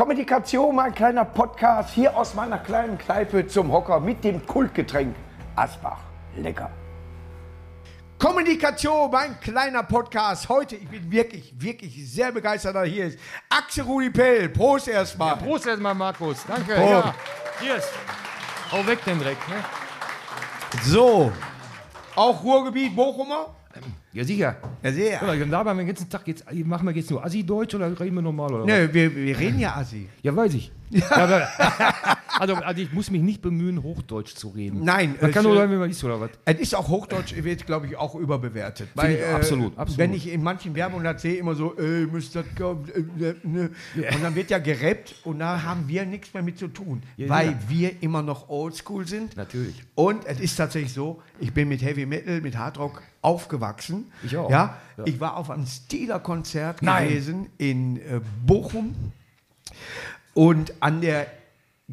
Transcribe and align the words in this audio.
Kommunikation, 0.00 0.74
mein 0.74 0.94
kleiner 0.94 1.26
Podcast 1.26 1.90
hier 1.90 2.16
aus 2.16 2.32
meiner 2.32 2.56
kleinen 2.56 2.96
Kneipe 2.96 3.46
zum 3.46 3.70
Hocker 3.70 4.00
mit 4.00 4.24
dem 4.24 4.46
Kultgetränk 4.46 5.14
Asbach. 5.54 5.98
Lecker. 6.36 6.70
Kommunikation, 8.18 9.10
mein 9.10 9.38
kleiner 9.40 9.82
Podcast. 9.82 10.48
Heute, 10.48 10.76
ich 10.76 10.88
bin 10.88 11.12
wirklich, 11.12 11.52
wirklich 11.54 12.10
sehr 12.10 12.32
begeistert, 12.32 12.76
dass 12.76 12.84
er 12.84 12.88
hier 12.88 13.06
ist. 13.08 13.18
Axel 13.50 13.84
Rudi 13.84 14.08
Pell, 14.08 14.48
Prost 14.48 14.88
erstmal. 14.88 15.36
Prost 15.36 15.66
erstmal, 15.66 15.94
Markus. 15.94 16.46
Danke. 16.48 16.76
Prost. 16.76 16.90
Ja. 16.90 17.14
Cheers. 17.60 17.88
Hau 18.72 18.86
weg 18.86 19.04
den 19.04 19.18
Dreck. 19.18 19.36
Ne? 19.50 19.56
So, 20.82 21.30
auch 22.16 22.42
Ruhrgebiet, 22.42 22.96
Bochumer? 22.96 23.54
Ja, 24.12 24.24
sicher. 24.24 24.56
Ja, 24.82 24.92
sehr. 24.92 25.12
Ja, 25.12 25.34
dann 25.36 25.50
labern 25.50 25.76
wir 25.76 25.84
den 25.84 25.88
ganzen 25.88 26.10
Tag 26.10 26.26
jetzt, 26.26 26.44
machen 26.64 26.86
wir 26.86 26.94
jetzt 26.94 27.10
nur 27.10 27.24
Assi-Deutsch 27.24 27.74
oder 27.74 27.88
reden 28.00 28.16
wir 28.16 28.22
normal? 28.22 28.52
Oder? 28.52 28.64
Ne, 28.66 28.92
wir, 28.92 29.14
wir 29.14 29.38
reden 29.38 29.60
ja 29.60 29.76
Assi. 29.76 30.08
Ja, 30.22 30.34
weiß 30.34 30.54
ich. 30.54 30.72
Ja. 30.90 31.48
also, 32.38 32.54
also 32.54 32.80
ich 32.80 32.92
muss 32.92 33.10
mich 33.10 33.22
nicht 33.22 33.42
bemühen, 33.42 33.82
Hochdeutsch 33.82 34.34
zu 34.34 34.48
reden. 34.48 34.84
Nein, 34.84 35.16
Man 35.20 35.30
es, 35.30 35.34
kann 35.34 35.44
nur 35.44 35.54
äh, 35.54 35.58
sagen, 35.58 35.72
wenn 35.72 35.78
man 35.78 35.90
ist 35.90 36.02
oder 36.04 36.20
was. 36.20 36.30
Es 36.44 36.58
ist 36.58 36.74
auch 36.74 36.88
Hochdeutsch, 36.88 37.34
wird, 37.36 37.66
glaube 37.66 37.86
ich, 37.86 37.96
auch 37.96 38.14
überbewertet. 38.14 38.88
ich 38.94 39.24
absolut, 39.26 39.76
absolut. 39.78 39.98
Wenn 39.98 40.14
ich 40.14 40.28
in 40.32 40.42
manchen 40.42 40.74
Werbungen 40.74 41.04
das 41.04 41.22
sehe, 41.22 41.36
immer 41.36 41.54
so, 41.54 41.76
äh, 41.76 42.06
müsst 42.06 42.34
das 42.34 42.44
kommen, 42.56 42.88
äh, 42.88 43.28
äh, 43.30 43.34
ne. 43.42 43.70
Und 43.94 44.22
dann 44.22 44.34
wird 44.34 44.50
ja 44.50 44.58
gerappt 44.58 45.14
und 45.24 45.38
da 45.38 45.62
haben 45.62 45.88
wir 45.88 46.04
nichts 46.06 46.32
mehr 46.34 46.42
mit 46.42 46.58
zu 46.58 46.68
tun, 46.68 47.02
Ja, 47.16 47.28
weil 47.28 47.48
ja. 47.48 47.58
wir 47.68 48.02
immer 48.02 48.22
noch 48.22 48.48
oldschool 48.48 49.06
sind. 49.06 49.36
Natürlich. 49.36 49.82
Und 49.94 50.24
es 50.26 50.40
ist 50.40 50.56
tatsächlich 50.56 50.92
so, 50.92 51.22
ich 51.38 51.52
bin 51.52 51.68
mit 51.68 51.82
Heavy 51.82 52.06
Metal, 52.06 52.40
mit 52.40 52.56
Hardrock 52.56 53.02
aufgewachsen. 53.22 54.10
Ich 54.22 54.36
auch. 54.36 54.50
Ja, 54.50 54.78
Ja. 54.96 55.04
Ich 55.06 55.20
war 55.20 55.36
auf 55.36 55.50
einem 55.50 55.66
Steeler-Konzert 55.66 56.80
gewesen 56.80 57.48
in 57.58 57.96
äh, 57.96 58.20
Bochum 58.46 58.94
und 60.34 60.72
an 60.80 61.00
der 61.00 61.26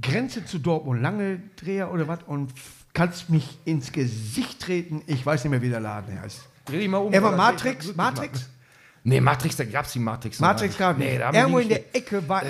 Grenze 0.01 0.45
zu 0.45 0.59
Dortmund, 0.59 1.01
lange 1.01 1.41
Dreher 1.55 1.91
oder 1.91 2.07
was, 2.07 2.19
und 2.27 2.51
kannst 2.93 3.29
mich 3.29 3.57
ins 3.65 3.91
Gesicht 3.91 4.61
treten. 4.61 5.01
Ich 5.07 5.25
weiß 5.25 5.43
nicht 5.43 5.51
mehr, 5.51 5.61
wie 5.61 5.69
der 5.69 5.79
Laden 5.79 6.19
heißt. 6.21 6.41
Dreh 6.65 6.79
dich 6.79 6.89
mal 6.89 6.97
um. 6.97 7.13
Er 7.13 7.23
war? 7.23 7.35
Matrix, 7.35 7.95
Matrix, 7.95 8.49
Nee, 9.07 9.21
Matrix, 9.21 9.55
da 9.55 9.63
gab 9.63 9.85
es 9.85 9.93
die 9.93 9.99
Matrix. 9.99 10.37
Matrix 10.41 10.77
gab 10.77 10.97
nicht. 10.97 11.07
nicht. 11.07 11.19
Nee, 11.19 11.31
da 11.31 11.31
Irgendwo 11.31 11.59
in 11.59 11.69
der. 11.69 11.95
Ecke 11.95 12.27
war, 12.27 12.43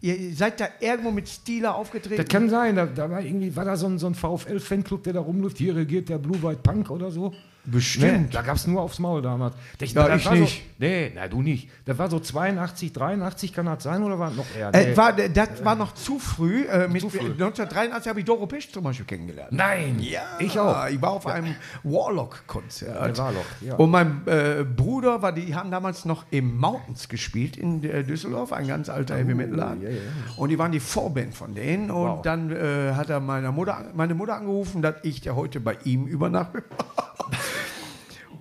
ihr 0.00 0.32
seid 0.32 0.60
da 0.60 0.68
irgendwo 0.78 1.10
mit 1.10 1.28
Steeler 1.28 1.74
aufgetreten. 1.74 2.18
Das 2.18 2.28
kann 2.28 2.48
sein, 2.48 2.76
da, 2.76 2.86
da 2.86 3.10
war 3.10 3.20
irgendwie, 3.20 3.56
war 3.56 3.64
da 3.64 3.76
so 3.76 3.86
ein, 3.86 3.98
so 3.98 4.06
ein 4.06 4.14
VfL-Fanclub, 4.14 5.02
der 5.02 5.14
da 5.14 5.20
rumläuft, 5.20 5.58
hier 5.58 5.74
regiert 5.74 6.08
der 6.08 6.18
Blue 6.18 6.40
White 6.40 6.60
Punk 6.62 6.90
oder 6.90 7.10
so. 7.10 7.34
Bestimmt. 7.66 8.20
Nee, 8.22 8.28
da 8.32 8.42
gab 8.42 8.56
es 8.56 8.66
nur 8.66 8.82
aufs 8.82 8.98
Maul 8.98 9.22
damals. 9.22 9.54
Ich, 9.80 9.92
Ja, 9.94 10.06
das 10.08 10.22
ich 10.22 10.30
nicht. 10.30 10.56
So, 10.58 10.62
nee, 10.78 11.12
na 11.14 11.28
du 11.28 11.40
nicht. 11.42 11.70
Das 11.86 11.96
war 11.98 12.10
so 12.10 12.20
82, 12.20 12.92
83 12.92 13.52
kann 13.52 13.66
das 13.66 13.82
sein 13.82 14.02
oder 14.02 14.18
war 14.18 14.30
noch 14.30 14.44
eher? 14.56 14.74
Äh, 14.74 14.90
Nee. 14.90 14.96
war, 14.96 15.12
das 15.12 15.64
war 15.64 15.74
noch 15.74 15.94
zu 15.94 16.18
früh. 16.18 16.64
Äh, 16.64 16.88
mit, 16.88 17.00
Zu 17.00 17.08
früh. 17.10 17.32
1983 17.32 18.08
habe 18.10 18.20
ich 18.20 18.26
Doro 18.26 18.46
Pesch 18.46 18.70
zum 18.70 18.84
Beispiel 18.84 19.06
kennengelernt. 19.06 19.52
Nein, 19.52 19.98
ich 20.38 20.58
auch. 20.58 20.86
Ich 20.88 21.00
war 21.00 21.10
auf 21.12 21.26
einem 21.26 21.54
Warlock-Konzert. 21.82 23.18
Warlock, 23.18 23.46
ja. 23.60 23.74
Und 23.76 23.90
mein 23.90 24.22
äh, 24.26 24.64
Bruder 24.64 25.22
war, 25.22 25.32
die 25.32 25.54
haben 25.54 25.70
damals 25.70 26.04
noch 26.04 26.24
im 26.30 26.56
Mountains 26.58 27.08
gespielt 27.08 27.56
in 27.56 27.82
äh, 27.84 28.04
Düsseldorf, 28.04 28.52
ein 28.52 28.66
ganz 28.68 28.88
alter 28.88 29.16
Heavy 29.16 29.34
Metal 29.34 29.54
Laden. 29.56 29.82
ja, 29.82 29.90
ja. 29.90 29.96
Und 30.36 30.50
die 30.50 30.58
waren 30.58 30.72
die 30.72 30.80
Vorband 30.80 31.34
von 31.34 31.54
denen. 31.54 31.90
Und 31.90 32.04
Wow. 32.04 32.22
dann 32.22 32.50
äh, 32.50 32.92
hat 32.94 33.08
er 33.10 33.20
meiner 33.20 33.52
Mutter, 33.52 33.84
meine 33.94 34.14
Mutter 34.14 34.34
angerufen, 34.36 34.82
dass 34.82 34.96
ich 35.02 35.20
der 35.22 35.34
heute 35.36 35.60
bei 35.60 35.76
ihm 35.84 36.06
übernachte. 36.06 36.62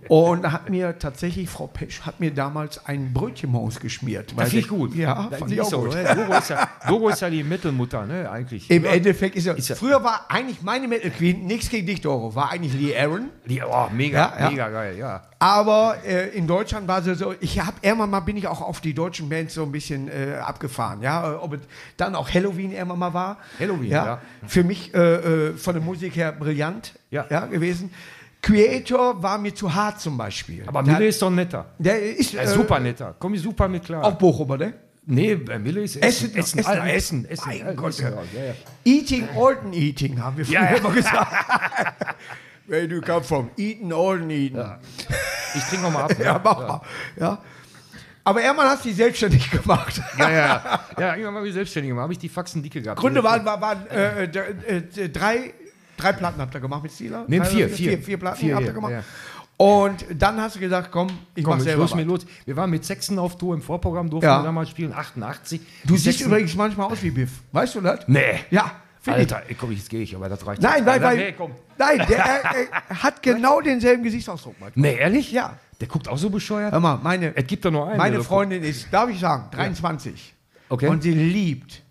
Und 0.09 0.51
hat 0.51 0.69
mir 0.69 0.97
tatsächlich, 0.99 1.49
Frau 1.49 1.67
Pesch, 1.67 2.01
hat 2.01 2.19
mir 2.19 2.31
damals 2.33 2.85
ein 2.85 3.13
Brötchenmaus 3.13 3.79
geschmiert. 3.79 4.33
Das 4.37 4.49
finde 4.49 4.59
ich 4.61 4.67
gut. 4.67 4.95
Ja, 4.95 5.27
das 5.29 5.39
fand 5.39 5.51
ich 5.51 5.61
auch 5.61 5.69
so, 5.69 5.81
gut. 5.81 5.93
ne? 5.95 6.15
Doro, 6.15 6.37
ist 6.37 6.49
ja, 6.49 6.69
Doro 6.87 7.09
ist 7.09 7.21
ja 7.21 7.29
die 7.29 7.43
Mittelmutter, 7.43 8.05
ne, 8.05 8.29
eigentlich. 8.29 8.69
Im 8.69 8.85
Endeffekt 8.85 9.35
ist 9.35 9.45
er. 9.47 9.55
Ist 9.57 9.69
er- 9.69 9.75
früher 9.75 10.03
war 10.03 10.25
eigentlich 10.29 10.61
meine 10.61 10.87
Metal 10.87 11.11
Queen, 11.11 11.45
nichts 11.45 11.69
gegen 11.69 11.87
dich, 11.87 12.01
Doro, 12.01 12.33
war 12.35 12.51
eigentlich 12.51 12.73
Lee 12.73 12.97
Aaron. 12.97 13.29
Die, 13.45 13.61
oh, 13.61 13.87
mega, 13.93 14.33
Ja, 14.37 14.39
ja. 14.45 14.49
mega 14.51 14.69
geil, 14.69 14.97
ja. 14.97 15.21
Aber 15.39 15.97
äh, 16.05 16.29
in 16.29 16.47
Deutschland 16.47 16.87
war 16.87 17.01
sie 17.01 17.15
so, 17.15 17.33
ich 17.41 17.59
habe 17.59 17.75
irgendwann 17.81 18.09
mal, 18.09 18.21
bin 18.21 18.37
ich 18.37 18.47
auch 18.47 18.61
auf 18.61 18.79
die 18.79 18.93
deutschen 18.93 19.27
Bands 19.27 19.53
so 19.53 19.63
ein 19.63 19.71
bisschen 19.73 20.07
äh, 20.07 20.35
abgefahren, 20.41 21.01
ja, 21.01 21.37
ob 21.41 21.53
es 21.53 21.59
dann 21.97 22.15
auch 22.15 22.29
Halloween 22.33 22.71
irgendwann 22.71 22.99
mal 22.99 23.13
war. 23.13 23.37
Halloween, 23.59 23.91
ja. 23.91 24.05
ja. 24.05 24.21
Für 24.47 24.63
mich 24.63 24.93
äh, 24.93 24.99
äh, 25.49 25.53
von 25.57 25.73
der 25.73 25.83
Musik 25.83 26.15
her 26.15 26.31
brillant 26.31 26.93
Ja. 27.11 27.23
gewesen. 27.47 27.91
Creator 28.43 29.23
war 29.23 29.37
mir 29.37 29.55
zu 29.55 29.73
hart 29.73 30.01
zum 30.01 30.17
Beispiel. 30.17 30.63
Aber 30.67 30.83
Mille 30.83 31.07
ist 31.07 31.21
doch 31.21 31.29
netter. 31.29 31.65
der 31.79 32.03
ist 32.03 32.35
äh, 32.35 32.45
super 32.45 32.79
netter. 32.79 33.15
Komm 33.17 33.33
ich 33.33 33.41
super 33.41 33.67
mit 33.69 33.85
klar. 33.85 34.03
Auch 34.03 34.13
Bochumer, 34.13 34.57
ne? 34.57 34.73
nee, 35.05 35.35
bei 35.35 35.57
Mille 35.57 35.81
ist 35.81 35.95
Essen, 35.95 36.35
Essen. 36.35 36.59
Essen, 36.59 36.59
Essen, 36.59 36.85
Essen, 36.87 37.25
Essen. 37.25 37.47
Mein 37.47 37.61
Essen, 37.61 37.75
Gott, 37.77 37.89
Essen, 37.91 38.13
ja. 38.33 38.45
ja. 38.45 38.53
Eating 38.83 39.27
Olden 39.35 39.73
Eating, 39.73 40.21
haben 40.21 40.37
wir 40.37 40.45
früher 40.45 40.55
Ja, 40.55 40.65
immer 40.67 40.91
gesagt. 40.91 41.33
Where 42.67 42.87
do 42.87 42.95
you 42.95 43.01
come 43.01 43.23
from? 43.23 43.49
Eaten 43.57 43.91
Olden 43.93 44.29
Eaten. 44.29 44.57
Ja, 44.57 44.79
Ich 45.55 45.63
trinke 45.63 45.85
nochmal 45.85 46.03
ab. 46.03 46.17
ne? 46.19 46.25
ja 46.25 46.41
mach 46.43 46.59
mal. 46.67 46.81
Ja. 47.17 47.41
Aber 48.25 48.41
irgendwann 48.41 48.67
hast 48.67 48.85
du 48.85 48.89
dich 48.89 48.97
selbstständig 48.97 49.51
gemacht. 49.51 50.01
Ja, 50.17 50.31
ja, 50.31 50.79
ja. 50.99 51.11
Irgendwann 51.11 51.33
mal 51.33 51.43
wie 51.43 51.51
selbstständig 51.51 51.89
gemacht. 51.89 52.03
Habe 52.03 52.13
ich 52.13 52.19
die 52.19 52.29
Faxen 52.29 52.63
dicke 52.63 52.81
gehabt. 52.81 52.99
Gründe 52.99 53.23
waren, 53.23 53.45
waren, 53.45 53.61
waren 53.61 53.87
äh, 53.87 54.23
äh, 54.23 55.09
drei, 55.09 55.53
drei 56.03 56.11
Platten 56.13 56.41
habt 56.41 56.53
ihr 56.53 56.59
gemacht 56.59 56.83
mit 56.83 56.91
Steeler? 56.91 57.25
Nee, 57.27 57.41
vier, 57.41 57.69
vier. 57.69 57.89
vier. 57.89 57.97
Vier 57.99 58.17
Platten 58.17 58.37
Vier, 58.39 58.55
habt 58.55 58.63
ihr 58.63 58.67
ja, 58.67 58.73
gemacht. 58.73 58.91
ja. 58.91 59.03
Und 59.55 60.05
dann 60.15 60.41
hast 60.41 60.55
du 60.55 60.59
gesagt, 60.59 60.89
komm, 60.91 61.07
ich 61.35 61.43
Komm, 61.43 61.51
mach 61.53 61.57
ich 61.59 61.63
selber 61.63 61.83
los 61.83 61.95
mir 61.95 62.03
los. 62.03 62.25
Wir 62.45 62.55
waren 62.57 62.69
mit 62.71 62.83
Sechsen 62.83 63.19
auf 63.19 63.37
Tour 63.37 63.53
im 63.55 63.61
Vorprogramm, 63.61 64.09
durften 64.09 64.25
Ja. 64.27 64.39
wir 64.39 64.45
damals 64.45 64.69
spielen, 64.69 64.91
88. 64.93 65.61
Du 65.85 65.93
siehst 65.95 66.05
Sechsen- 66.19 66.25
übrigens 66.27 66.55
manchmal 66.55 66.91
aus 66.91 67.01
wie 67.03 67.11
Biff. 67.11 67.29
Weißt 67.51 67.75
du 67.75 67.81
das? 67.81 67.99
Nee. 68.07 68.39
Ja, 68.49 68.71
ich. 69.05 69.09
Alter, 69.11 69.43
ey, 69.47 69.53
komm, 69.55 69.71
jetzt 69.71 69.89
gehe 69.89 70.01
ich, 70.01 70.15
aber 70.15 70.27
das 70.27 70.45
reicht. 70.45 70.61
Nein, 70.61 70.87
Alter, 70.87 71.05
weil, 71.05 71.17
Nee, 71.17 71.31
komm. 71.37 71.51
nein 71.77 71.97
der 72.09 72.17
er, 72.17 72.41
er 72.89 73.03
hat 73.03 73.21
genau 73.21 73.61
denselben 73.61 74.01
Gesichtsausdruck. 74.03 74.55
manchmal. 74.59 74.89
Nee, 74.91 74.97
ehrlich? 74.97 75.31
Ja. 75.31 75.57
Der 75.79 75.87
guckt 75.87 76.07
auch 76.07 76.17
so 76.17 76.29
bescheuert? 76.29 76.71
Hör 76.71 76.79
mal, 76.79 76.97
meine, 77.03 77.35
Es 77.35 77.45
gibt 77.45 77.63
doch 77.65 77.71
nur 77.71 77.87
einen. 77.87 77.97
meine 77.97 78.23
Freundin 78.23 78.63
ist, 78.63 78.87
darf 78.91 79.09
ich 79.09 79.19
sagen, 79.19 79.49
23. 79.51 80.33
Okay. 80.69 80.87
Und 80.87 81.03
sie 81.03 81.11
liebt 81.13 81.83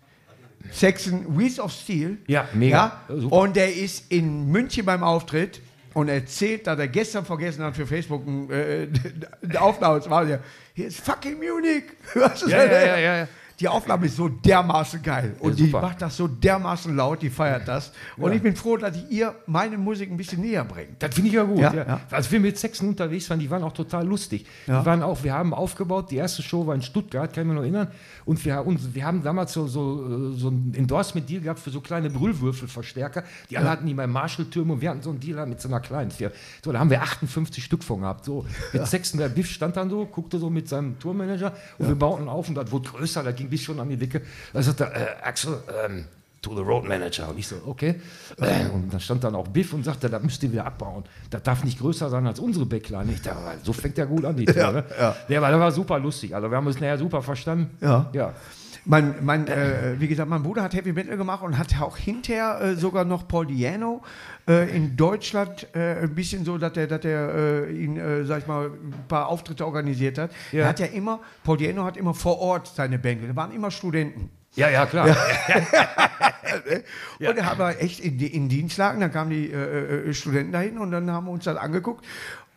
Saxon 0.71 1.37
Wheels 1.37 1.59
of 1.59 1.71
Steel. 1.71 2.17
Ja, 2.27 2.47
mega. 2.53 3.01
Ja? 3.07 3.15
Und 3.29 3.55
der 3.55 3.75
ist 3.75 4.11
in 4.11 4.49
München 4.49 4.85
beim 4.85 5.03
Auftritt 5.03 5.61
und 5.93 6.09
erzählt, 6.09 6.67
dass 6.67 6.79
er 6.79 6.87
gestern 6.87 7.25
vergessen 7.25 7.63
hat 7.63 7.75
für 7.75 7.85
Facebook 7.85 8.25
ein, 8.25 8.49
äh, 8.49 8.87
eine 9.43 9.61
Aufnahme 9.61 10.01
zu 10.01 10.09
machen. 10.09 10.39
Hier 10.73 10.87
ist 10.87 10.99
fucking 11.01 11.37
Munich. 11.37 11.83
Was 12.15 12.41
ist 12.41 12.51
Ja, 12.51 12.63
ja, 12.63 12.71
ja, 12.71 12.97
ja, 12.97 13.17
ja. 13.17 13.27
Die 13.63 13.69
Aufnahme 13.69 14.07
ist 14.07 14.17
so 14.17 14.27
dermaßen 14.27 15.01
geil. 15.01 15.37
Und 15.39 15.57
die 15.57 15.67
super. 15.67 15.79
macht 15.79 16.01
das 16.01 16.17
so 16.17 16.27
dermaßen 16.27 16.93
laut, 16.93 17.21
die 17.21 17.29
feiert 17.29 17.65
das. 17.65 17.93
Und 18.17 18.33
ich 18.33 18.41
bin 18.41 18.57
froh, 18.57 18.75
dass 18.75 18.97
ich 18.97 19.09
ihr 19.09 19.33
meine 19.45 19.77
Musik 19.77 20.11
ein 20.11 20.17
bisschen 20.17 20.41
näher 20.41 20.65
bringe. 20.65 20.89
Das 20.99 21.15
finde 21.15 21.29
ich 21.29 21.35
ja 21.35 21.43
gut. 21.43 21.59
Ja, 21.59 21.73
Ja, 21.73 21.87
ja. 21.87 21.99
Als 22.11 22.29
wir 22.29 22.41
mit 22.41 22.57
Sechsen 22.57 22.89
unterwegs 22.89 23.29
waren, 23.29 23.39
die 23.39 23.49
waren 23.49 23.63
auch 23.63 23.71
total 23.71 24.05
lustig. 24.05 24.45
Ja. 24.67 24.81
Die 24.81 24.85
waren 24.85 25.01
auch, 25.01 25.23
wir 25.23 25.33
haben 25.33 25.53
aufgebaut, 25.53 26.11
die 26.11 26.17
erste 26.17 26.41
Show 26.41 26.67
war 26.67 26.75
in 26.75 26.81
Stuttgart, 26.81 27.31
kann 27.31 27.43
ich 27.43 27.47
mich 27.47 27.55
noch 27.55 27.61
erinnern. 27.61 27.87
Und 28.25 28.43
wir, 28.43 28.65
und 28.67 28.93
wir 28.93 29.05
haben 29.05 29.23
damals 29.23 29.53
so, 29.53 29.65
so, 29.65 30.33
äh, 30.33 30.37
so 30.37 30.49
ein 30.49 30.73
Endorsement-Deal 30.75 31.39
gehabt 31.39 31.59
für 31.59 31.69
so 31.69 31.79
kleine 31.79 32.09
Brüllwürfelverstärker. 32.09 33.23
Die 33.49 33.57
alle 33.57 33.69
hatten 33.69 33.85
die 33.85 33.93
bei 33.93 34.07
Marshall-Türmen 34.07 34.71
und 34.71 34.81
wir 34.81 34.89
hatten 34.89 35.01
so 35.01 35.11
einen 35.11 35.21
Deal 35.21 35.45
mit 35.45 35.61
so 35.61 35.69
einer 35.69 35.79
kleinen 35.79 36.11
Firma. 36.11 36.35
So, 36.65 36.73
da 36.73 36.79
haben 36.79 36.89
wir 36.89 37.01
58 37.01 37.63
Stück 37.63 37.81
von 37.81 38.01
gehabt. 38.01 38.25
So, 38.25 38.45
mit 38.73 38.85
Sechsen, 38.87 39.19
der 39.19 39.29
Biff 39.29 39.49
stand 39.49 39.77
dann 39.77 39.89
so, 39.89 40.05
guckte 40.05 40.37
so 40.37 40.49
mit 40.49 40.67
seinem 40.67 40.99
Tourmanager 40.99 41.53
und 41.77 41.87
wir 41.87 41.95
bauten 41.95 42.27
auf 42.27 42.49
und 42.49 42.55
das 42.55 42.69
wurde 42.69 42.89
größer, 42.89 43.23
da 43.23 43.31
ging 43.31 43.52
bis 43.53 43.61
schon 43.61 43.79
an 43.79 43.87
die 43.89 43.97
Decke. 43.97 44.21
Da 44.51 44.61
sagte 44.63 44.85
er, 44.85 45.19
äh, 45.19 45.23
Axel, 45.29 45.53
ähm, 45.85 46.05
to 46.41 46.55
the 46.55 46.61
road 46.61 46.83
manager. 46.87 47.29
Und 47.29 47.37
ich 47.37 47.47
so, 47.47 47.55
okay. 47.67 48.01
Äh, 48.41 48.65
Und 48.73 48.91
da 48.93 48.99
stand 48.99 49.23
dann 49.23 49.35
auch 49.35 49.47
Biff 49.47 49.71
und 49.73 49.83
sagte, 49.85 50.09
das 50.09 50.21
müsst 50.23 50.41
ihr 50.43 50.51
wieder 50.51 50.65
abbauen. 50.65 51.03
Das 51.29 51.43
darf 51.43 51.63
nicht 51.63 51.79
größer 51.79 52.09
sein 52.09 52.25
als 52.27 52.39
unsere 52.39 52.65
Backline. 52.65 53.11
Ich 53.13 53.21
dachte, 53.21 53.39
so 53.63 53.71
fängt 53.73 53.97
der 53.97 54.07
gut 54.07 54.25
an, 54.25 54.35
die 54.35 54.45
Tour. 54.45 54.71
ne? 54.71 54.83
ja. 54.99 55.15
Der 55.29 55.41
war, 55.41 55.51
der 55.51 55.59
war 55.59 55.71
super 55.71 55.99
lustig. 55.99 56.33
Also 56.35 56.49
wir 56.49 56.57
haben 56.57 56.67
uns 56.67 56.75
nachher 56.79 56.97
super 56.97 57.21
verstanden. 57.21 57.77
Ja. 57.79 58.09
Ja. 58.13 58.33
Mein, 58.85 59.15
mein, 59.21 59.47
äh, 59.47 59.95
wie 59.99 60.07
gesagt, 60.07 60.29
mein 60.29 60.43
Bruder 60.43 60.63
hat 60.63 60.73
Heavy 60.73 60.91
Metal 60.91 61.15
gemacht 61.15 61.41
und 61.41 61.57
hat 61.57 61.79
auch 61.81 61.95
hinterher 61.95 62.59
äh, 62.61 62.75
sogar 62.75 63.05
noch 63.05 63.27
Paul 63.27 63.47
Diano 63.47 64.01
äh, 64.47 64.75
in 64.75 64.97
Deutschland 64.97 65.67
äh, 65.73 66.01
ein 66.01 66.13
bisschen 66.13 66.43
so, 66.43 66.57
dass 66.57 66.75
er 66.75 66.87
dass 66.87 67.05
er, 67.05 67.33
äh, 67.33 67.71
ihn, 67.71 67.97
äh, 67.97 68.25
sag 68.25 68.39
ich 68.39 68.47
mal, 68.47 68.65
ein 68.67 68.93
paar 69.07 69.29
Auftritte 69.29 69.65
organisiert 69.65 70.17
hat. 70.17 70.31
Ja. 70.51 70.63
Er 70.63 70.67
hat 70.69 70.79
ja 70.79 70.87
immer, 70.87 71.21
Paul 71.43 71.57
Diano 71.57 71.85
hat 71.85 71.95
immer 71.95 72.13
vor 72.13 72.39
Ort 72.39 72.67
seine 72.67 72.99
Band, 72.99 73.21
da 73.27 73.35
waren 73.35 73.51
immer 73.51 73.71
Studenten. 73.71 74.29
Ja, 74.55 74.69
ja, 74.69 74.85
klar. 74.85 75.07
Und 77.19 77.37
er 77.37 77.45
hat 77.45 77.53
aber 77.53 77.81
echt 77.81 77.99
in, 77.99 78.19
in 78.19 78.49
Dienst 78.49 78.77
lagen, 78.77 78.99
dann 78.99 79.11
kamen 79.11 79.31
die 79.31 79.51
äh, 79.51 80.13
Studenten 80.13 80.51
dahin 80.51 80.77
und 80.77 80.91
dann 80.91 81.09
haben 81.09 81.25
wir 81.25 81.31
uns 81.31 81.45
das 81.45 81.57
angeguckt. 81.57 82.05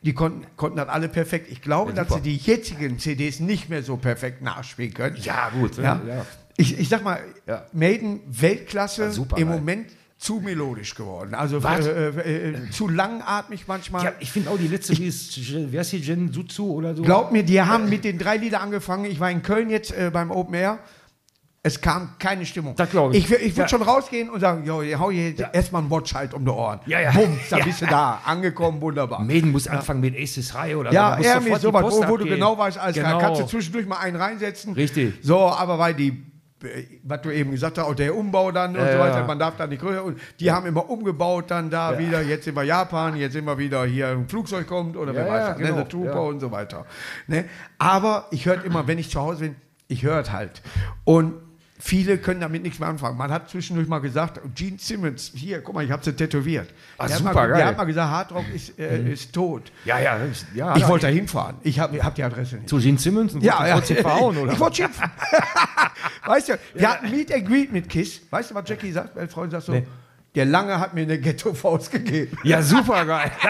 Die 0.02 0.12
konnten, 0.12 0.46
konnten 0.56 0.76
das 0.76 0.88
alle 0.88 1.08
perfekt. 1.08 1.50
Ich 1.50 1.62
glaube, 1.62 1.92
Ja, 1.92 2.04
dass 2.04 2.14
sie 2.14 2.20
die 2.20 2.36
jetzigen 2.36 2.98
CDs 2.98 3.40
nicht 3.40 3.68
mehr 3.68 3.82
so 3.82 3.96
perfekt 3.96 4.42
nachspielen 4.42 4.94
können. 4.94 5.16
Ja, 5.16 5.50
gut. 5.50 5.78
Ja. 5.78 6.00
ja. 6.06 6.26
Ich, 6.56 6.78
ich 6.78 6.88
sag 6.88 7.02
mal. 7.02 7.20
Maiden 7.72 8.20
Weltklasse, 8.26 9.10
super 9.10 9.36
im. 9.38 9.48
Moment 9.48 9.88
zu 10.18 10.40
melodisch 10.40 10.94
geworden. 10.94 11.34
Also 11.34 11.58
äh, 11.58 12.08
äh, 12.08 12.50
äh, 12.50 12.70
zu 12.70 12.88
langatmig 12.88 13.68
manchmal. 13.68 14.04
Ja, 14.04 14.12
ich 14.18 14.32
finde 14.32 14.50
auch 14.50 14.58
die 14.58 14.68
letzte, 14.68 14.94
die 14.94 15.06
ist, 15.06 15.38
wer 15.70 15.82
ist 15.82 15.92
die 15.92 15.98
Jen 15.98 16.32
Sutsu 16.32 16.72
oder 16.72 16.94
so? 16.94 17.02
Glaub 17.02 17.32
mir, 17.32 17.42
die 17.42 17.60
haben 17.60 17.88
mit 17.90 18.04
den 18.04 18.18
drei 18.18 18.38
Liedern 18.38 18.62
angefangen. 18.62 19.04
Ich 19.04 19.20
war 19.20 19.30
in 19.30 19.42
Köln 19.42 19.68
jetzt 19.68 19.92
äh, 19.92 20.10
beim 20.12 20.30
Open 20.30 20.54
Air. 20.54 20.78
Es 21.66 21.80
kam 21.80 22.10
keine 22.20 22.46
Stimmung. 22.46 22.76
Das 22.76 22.88
glaub 22.90 23.12
ich. 23.12 23.24
Ich, 23.24 23.32
ich 23.32 23.52
würde 23.56 23.62
Ja. 23.62 23.68
schon 23.68 23.82
rausgehen 23.82 24.30
und 24.30 24.38
sagen, 24.38 24.64
jo, 24.64 24.82
hau 25.00 25.10
hier 25.10 25.34
erstmal 25.52 25.82
einen 25.82 25.90
Watch 25.90 26.14
halt 26.14 26.32
um 26.32 26.44
die 26.44 26.50
Ohren. 26.52 26.78
Ja, 26.86 27.00
ja. 27.00 27.10
Bums, 27.10 27.48
dann 27.50 27.58
Ja. 27.58 27.64
bist 27.64 27.80
du 27.82 27.86
da. 27.86 28.20
Angekommen, 28.24 28.80
wunderbar. 28.80 29.20
Maiden 29.24 29.50
muss 29.50 29.66
anfangen 29.66 30.00
mit 30.00 30.14
Aces 30.16 30.54
High 30.54 30.76
oder 30.76 30.92
Ja, 30.92 31.16
so. 31.16 31.22
Da 31.24 31.34
muss 31.40 31.44
irgendwie 31.44 31.60
sowas, 31.60 31.84
wo, 31.92 32.08
wo 32.08 32.16
du 32.18 32.24
genau 32.24 32.56
weißt, 32.56 32.78
alles 32.78 32.96
klar, 32.96 33.14
Genau. 33.14 33.18
kannst 33.20 33.40
du 33.42 33.46
zwischendurch 33.46 33.86
mal 33.86 33.98
einen 33.98 34.16
reinsetzen. 34.16 34.74
Richtig. 34.74 35.14
So, 35.22 35.38
aber 35.40 35.76
weil 35.80 35.94
die, 35.94 36.10
äh, 36.62 36.84
was 37.02 37.22
du 37.22 37.30
eben 37.30 37.50
gesagt 37.50 37.78
hast, 37.78 37.84
auch 37.84 37.94
der 37.94 38.14
Umbau 38.16 38.52
dann 38.52 38.76
und 38.76 38.84
Ja, 38.86 38.92
so 38.92 38.98
weiter, 39.00 39.18
ja. 39.18 39.26
man 39.26 39.38
darf 39.40 39.56
da 39.56 39.66
nicht 39.66 39.82
größer. 39.82 40.04
Und 40.04 40.20
die 40.38 40.52
haben 40.52 40.66
immer 40.66 40.88
umgebaut 40.88 41.46
dann 41.50 41.68
da 41.68 41.98
wieder, 41.98 42.22
jetzt 42.22 42.44
sind 42.44 42.54
wir 42.54 42.62
Japan, 42.62 43.16
jetzt 43.16 43.32
sind 43.32 43.44
wir 43.44 43.58
wieder 43.58 43.84
hier 43.86 44.08
ein 44.10 44.28
Flugzeug 44.28 44.68
kommt 44.68 44.96
oder 44.96 45.12
wer 45.14 45.26
Ja, 45.26 45.32
weiß, 45.32 45.60
ja, 45.60 45.66
genau, 45.70 45.82
Trooper 45.82 46.14
ja. 46.14 46.20
und 46.20 46.38
so 46.38 46.52
weiter. 46.52 46.86
Ne? 47.26 47.44
Aber 47.78 48.26
ich 48.30 48.46
höre 48.46 48.64
immer, 48.64 48.86
wenn 48.86 48.98
ich 48.98 49.10
zu 49.10 49.20
Hause 49.20 49.40
bin, 49.40 49.56
ich 49.88 50.02
höre 50.02 50.24
halt. 50.32 50.62
Und 51.04 51.34
Viele 51.86 52.18
können 52.18 52.40
damit 52.40 52.64
nichts 52.64 52.80
mehr 52.80 52.88
anfangen. 52.88 53.16
Man 53.16 53.30
hat 53.30 53.48
zwischendurch 53.48 53.86
mal 53.86 54.00
gesagt, 54.00 54.40
Gene 54.56 54.76
Simmons, 54.76 55.30
hier, 55.36 55.60
guck 55.60 55.72
mal, 55.76 55.84
ich 55.84 55.90
habe 55.92 56.04
sie 56.04 56.12
tätowiert. 56.14 56.68
Ah, 56.98 57.06
der, 57.06 57.16
super, 57.18 57.28
hat 57.28 57.34
mal, 57.36 57.46
geil. 57.48 57.56
der 57.58 57.66
hat 57.68 57.76
mal 57.76 57.84
gesagt, 57.84 58.10
Hardrock 58.10 58.44
ist, 58.52 58.76
äh, 58.76 59.12
ist 59.12 59.32
tot. 59.32 59.70
Ja, 59.84 60.00
ja, 60.00 60.18
das- 60.18 60.46
ja. 60.52 60.74
Ich 60.74 60.88
wollte 60.88 61.06
da 61.06 61.12
hinfahren. 61.12 61.58
Ich 61.62 61.78
habe 61.78 62.02
hab 62.02 62.16
die 62.16 62.24
Adresse 62.24 62.56
nicht. 62.56 62.68
zu 62.68 62.78
Gene 62.78 62.98
Simmons 62.98 63.34
und 63.34 63.44
Ja, 63.44 63.64
ja. 63.68 63.80
verhauen, 63.80 64.36
oder? 64.36 64.52
Ich 64.52 64.58
wollte 64.58 64.76
schimpfen. 64.78 65.08
weißt 66.26 66.48
du, 66.48 66.58
wir 66.74 66.90
hatten 66.90 67.08
Meet 67.08 67.32
and 67.32 67.46
Greet 67.46 67.72
mit 67.72 67.88
Kiss. 67.88 68.20
Weißt 68.30 68.50
du, 68.50 68.56
was 68.56 68.68
Jackie 68.68 68.90
sagt? 68.90 69.14
Mein 69.14 69.28
Freund 69.28 69.52
sagt 69.52 69.66
so, 69.66 69.72
Nee. 69.72 69.86
Der 70.36 70.44
Lange 70.44 70.78
hat 70.78 70.94
mir 70.94 71.00
eine 71.02 71.18
Ghetto-Faust 71.18 71.90
gegeben. 71.90 72.36
Ja, 72.44 72.62
super 72.62 73.04
geil. 73.04 73.32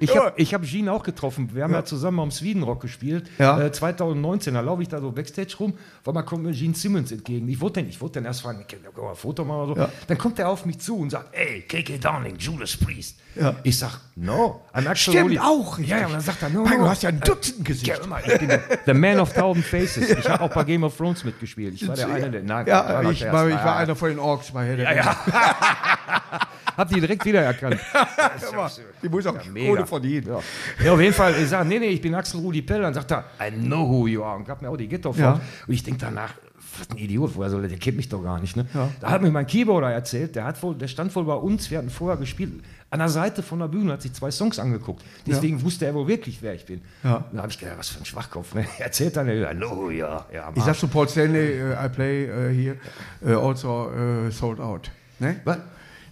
Ich 0.00 0.14
Ja. 0.14 0.24
habe 0.24 0.32
ich 0.40 0.54
hab 0.54 0.62
Gene 0.62 0.90
auch 0.90 1.02
getroffen. 1.02 1.50
Wir 1.54 1.62
haben 1.64 1.74
ja, 1.74 1.84
zusammen 1.84 2.18
am 2.18 2.30
Sweden 2.30 2.62
Rock 2.62 2.80
gespielt. 2.80 3.30
Ja. 3.38 3.60
Äh, 3.60 3.70
2019, 3.70 4.54
da 4.54 4.62
laufe 4.62 4.80
ich 4.80 4.88
da 4.88 4.98
so 4.98 5.12
Backstage 5.12 5.54
rum, 5.60 5.74
weil 6.04 6.14
man 6.14 6.24
kommt 6.24 6.42
mir 6.42 6.52
Gene 6.52 6.74
Simmons 6.74 7.12
entgegen. 7.12 7.46
Ich 7.50 7.60
wollte 7.60 7.82
den, 7.82 7.90
ich 7.90 8.00
wollte 8.00 8.14
den 8.20 8.24
erst 8.24 8.40
fragen, 8.40 8.64
wir 8.66 9.02
mal 9.02 9.10
ein 9.10 9.16
Foto 9.16 9.44
machen 9.44 9.70
oder 9.72 9.74
so. 9.74 9.80
Ja. 9.82 9.92
Dann 10.06 10.16
kommt 10.16 10.38
er 10.38 10.48
auf 10.48 10.64
mich 10.64 10.78
zu 10.78 10.96
und 10.96 11.10
sagt, 11.10 11.34
ey, 11.34 11.60
KK 11.68 11.98
Downing, 11.98 12.36
Judas 12.38 12.78
Priest. 12.78 13.18
Ja. 13.36 13.54
Ich 13.64 13.78
sag, 13.78 13.98
no. 14.14 14.62
I'm 14.72 14.88
actually 14.88 15.18
Stimmt 15.18 15.40
auch. 15.40 15.78
Ja, 15.78 15.98
ja, 15.98 16.06
und 16.06 16.12
dann 16.12 16.20
sagt 16.20 16.42
er, 16.42 16.50
no, 16.50 16.62
no. 16.64 16.76
du 16.76 16.88
hast 16.88 17.02
ja 17.02 17.08
ein 17.08 17.20
Dutzend 17.20 17.58
Ja, 17.58 17.64
Gesicht. 17.64 18.00
immer, 18.04 18.20
ich 18.24 18.38
bin 18.38 18.48
der 18.86 18.94
Man 18.94 19.18
of 19.20 19.32
Thousand 19.32 19.64
Faces. 19.64 20.08
Ich 20.10 20.28
habe 20.28 20.44
auch 20.44 20.50
bei 20.54 20.64
Game 20.64 20.84
of 20.84 20.96
Thrones 20.96 21.24
mitgespielt. 21.24 21.74
Ich 21.74 21.86
war 21.88 21.96
der 21.96 22.08
eine, 22.08 22.30
der, 22.30 22.42
nein, 22.42 22.66
Ja, 22.66 23.02
ich 23.10 23.18
der 23.20 23.32
war, 23.32 23.48
ich 23.48 23.54
war 23.54 23.76
einer 23.76 23.96
von 23.96 24.08
den 24.08 24.18
Orks 24.18 24.52
bei 24.52 24.66
Herr 24.66 24.76
der 24.76 24.84
Ja, 24.84 24.92
ja. 24.94 25.16
Hab 26.76 26.88
die 26.88 27.00
direkt 27.00 27.24
wiedererkannt. 27.24 27.78
Die 29.02 29.08
muss 29.08 29.26
auch 29.26 29.44
Mega. 29.46 29.70
ohne 29.72 29.86
verdienen. 29.86 30.26
Ja. 30.26 30.40
ja, 30.84 30.92
auf 30.92 31.00
jeden 31.00 31.14
Fall. 31.14 31.34
Ich 31.40 31.48
sage, 31.48 31.68
nee, 31.68 31.78
nee, 31.78 31.86
ich 31.88 32.00
bin 32.00 32.14
Axel 32.16 32.40
Rudi 32.40 32.62
Pell. 32.62 32.82
Dann 32.82 32.94
sagt 32.94 33.12
er, 33.12 33.24
I 33.40 33.50
know 33.52 33.88
who 33.88 34.08
you 34.08 34.24
are. 34.24 34.36
Und 34.36 34.44
gab 34.44 34.60
mir 34.60 34.68
auch 34.70 34.76
die 34.76 34.88
Ghetto 34.88 35.12
vor. 35.12 35.22
Ja. 35.22 35.40
Und 35.66 35.72
ich 35.74 35.82
denke 35.84 36.00
danach, 36.00 36.34
was 36.78 36.90
ein 36.90 36.98
Idiot, 36.98 37.32
woher 37.34 37.50
soll 37.50 37.60
der, 37.60 37.70
der 37.70 37.78
kennt 37.78 37.96
mich 37.96 38.08
doch 38.08 38.22
gar 38.22 38.40
nicht. 38.40 38.56
Ne? 38.56 38.66
Ja. 38.74 38.90
Da 39.00 39.10
hat 39.10 39.22
mir 39.22 39.30
mein 39.30 39.46
Keyboarder 39.46 39.90
erzählt, 39.90 40.36
der, 40.36 40.44
hat 40.44 40.62
wohl, 40.62 40.74
der 40.74 40.88
stand 40.88 41.14
wohl 41.14 41.24
bei 41.24 41.34
uns, 41.34 41.70
wir 41.70 41.78
hatten 41.78 41.90
vorher 41.90 42.16
gespielt, 42.16 42.62
an 42.90 42.98
der 43.00 43.08
Seite 43.08 43.42
von 43.42 43.58
der 43.58 43.68
Bühne, 43.68 43.92
hat 43.92 44.02
sich 44.02 44.12
zwei 44.12 44.30
Songs 44.30 44.58
angeguckt. 44.58 45.02
Deswegen 45.26 45.62
wusste 45.62 45.86
er 45.86 45.94
wohl 45.94 46.06
wirklich, 46.06 46.42
wer 46.42 46.54
ich 46.54 46.64
bin. 46.64 46.80
Ja. 47.02 47.24
Da 47.32 47.38
habe 47.38 47.50
ich 47.50 47.58
gedacht, 47.58 47.78
was 47.78 47.88
für 47.88 47.98
ein 47.98 48.04
Schwachkopf. 48.04 48.54
Ne? 48.54 48.66
Er 48.78 48.84
erzählt 48.86 49.16
dann, 49.16 49.28
you 49.28 49.44
are. 49.44 50.24
Ja, 50.32 50.52
Ich 50.54 50.62
sag 50.62 50.76
zu 50.76 50.86
Paul 50.88 51.08
Stanley, 51.08 51.60
äh, 51.60 51.86
I 51.86 51.88
play 51.88 52.24
äh, 52.24 52.54
hier, 52.54 52.76
äh, 53.24 53.34
also 53.34 53.90
sold 54.30 54.60
out. 54.60 54.90
Ne? 55.18 55.40
Was? 55.44 55.58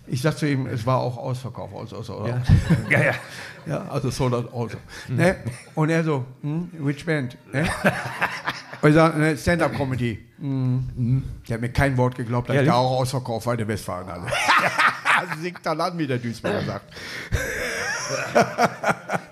Ich 0.07 0.21
sag 0.21 0.37
zu 0.37 0.49
ihm, 0.49 0.67
es 0.67 0.85
war 0.85 0.99
auch 0.99 1.17
Ausverkauf. 1.17 1.71
Also, 1.75 1.99
also, 1.99 2.27
Ja. 2.27 2.43
ja, 2.91 3.05
ja. 3.05 3.15
Ja, 3.65 3.87
also 3.89 4.11
sold 4.11 4.35
out 4.35 4.53
also. 4.53 4.77
Ne? 5.09 5.37
Und 5.75 5.91
er 5.91 6.03
so, 6.03 6.25
hm, 6.43 6.71
which 6.81 7.07
band? 7.07 7.37
Ne? 7.53 7.65
Und 8.81 8.89
ich 8.89 8.95
sag, 8.97 9.17
ne, 9.17 9.37
Stand-Up-Comedy. 9.37 10.19
Hm. 10.41 11.23
Der 11.49 11.55
hat 11.55 11.61
mir 11.61 11.69
kein 11.69 11.97
Wort 11.97 12.17
geglaubt, 12.17 12.49
dass 12.49 12.55
ich 12.55 12.59
Ehrlich? 12.59 12.73
da 12.73 12.79
auch 12.79 13.01
ausverkauft 13.01 13.47
war 13.47 13.55
in 13.55 13.59
der 13.59 13.69
Westfalenhalle. 13.69 14.27
Singt 15.41 15.61
dann 15.65 15.81
an, 15.81 15.97
wie 15.97 16.07
der 16.07 16.19
Duisburger 16.19 16.63
sagt. 16.63 16.93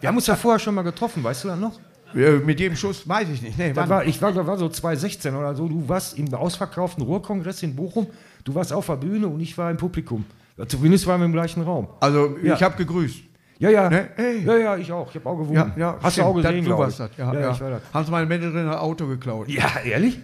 Wir 0.01 0.09
haben 0.09 0.17
uns 0.17 0.27
ja 0.27 0.37
vorher 0.37 0.59
schon 0.61 0.75
mal 0.75 0.83
getroffen, 0.83 1.25
weißt 1.25 1.45
du 1.45 1.49
das 1.49 1.59
noch? 1.59 1.81
Mit 2.13 2.59
jedem 2.59 2.77
Schuss 2.77 3.09
weiß 3.09 3.29
ich 3.29 3.43
nicht. 3.43 3.57
Nee, 3.57 3.75
war, 3.75 4.05
ich 4.05 4.21
war, 4.21 4.35
war 4.47 4.59
so 4.59 4.69
2016 4.69 5.35
oder 5.35 5.55
so. 5.55 5.69
Du 5.69 5.89
warst 5.89 6.19
im 6.19 6.33
ausverkauften 6.35 7.05
Ruhrkongress 7.05 7.63
in 7.63 7.77
Bochum. 7.77 8.09
Du 8.45 8.55
warst 8.55 8.73
auf 8.73 8.87
der 8.87 8.97
Bühne 8.97 9.29
und 9.29 9.41
ich 9.41 9.57
war 9.57 9.71
im 9.71 9.77
Publikum. 9.77 10.25
Ja, 10.61 10.69
Zumindest 10.69 11.07
waren 11.07 11.21
wir 11.21 11.25
im 11.25 11.33
gleichen 11.33 11.63
Raum. 11.63 11.89
Also, 12.01 12.37
Ja. 12.43 12.55
ich 12.55 12.63
habe 12.63 12.77
gegrüßt. 12.77 13.17
Ja, 13.59 13.71
ja. 13.71 13.89
Ne? 13.91 14.09
Ey. 14.17 14.45
Ja, 14.45 14.57
ja, 14.57 14.77
ich 14.77 14.93
auch. 14.93 15.09
Ich 15.11 15.17
habe 15.17 15.29
auch 15.29 15.39
Ja, 15.51 15.63
gewogen. 15.65 15.81
ja, 15.81 15.99
Hast 16.03 16.13
stimmt. 16.13 16.27
du 16.27 16.31
auch 16.31 16.35
gesehen, 16.35 16.51
das, 16.53 16.61
du 16.61 16.65
glaub 16.67 16.79
warst 16.81 17.01
ich. 17.01 17.07
das. 17.07 17.17
Ja, 17.17 17.33
ja, 17.35 17.41
ja. 17.41 17.53
ich 17.53 17.61
war 17.61 17.71
das. 17.71 17.83
Haben 17.95 18.05
sie 18.05 18.11
meine 18.11 18.27
Managerin 18.27 18.69
ein 18.69 18.75
Auto 18.75 19.07
geklaut. 19.07 19.49
Ja, 19.49 19.81
ehrlich? 19.85 20.19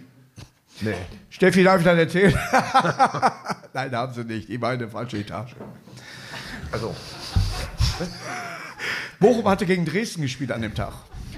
Nee. 0.82 0.94
Steffi, 1.30 1.64
darf 1.64 1.78
ich 1.78 1.84
das 1.84 1.98
erzählen? 1.98 2.34
Nein, 3.72 3.92
haben 3.92 4.12
sie 4.12 4.24
nicht. 4.24 4.50
In 4.50 4.60
der 4.60 4.88
falschen 4.88 5.20
Etage. 5.20 5.54
Also. 6.70 6.94
Bochum 9.18 9.48
hatte 9.48 9.64
gegen 9.64 9.84
Dresden 9.86 10.22
gespielt 10.22 10.52
an 10.52 10.60
dem 10.62 10.74
Tag. 10.74 10.92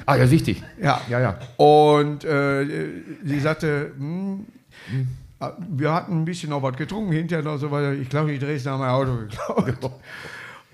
Ah, 0.07 0.17
ja, 0.17 0.29
wichtig. 0.31 0.63
Ja. 0.83 1.01
Ja, 1.09 1.21
ja. 1.21 1.39
Und 1.57 2.25
äh, 2.25 2.65
sie 3.25 3.41
sagte, 3.41 3.93
hm, 3.97 4.47
äh, 4.89 5.05
wir 5.69 5.93
hatten 5.93 6.23
ein 6.23 6.25
bisschen 6.25 6.51
noch 6.51 6.63
was 6.63 6.77
getrunken 6.77 7.13
hinterher 7.13 7.45
noch 7.45 7.59
so 7.59 7.71
weiter. 7.71 7.93
Ich 7.93 8.09
glaube, 8.09 8.33
die 8.33 8.39
Dresdner 8.39 8.73
haben 8.73 8.81
mein 8.81 8.91
Auto 8.91 9.17
geklaut. 9.17 9.93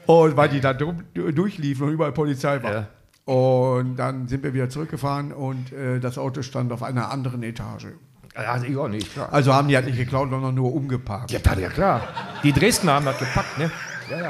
Und 0.06 0.36
weil 0.36 0.48
die 0.48 0.60
da 0.60 0.72
durchliefen 0.72 1.86
und 1.86 1.92
überall 1.92 2.12
Polizei 2.12 2.62
war. 2.62 2.72
Ja. 2.72 2.86
Und 3.32 3.96
dann 3.96 4.28
sind 4.28 4.42
wir 4.42 4.52
wieder 4.52 4.68
zurückgefahren 4.68 5.32
und 5.32 5.72
äh, 5.72 5.98
das 5.98 6.18
Auto 6.18 6.42
stand 6.42 6.72
auf 6.72 6.82
einer 6.82 7.10
anderen 7.10 7.42
Etage. 7.42 7.86
Also, 8.34 8.66
ich 8.66 8.76
auch 8.76 8.88
nicht, 8.88 9.12
klar. 9.12 9.32
Also 9.32 9.54
haben 9.54 9.68
die 9.68 9.76
halt 9.76 9.86
nicht 9.86 9.96
geklaut, 9.96 10.28
sondern 10.28 10.54
nur 10.54 10.74
umgeparkt. 10.74 11.30
Ja, 11.30 11.38
ja, 11.56 11.68
klar. 11.68 12.02
Die 12.42 12.52
Dresdner 12.52 12.94
haben 12.94 13.06
das 13.06 13.18
gepackt, 13.18 13.58
ne? 13.58 13.70
Ja, 14.10 14.22
ja. 14.22 14.28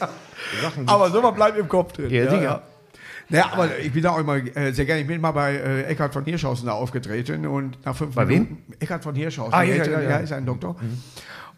Aber 0.86 1.10
sowas 1.10 1.34
bleibt 1.34 1.58
im 1.58 1.68
Kopf 1.68 1.92
drin. 1.92 2.10
Ja, 2.10 2.28
sicher. 2.28 2.42
Ja, 2.42 2.62
aber 3.52 3.78
ich 3.78 3.92
bin 3.92 4.02
da 4.02 4.10
auch 4.10 4.18
immer 4.18 4.36
äh, 4.36 4.72
sehr 4.72 4.84
gerne. 4.86 5.02
Ich 5.02 5.06
bin 5.06 5.20
mal 5.20 5.30
bei 5.32 5.54
äh, 5.54 5.82
Eckhard 5.84 6.12
von 6.12 6.24
Hirschhausen 6.24 6.66
da 6.66 6.72
aufgetreten 6.72 7.46
und 7.46 7.84
nach 7.84 7.94
fünf 7.96 8.14
Bei 8.14 8.26
wem? 8.28 8.42
Minuten. 8.44 8.72
Eckhard 8.80 9.02
von 9.04 9.14
Hirschhausen. 9.14 9.54
Ah, 9.54 9.62
ja, 9.62 9.76
ja, 9.76 9.82
ältere- 9.84 10.02
ja. 10.08 10.16
ist 10.18 10.32
ein 10.32 10.46
Doktor. 10.46 10.76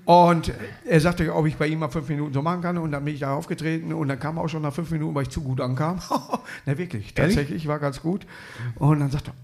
Und 0.04 0.52
er 0.84 1.00
sagte, 1.00 1.32
ob 1.34 1.46
ich 1.46 1.56
bei 1.56 1.68
ihm 1.68 1.78
mal 1.78 1.88
fünf 1.88 2.08
Minuten 2.08 2.32
so 2.34 2.42
machen 2.42 2.60
kann. 2.60 2.76
Und 2.78 2.90
dann 2.92 3.04
bin 3.04 3.14
ich 3.14 3.20
da 3.20 3.34
aufgetreten 3.34 3.92
und 3.92 4.08
dann 4.08 4.18
kam 4.18 4.36
er 4.36 4.42
auch 4.44 4.48
schon 4.48 4.62
nach 4.62 4.72
fünf 4.74 4.90
Minuten, 4.90 5.14
weil 5.14 5.22
ich 5.22 5.30
zu 5.30 5.42
gut 5.42 5.60
ankam. 5.60 6.00
Na 6.66 6.76
wirklich, 6.76 7.14
Ehrlich? 7.16 7.36
tatsächlich, 7.36 7.68
war 7.68 7.78
ganz 7.78 8.02
gut. 8.02 8.26
Und 8.76 9.00
dann 9.00 9.10
sagt 9.10 9.28
er, 9.28 9.34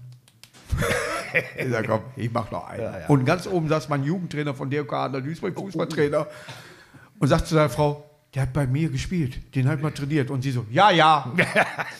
ich 1.65 1.71
sag, 1.71 1.87
komm, 1.87 2.01
ich 2.15 2.31
mach 2.31 2.51
noch 2.51 2.67
einen. 2.67 2.83
Ja, 2.83 2.99
ja. 2.99 3.07
Und 3.07 3.25
ganz 3.25 3.47
oben 3.47 3.69
saß 3.69 3.89
mein 3.89 4.03
Jugendtrainer 4.03 4.53
von 4.53 4.69
Adler 4.73 5.21
Duisburg, 5.21 5.55
Fußballtrainer, 5.57 6.27
und 7.19 7.27
sagt 7.27 7.47
zu 7.47 7.55
seiner 7.55 7.69
Frau, 7.69 8.08
der 8.35 8.43
hat 8.43 8.53
bei 8.53 8.67
mir 8.67 8.89
gespielt, 8.89 9.55
den 9.55 9.67
hat 9.67 9.81
mal 9.81 9.91
trainiert. 9.91 10.29
Und 10.29 10.43
sie 10.43 10.51
so, 10.51 10.65
ja, 10.69 10.91
ja. 10.91 11.33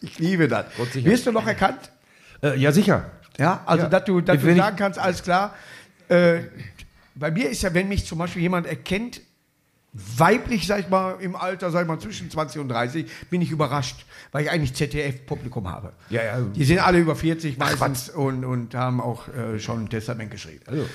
ich 0.00 0.18
liebe 0.18 0.48
das. 0.48 0.66
Wirst 0.94 1.26
du 1.26 1.32
noch 1.32 1.46
erkannt? 1.46 1.90
äh, 2.42 2.56
ja, 2.58 2.72
sicher. 2.72 3.10
Ja, 3.38 3.62
also 3.66 3.84
Ja. 3.84 3.90
dass 3.90 4.04
du, 4.04 4.20
dass 4.20 4.40
du 4.40 4.56
sagen 4.56 4.76
kannst, 4.76 4.98
alles 4.98 5.22
klar. 5.22 5.54
Äh, 6.08 6.40
bei 7.14 7.30
mir 7.30 7.50
ist 7.50 7.62
ja, 7.62 7.72
wenn 7.74 7.88
mich 7.88 8.06
zum 8.06 8.18
Beispiel 8.18 8.42
jemand 8.42 8.66
erkennt, 8.66 9.20
weiblich, 9.92 10.66
sag 10.66 10.80
ich 10.80 10.88
mal, 10.88 11.16
im 11.20 11.34
Alter, 11.34 11.70
sag 11.70 11.82
ich 11.82 11.88
mal, 11.88 11.98
zwischen 11.98 12.30
20 12.30 12.60
und 12.60 12.68
30, 12.68 13.06
bin 13.30 13.40
ich 13.40 13.50
überrascht, 13.50 14.04
weil 14.32 14.44
ich 14.44 14.50
eigentlich 14.50 14.74
ZDF-Publikum 14.74 15.68
habe. 15.68 15.92
Ja, 16.10 16.22
ja. 16.22 16.40
Die 16.40 16.64
sind 16.64 16.78
alle 16.78 16.98
über 16.98 17.16
40 17.16 17.58
meistens 17.58 18.10
und, 18.10 18.44
und 18.44 18.74
haben 18.74 19.00
auch 19.00 19.28
äh, 19.28 19.58
schon 19.58 19.84
ein 19.84 19.88
Testament 19.88 20.30
geschrieben. 20.30 20.62
Also, 20.66 20.86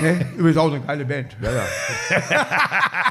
Ne? 0.00 0.26
Übrigens 0.36 0.56
auch 0.58 0.70
eine 0.72 0.80
geile 0.80 1.04
Band. 1.04 1.36
ja, 1.40 1.50
ja. 1.52 1.62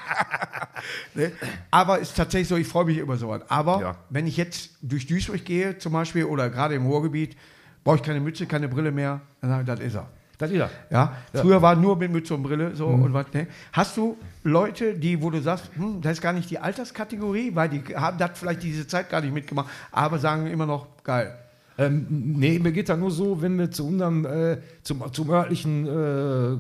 Ne? 1.16 1.32
Aber 1.72 2.00
ist 2.00 2.16
tatsächlich 2.18 2.48
so, 2.48 2.58
ich 2.58 2.68
freue 2.68 2.86
mich 2.86 2.98
über 2.98 3.16
sowas. 3.18 3.42
Aber 3.48 3.80
Ja. 3.82 3.96
wenn 4.10 4.28
ich 4.28 4.36
jetzt 4.38 4.72
durch 4.82 5.08
Duisburg 5.08 5.46
gehe, 5.46 5.78
zum 5.78 5.94
Beispiel, 5.94 6.26
oder 6.26 6.50
gerade 6.50 6.76
im 6.76 6.86
Ruhrgebiet, 6.86 7.38
brauche 7.84 7.98
ich 7.98 8.04
keine 8.04 8.20
Mütze, 8.20 8.46
keine 8.48 8.68
Brille 8.68 8.92
mehr, 8.92 9.22
dann 9.42 9.50
sage 9.50 9.62
ich, 9.62 9.68
das 9.68 9.80
ist 9.80 9.96
er. 9.96 10.08
Das 10.38 10.52
ist 10.52 10.58
er. 10.60 10.70
Ja? 10.90 11.16
Ja. 11.32 11.42
Früher 11.42 11.62
war 11.62 11.76
nur 11.76 11.96
mit 11.96 12.12
Mütze 12.12 12.34
und 12.36 12.44
Brille 12.44 12.76
so 12.76 12.88
und 12.88 13.14
was. 13.14 13.32
Ne? 13.34 13.48
Hast 13.72 13.96
du 13.96 14.18
Leute, 14.44 14.96
die, 14.96 15.22
wo 15.22 15.30
du 15.30 15.42
sagst, 15.42 15.70
hm, 15.76 16.02
das 16.02 16.14
ist 16.14 16.22
gar 16.22 16.34
nicht 16.34 16.50
die 16.50 16.60
Alterskategorie, 16.60 17.52
weil 17.56 17.70
die 17.70 17.96
haben 17.96 18.18
das 18.18 18.32
vielleicht 18.34 18.64
diese 18.64 18.86
Zeit 18.88 19.10
gar 19.10 19.22
nicht 19.22 19.34
mitgemacht, 19.34 19.70
aber 19.92 20.18
sagen 20.20 20.48
immer 20.48 20.66
noch 20.66 20.88
geil. 21.04 21.38
Ähm, 21.78 22.06
nee, 22.10 22.60
mir 22.60 22.72
geht 22.72 22.88
das 22.90 23.00
nur 23.00 23.10
so, 23.12 23.42
wenn 23.42 23.58
wir 23.58 23.72
zu 23.72 23.88
unserem, 23.88 24.26
äh, 24.26 24.58
zum, 24.84 25.02
zum 25.12 25.30
örtlichen 25.32 25.88
äh, 25.88 25.90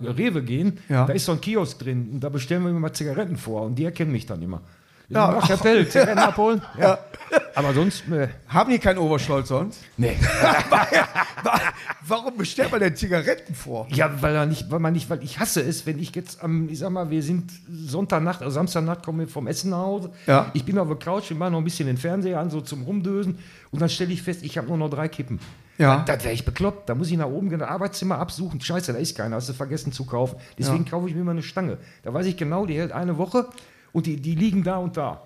Rewe 0.10 0.41
gehen, 0.43 0.79
Ja. 0.89 1.05
da 1.05 1.13
ist 1.13 1.25
so 1.25 1.34
ein 1.34 1.41
Kiosk 1.41 1.79
drin 1.79 2.10
und 2.13 2.20
da 2.24 2.29
bestellen 2.29 2.63
wir 2.63 2.72
immer 2.72 2.91
Zigaretten 2.93 3.38
vor 3.38 3.63
und 3.63 3.75
die 3.75 3.84
erkennen 3.86 4.12
mich 4.12 4.25
dann 4.25 4.41
immer. 4.41 4.62
Ja. 5.10 5.32
Ja, 5.32 5.40
ach, 5.42 5.50
Herr 5.50 5.58
Pell, 5.58 5.88
Zigaretten 5.90 6.20
abholen? 6.20 6.62
Ja. 6.80 6.98
Aber 7.56 7.74
sonst, 7.74 8.08
äh, 8.10 8.28
Haben 8.48 8.72
die 8.72 8.80
keinen 8.80 9.00
Oberstolz 9.00 9.48
sonst? 9.48 9.80
nee. 9.98 10.16
Warum 12.06 12.38
bestellt 12.38 12.72
man 12.72 12.80
denn 12.82 12.96
Zigaretten 12.96 13.56
vor? 13.56 13.88
Ja, 13.90 14.22
weil 14.22 14.36
er 14.36 14.46
nicht, 14.46 14.70
weil 14.70 14.80
man 14.80 14.94
nicht, 14.94 15.10
weil 15.10 15.24
ich 15.24 15.40
hasse 15.40 15.62
es, 15.62 15.86
wenn 15.86 16.00
ich 16.00 16.14
jetzt 16.16 16.44
am, 16.44 16.68
ich 16.70 16.80
sag 16.80 16.92
mal, 16.92 17.10
wir 17.10 17.24
sind 17.24 17.52
Sonntagnacht, 17.72 18.42
also 18.42 18.54
Samstagnacht 18.54 19.04
kommen 19.04 19.20
wir 19.20 19.28
vom 19.28 19.48
Essen 19.48 19.72
nach 19.72 19.80
Hause. 19.80 20.12
Ja. 20.28 20.52
Ich 20.54 20.66
bin 20.66 20.78
auf 20.78 20.88
der 20.88 20.98
Couch, 20.98 21.30
wir 21.30 21.38
machen 21.38 21.54
noch 21.54 21.60
ein 21.60 21.64
bisschen 21.64 21.88
den 21.88 21.98
Fernseher 21.98 22.40
an, 22.40 22.50
so 22.50 22.62
zum 22.62 22.84
Rumdösen 22.84 23.40
und 23.72 23.82
dann 23.82 23.90
stelle 23.90 24.12
ich 24.12 24.22
fest, 24.22 24.44
ich 24.44 24.58
habe 24.58 24.68
nur 24.68 24.78
noch 24.78 24.90
drei 24.90 25.08
Kippen. 25.08 25.40
Ja. 25.78 26.04
Da, 26.06 26.22
wäre 26.24 26.34
ich 26.34 26.46
bekloppt. 26.46 26.88
Da 26.88 26.94
muss 26.94 27.10
ich 27.10 27.18
nach 27.18 27.26
oben 27.26 27.50
gehen, 27.50 27.58
das 27.60 27.70
Arbeitszimmer 27.70 28.20
absuchen. 28.20 28.62
Scheiße, 28.62 28.94
da 28.94 29.00
ist 29.00 29.18
keiner, 29.18 29.38
hast 29.38 29.50
du 29.50 29.54
vergessen 29.54 29.92
zu 29.92 30.06
kaufen. 30.06 30.38
Deswegen 30.60 30.86
kaufe 30.86 31.08
ich 31.10 31.16
mir 31.16 31.22
immer 31.22 31.32
eine 31.32 31.42
Stange. 31.42 31.78
Da 32.04 32.14
weiß 32.14 32.28
ich 32.28 32.38
genau, 32.38 32.68
die 32.68 32.78
hält 32.78 32.92
eine 32.92 33.18
Woche 33.18 33.48
und 33.94 34.06
die, 34.06 34.18
die 34.18 34.36
liegen 34.36 34.64
da 34.64 34.78
und 34.78 34.98
da. 34.98 35.26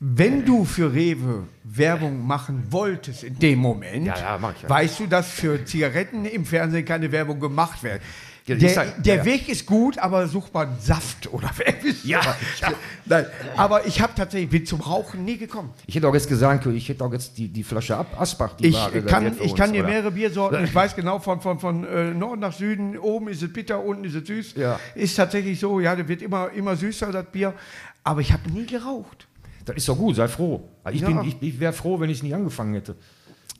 Wenn 0.00 0.44
du 0.44 0.64
für 0.64 0.92
Rewe 0.92 1.44
Werbung 1.62 2.26
machen 2.26 2.64
wolltest 2.70 3.22
in 3.22 3.38
dem 3.38 3.60
Moment, 3.60 4.08
Ja, 4.08 4.16
ja, 4.18 4.36
ja. 4.36 4.68
weißt 4.68 4.98
du, 4.98 5.06
dass 5.06 5.30
für 5.30 5.64
Zigaretten 5.64 6.24
im 6.24 6.44
Fernsehen 6.44 6.84
keine 6.84 7.12
Werbung 7.12 7.38
gemacht 7.38 7.84
wird. 7.84 8.02
Der, 8.48 8.76
halt- 8.76 8.94
der 9.06 9.16
ja. 9.16 9.24
Weg 9.24 9.48
ist 9.48 9.66
gut, 9.66 9.98
aber 9.98 10.26
such 10.26 10.52
mal 10.52 10.66
einen 10.66 10.80
Saft 10.80 11.32
oder 11.32 11.50
Ja, 12.04 12.20
ja. 12.60 12.72
Nein, 13.04 13.26
aber 13.56 13.86
ich 13.86 14.00
habe 14.00 14.12
tatsächlich 14.16 14.50
bin 14.50 14.66
zum 14.66 14.80
Rauchen 14.80 15.24
nie 15.24 15.38
gekommen. 15.38 15.70
Ich 15.86 15.94
hätte 15.94 16.08
auch 16.08 16.14
jetzt 16.14 16.28
gesagt, 16.28 16.66
ich 16.66 16.88
hätte 16.88 17.04
auch 17.04 17.12
jetzt 17.12 17.38
die, 17.38 17.48
die 17.48 17.62
Flasche 17.62 17.96
ab 17.96 18.20
Asbach, 18.20 18.54
die 18.56 18.66
Ich 18.68 18.74
war 18.74 18.90
kann, 18.90 19.34
ich 19.38 19.40
uns, 19.50 19.54
kann 19.54 19.72
dir 19.72 19.84
mehrere 19.84 20.10
Biersorten, 20.10 20.64
ich 20.64 20.74
weiß 20.74 20.96
genau 20.96 21.20
von, 21.20 21.40
von, 21.40 21.60
von 21.60 21.84
äh, 21.84 22.12
Norden 22.12 22.40
nach 22.40 22.52
Süden, 22.52 22.98
oben 22.98 23.28
ist 23.28 23.42
es 23.42 23.52
bitter, 23.52 23.82
unten 23.82 24.04
ist 24.04 24.14
es 24.16 24.26
süß. 24.26 24.54
Ja. 24.56 24.80
Ist 24.96 25.14
tatsächlich 25.16 25.60
so, 25.60 25.78
ja, 25.78 25.94
das 25.94 26.08
wird 26.08 26.22
immer, 26.22 26.50
immer 26.50 26.74
süßer, 26.74 27.12
das 27.12 27.26
Bier. 27.26 27.54
Aber 28.02 28.20
ich 28.20 28.32
habe 28.32 28.50
nie 28.50 28.66
geraucht. 28.66 29.28
Das 29.64 29.76
ist 29.76 29.88
doch 29.88 29.96
gut, 29.96 30.16
sei 30.16 30.26
froh. 30.26 30.68
Ich, 30.90 31.00
Ja. 31.00 31.06
bin- 31.08 31.22
ich, 31.22 31.36
ich 31.40 31.60
wäre 31.60 31.72
froh, 31.72 32.00
wenn 32.00 32.10
ich 32.10 32.16
es 32.18 32.22
nie 32.24 32.34
angefangen 32.34 32.74
hätte. 32.74 32.96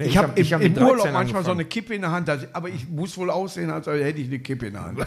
Ich, 0.06 0.16
habe 0.16 0.28
hab- 0.28 0.38
im, 0.38 0.44
hab 0.46 0.60
im 0.60 0.68
mit 0.72 0.76
13 0.76 0.90
Urlaub 0.90 1.12
manchmal 1.12 1.44
so 1.44 1.50
eine 1.52 1.64
Kippe 1.64 1.94
in 1.94 2.02
der 2.02 2.10
Hand, 2.10 2.28
das- 2.28 2.46
aber 2.54 2.68
ich 2.68 2.88
muss 2.88 3.16
wohl 3.18 3.30
aussehen, 3.30 3.70
als 3.70 3.86
hätte 3.86 4.20
ich 4.20 4.28
eine 4.28 4.38
Kippe 4.38 4.66
in 4.66 4.72
der 4.74 4.84
Hand. 4.84 4.98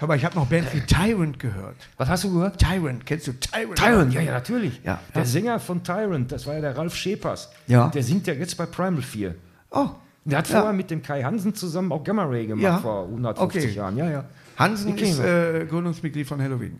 aber 0.00 0.16
ich 0.16 0.24
habe 0.24 0.34
noch 0.34 0.46
Bands 0.46 0.72
wie 0.74 0.80
Tyrant 0.80 1.38
gehört. 1.38 1.76
Was 1.96 2.08
hast 2.08 2.24
du 2.24 2.32
gehört? 2.32 2.58
Tyrant, 2.58 3.06
kennst 3.06 3.26
du 3.28 3.32
Tyrant? 3.32 3.76
Tyrant, 3.76 4.12
ja, 4.14 4.20
ja, 4.20 4.32
natürlich. 4.32 4.80
Ja, 4.84 4.98
der 5.14 5.22
ja. 5.22 5.26
Sänger 5.28 5.60
von 5.60 5.82
Tyrant, 5.84 6.32
das 6.32 6.46
war 6.46 6.54
ja 6.54 6.60
der 6.60 6.76
Ralf 6.76 6.94
Schepers. 6.94 7.50
Ja. 7.66 7.88
Der 7.88 8.02
singt 8.02 8.26
ja 8.26 8.34
jetzt 8.34 8.56
bei 8.56 8.66
Primal 8.66 9.02
4. 9.02 9.34
Oh, 9.70 9.88
Der 10.24 10.38
hat 10.38 10.48
Ja. 10.48 10.56
vorher 10.58 10.72
mit 10.72 10.90
dem 10.90 11.02
Kai 11.02 11.22
Hansen 11.22 11.54
zusammen 11.54 11.92
auch 11.92 12.04
Gamma 12.04 12.24
Ray 12.24 12.46
gemacht 12.46 12.62
Ja. 12.62 12.78
vor 12.78 13.06
150 13.08 13.64
Okay. 13.64 13.74
Jahren. 13.74 13.96
Ja, 13.96 14.10
ja. 14.10 14.24
Hansen 14.56 14.96
ist 14.96 15.18
äh, 15.18 15.66
Gründungsmitglied 15.68 16.26
von 16.26 16.40
Halloween. 16.40 16.78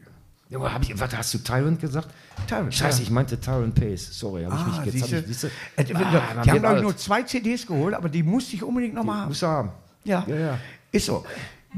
Aber 0.54 0.72
hab 0.72 0.82
ich, 0.82 0.98
was 0.98 1.16
hast 1.16 1.34
du 1.34 1.38
Tyrant 1.38 1.80
gesagt? 1.80 2.08
Tyrant, 2.46 2.74
Scheiße, 2.74 2.98
ja. 2.98 3.02
ich 3.04 3.10
meinte 3.10 3.38
Tyrant 3.40 3.74
Pace. 3.74 4.08
Sorry, 4.18 4.44
habe 4.44 4.56
ich 4.56 4.66
mich 4.66 4.74
Ah, 4.78 4.84
jetzt. 4.84 5.12
Hab 5.12 5.20
ich, 5.20 5.26
siehste, 5.26 5.46
Äh, 5.76 5.84
Ah, 5.94 6.42
die 6.42 6.50
haben, 6.50 6.58
glaube 6.60 6.76
ich, 6.76 6.82
nur 6.82 6.96
zwei 6.96 7.22
CDs 7.22 7.66
geholt, 7.66 7.94
aber 7.94 8.08
die 8.08 8.22
musste 8.22 8.56
ich 8.56 8.62
unbedingt 8.62 8.94
nochmal 8.94 9.20
haben. 9.20 9.28
Musst 9.28 9.42
du 9.42 9.46
haben. 9.46 9.70
Ja. 10.04 10.24
Ja, 10.26 10.36
ja. 10.36 10.58
Ist 10.90 11.06
so. 11.06 11.24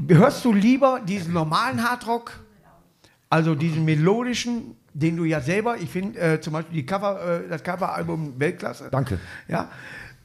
Hörst 0.07 0.43
du 0.43 0.51
lieber 0.53 0.99
diesen 1.07 1.31
normalen 1.33 1.81
Hardrock, 1.87 2.39
also 3.29 3.55
diesen 3.55 3.85
melodischen, 3.85 4.75
den 4.93 5.15
du 5.17 5.23
ja 5.25 5.41
selber, 5.41 5.77
ich 5.77 5.89
finde 5.89 6.19
äh, 6.19 6.41
zum 6.41 6.53
Beispiel 6.53 6.75
die 6.75 6.85
Cover, 6.85 7.43
äh, 7.45 7.49
das 7.49 7.63
Coveralbum 7.63 8.39
Weltklasse. 8.39 8.89
Danke. 8.91 9.19
Ja. 9.47 9.69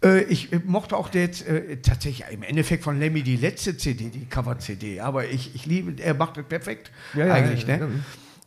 Äh, 0.03 0.23
ich 0.25 0.49
mochte 0.65 0.97
auch 0.97 1.13
jetzt 1.13 1.47
äh, 1.47 1.77
tatsächlich 1.79 2.25
im 2.31 2.43
Endeffekt 2.43 2.83
von 2.85 2.99
Lemmy 2.99 3.23
die 3.23 3.37
letzte 3.37 3.77
CD, 3.77 4.09
die 4.09 4.25
Cover-CD, 4.27 5.01
aber 5.01 5.27
ich, 5.27 5.55
ich 5.55 5.67
liebe, 5.67 6.01
er 6.03 6.15
macht 6.15 6.37
das 6.37 6.45
perfekt 6.47 6.91
Ja, 7.15 7.27
ja, 7.27 7.35
eigentlich. 7.35 7.67
ne? 7.67 7.89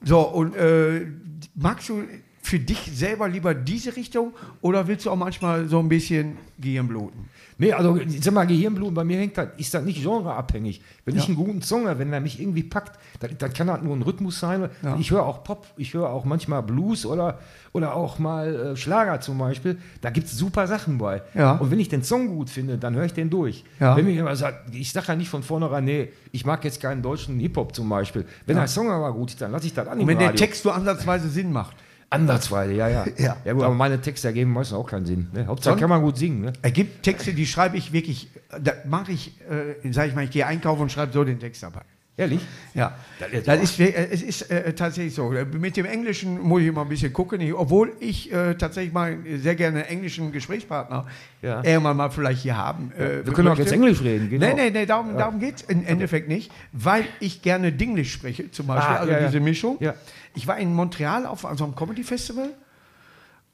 So, 0.04 0.20
und 0.22 0.56
äh, 0.56 1.08
magst 1.56 1.90
du 1.90 2.04
für 2.44 2.60
dich 2.60 2.92
selber 2.94 3.28
lieber 3.28 3.56
diese 3.56 3.96
Richtung 3.96 4.34
oder 4.62 4.88
willst 4.88 5.06
du 5.06 5.12
auch 5.12 5.16
manchmal 5.16 5.68
so 5.68 5.80
ein 5.80 5.90
bisschen 5.90 6.38
Gehirnbluten? 6.60 7.34
Nee, 7.58 7.72
also 7.72 7.98
ich 7.98 8.24
sag 8.24 8.34
mal, 8.34 8.46
Gehirnblumen, 8.46 8.94
bei 8.94 9.04
mir 9.04 9.20
hängt 9.20 9.38
das, 9.38 9.50
ist 9.58 9.74
das 9.74 9.84
nicht 9.84 10.04
genreabhängig. 10.04 10.82
Wenn 11.06 11.16
ich 11.16 11.28
einen 11.28 11.36
guten 11.36 11.62
Song 11.62 11.86
höre, 11.86 12.00
wenn 12.00 12.12
der 12.12 12.20
mich 12.20 12.42
irgendwie 12.42 12.64
packt, 12.64 13.00
dann, 13.20 13.32
dann 13.38 13.54
kann 13.54 13.68
das 13.68 13.82
nur 13.82 13.96
ein 13.96 14.02
Rhythmus 14.02 14.40
sein. 14.40 14.70
Ja. 14.82 14.98
Ich 15.00 15.12
höre 15.12 15.24
auch 15.26 15.44
Pop, 15.44 15.68
ich 15.78 15.94
höre 15.94 16.10
auch 16.10 16.26
manchmal 16.26 16.64
Blues 16.64 17.06
oder, 17.06 17.40
oder 17.72 17.96
auch 17.96 18.20
mal 18.20 18.56
äh, 18.56 18.76
Schlager 18.76 19.22
zum 19.22 19.38
Beispiel. 19.38 19.78
Da 20.02 20.10
gibt 20.10 20.28
es 20.28 20.38
super 20.38 20.68
Sachen 20.68 20.98
bei. 20.98 21.22
Ja. 21.36 21.54
Und 21.54 21.72
wenn 21.72 21.80
ich 21.80 21.90
den 21.90 22.04
Song 22.04 22.28
gut 22.28 22.50
finde, 22.50 22.78
dann 22.78 22.96
höre 22.96 23.06
ich 23.06 23.14
den 23.14 23.30
durch. 23.30 23.64
Ja. 23.80 23.96
Wenn 23.96 24.06
mir 24.06 24.12
jemand 24.12 24.38
sagt, 24.38 24.76
ich 24.76 24.92
sage 24.92 25.08
ja 25.10 25.16
nicht 25.16 25.30
von 25.30 25.44
vornherein, 25.44 25.86
nee, 25.86 26.12
ich 26.32 26.46
mag 26.46 26.64
jetzt 26.66 26.82
keinen 26.82 27.02
deutschen 27.02 27.40
Hip-Hop 27.40 27.76
zum 27.76 27.88
Beispiel. 27.88 28.26
Wenn 28.46 28.58
der 28.58 28.68
Song 28.68 28.90
aber 28.90 29.14
gut 29.14 29.30
ist, 29.30 29.42
dann 29.42 29.52
lasse 29.52 29.68
ich 29.68 29.74
das 29.74 29.88
an. 29.88 30.00
Und 30.00 30.08
wenn 30.08 30.20
der. 30.20 30.34
Text 30.34 30.66
nur 30.66 30.74
ansatzweise 30.74 31.30
Sinn 31.30 31.52
macht. 31.52 31.76
Ansatzweise, 32.14 32.74
ja, 32.74 32.88
ja. 32.88 33.06
Ja. 33.18 33.38
ja 33.44 33.54
gut, 33.54 33.64
aber 33.64 33.76
meine 33.76 34.00
Texte 34.00 34.28
ergeben 34.28 34.52
meistens 34.52 34.78
auch 34.78 34.88
keinen 34.88 35.06
Sinn. 35.06 35.30
Ne? 35.34 35.48
Hauptsache 35.48 35.78
kann 35.78 35.90
man 35.90 36.02
gut 36.02 36.18
singen. 36.18 36.42
Ne? 36.42 36.54
Es 36.62 36.74
gibt 36.74 37.04
Texte, 37.04 37.34
die 37.34 37.46
schreibe 37.46 37.78
ich 37.78 37.92
wirklich, 37.92 38.30
da 38.62 38.74
mache 38.86 39.12
ich, 39.12 39.34
äh, 39.50 39.92
sage 39.92 40.10
ich 40.10 40.16
mal, 40.16 40.24
ich 40.24 40.32
gehe 40.32 40.46
einkaufen 40.46 40.84
und 40.84 40.92
schreibe 40.92 41.12
so 41.14 41.24
den 41.24 41.40
Text 41.40 41.64
dabei. 41.64 41.82
Ehrlich? 42.16 42.42
Ja, 42.76 42.96
Das 43.20 43.32
ist 43.32 43.48
das 43.48 43.62
ist, 43.64 43.80
es 43.80 44.22
ist 44.22 44.42
äh, 44.52 44.74
tatsächlich 44.74 45.16
so. 45.16 45.30
Mit 45.30 45.76
dem 45.78 45.86
Englischen 45.88 46.40
muss 46.40 46.62
ich 46.62 46.68
immer 46.68 46.82
ein 46.82 46.90
bisschen 46.90 47.12
gucken, 47.12 47.42
ich, 47.42 47.52
obwohl 47.56 47.92
ich 48.00 48.32
äh, 48.32 48.54
tatsächlich 48.54 48.94
mal 48.94 49.18
sehr 49.38 49.56
gerne 49.56 49.80
einen 49.80 49.88
englischen 49.88 50.32
Gesprächspartner 50.32 51.08
Ja. 51.42 51.64
irgendwann 51.64 51.98
mal 51.98 52.12
vielleicht 52.12 52.44
hier 52.44 52.56
haben. 52.56 52.92
Äh, 52.92 53.26
Wir 53.26 53.34
können 53.34 53.48
auch 53.48 53.58
jetzt 53.58 53.72
Englisch 53.72 54.02
reden. 54.04 54.30
Genau. 54.30 54.46
Nee, 54.46 54.54
nee, 54.54 54.70
nee, 54.70 54.86
darum, 54.86 55.18
darum 55.18 55.40
geht 55.40 55.56
es 55.56 55.62
im 55.64 55.84
Endeffekt 55.88 56.28
nicht, 56.28 56.52
weil 56.72 57.04
ich 57.20 57.42
gerne 57.42 57.72
Dinglish 57.72 58.14
spreche, 58.14 58.52
zum 58.52 58.68
Beispiel, 58.68 58.96
Ah, 58.96 59.00
also 59.00 59.12
ja, 59.12 59.20
ja. 59.20 59.26
diese 59.28 59.40
Mischung. 59.40 59.78
Ja. 59.80 59.96
Ich 60.36 60.46
war 60.46 60.60
in 60.60 60.72
Montreal 60.72 61.26
auf 61.26 61.42
so 61.56 61.64
einem 61.64 61.74
Comedy-Festival 61.76 62.50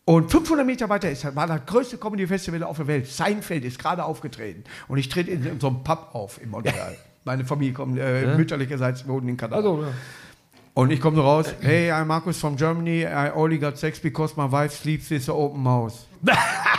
und 0.03 0.31
500 0.31 0.65
Meter 0.65 0.89
weiter 0.89 1.09
ist, 1.09 1.33
war 1.33 1.47
das 1.47 1.65
größte 1.65 1.97
Comedy-Festival 1.97 2.63
auf 2.63 2.75
der 2.75 2.87
Welt. 2.87 3.07
Seinfeld 3.07 3.63
ist 3.63 3.79
gerade 3.79 4.03
aufgetreten 4.03 4.65
und 4.89 4.97
ich 4.97 5.07
trete 5.07 5.31
in, 5.31 5.59
so 5.61 5.67
einem 5.67 5.81
Pub 5.83 6.09
auf 6.11 6.41
in 6.43 6.49
Montreal. 6.49 6.97
Meine 7.29 7.45
Familie 7.45 7.73
kommt, 7.73 7.99
äh, 7.99 8.35
mütterlicherseits 8.35 9.07
wohnen 9.07 9.29
in 9.29 9.37
Kanada. 9.37 9.57
Also, 9.57 9.83
ja. 9.83 9.89
Und 10.73 10.89
ich 10.89 10.99
komme 10.99 11.15
so 11.15 11.21
raus, 11.21 11.53
hey, 11.61 11.91
I'm 11.91 12.05
Markus 12.05 12.39
from 12.39 12.55
Germany, 12.55 13.03
I 13.03 13.29
only 13.35 13.59
got 13.59 13.77
sex 13.77 13.99
because 13.99 14.33
my 14.35 14.51
wife 14.51 14.75
sleeps 14.75 15.11
in 15.11 15.19
the 15.19 15.31
open 15.31 15.63
house. 15.63 16.07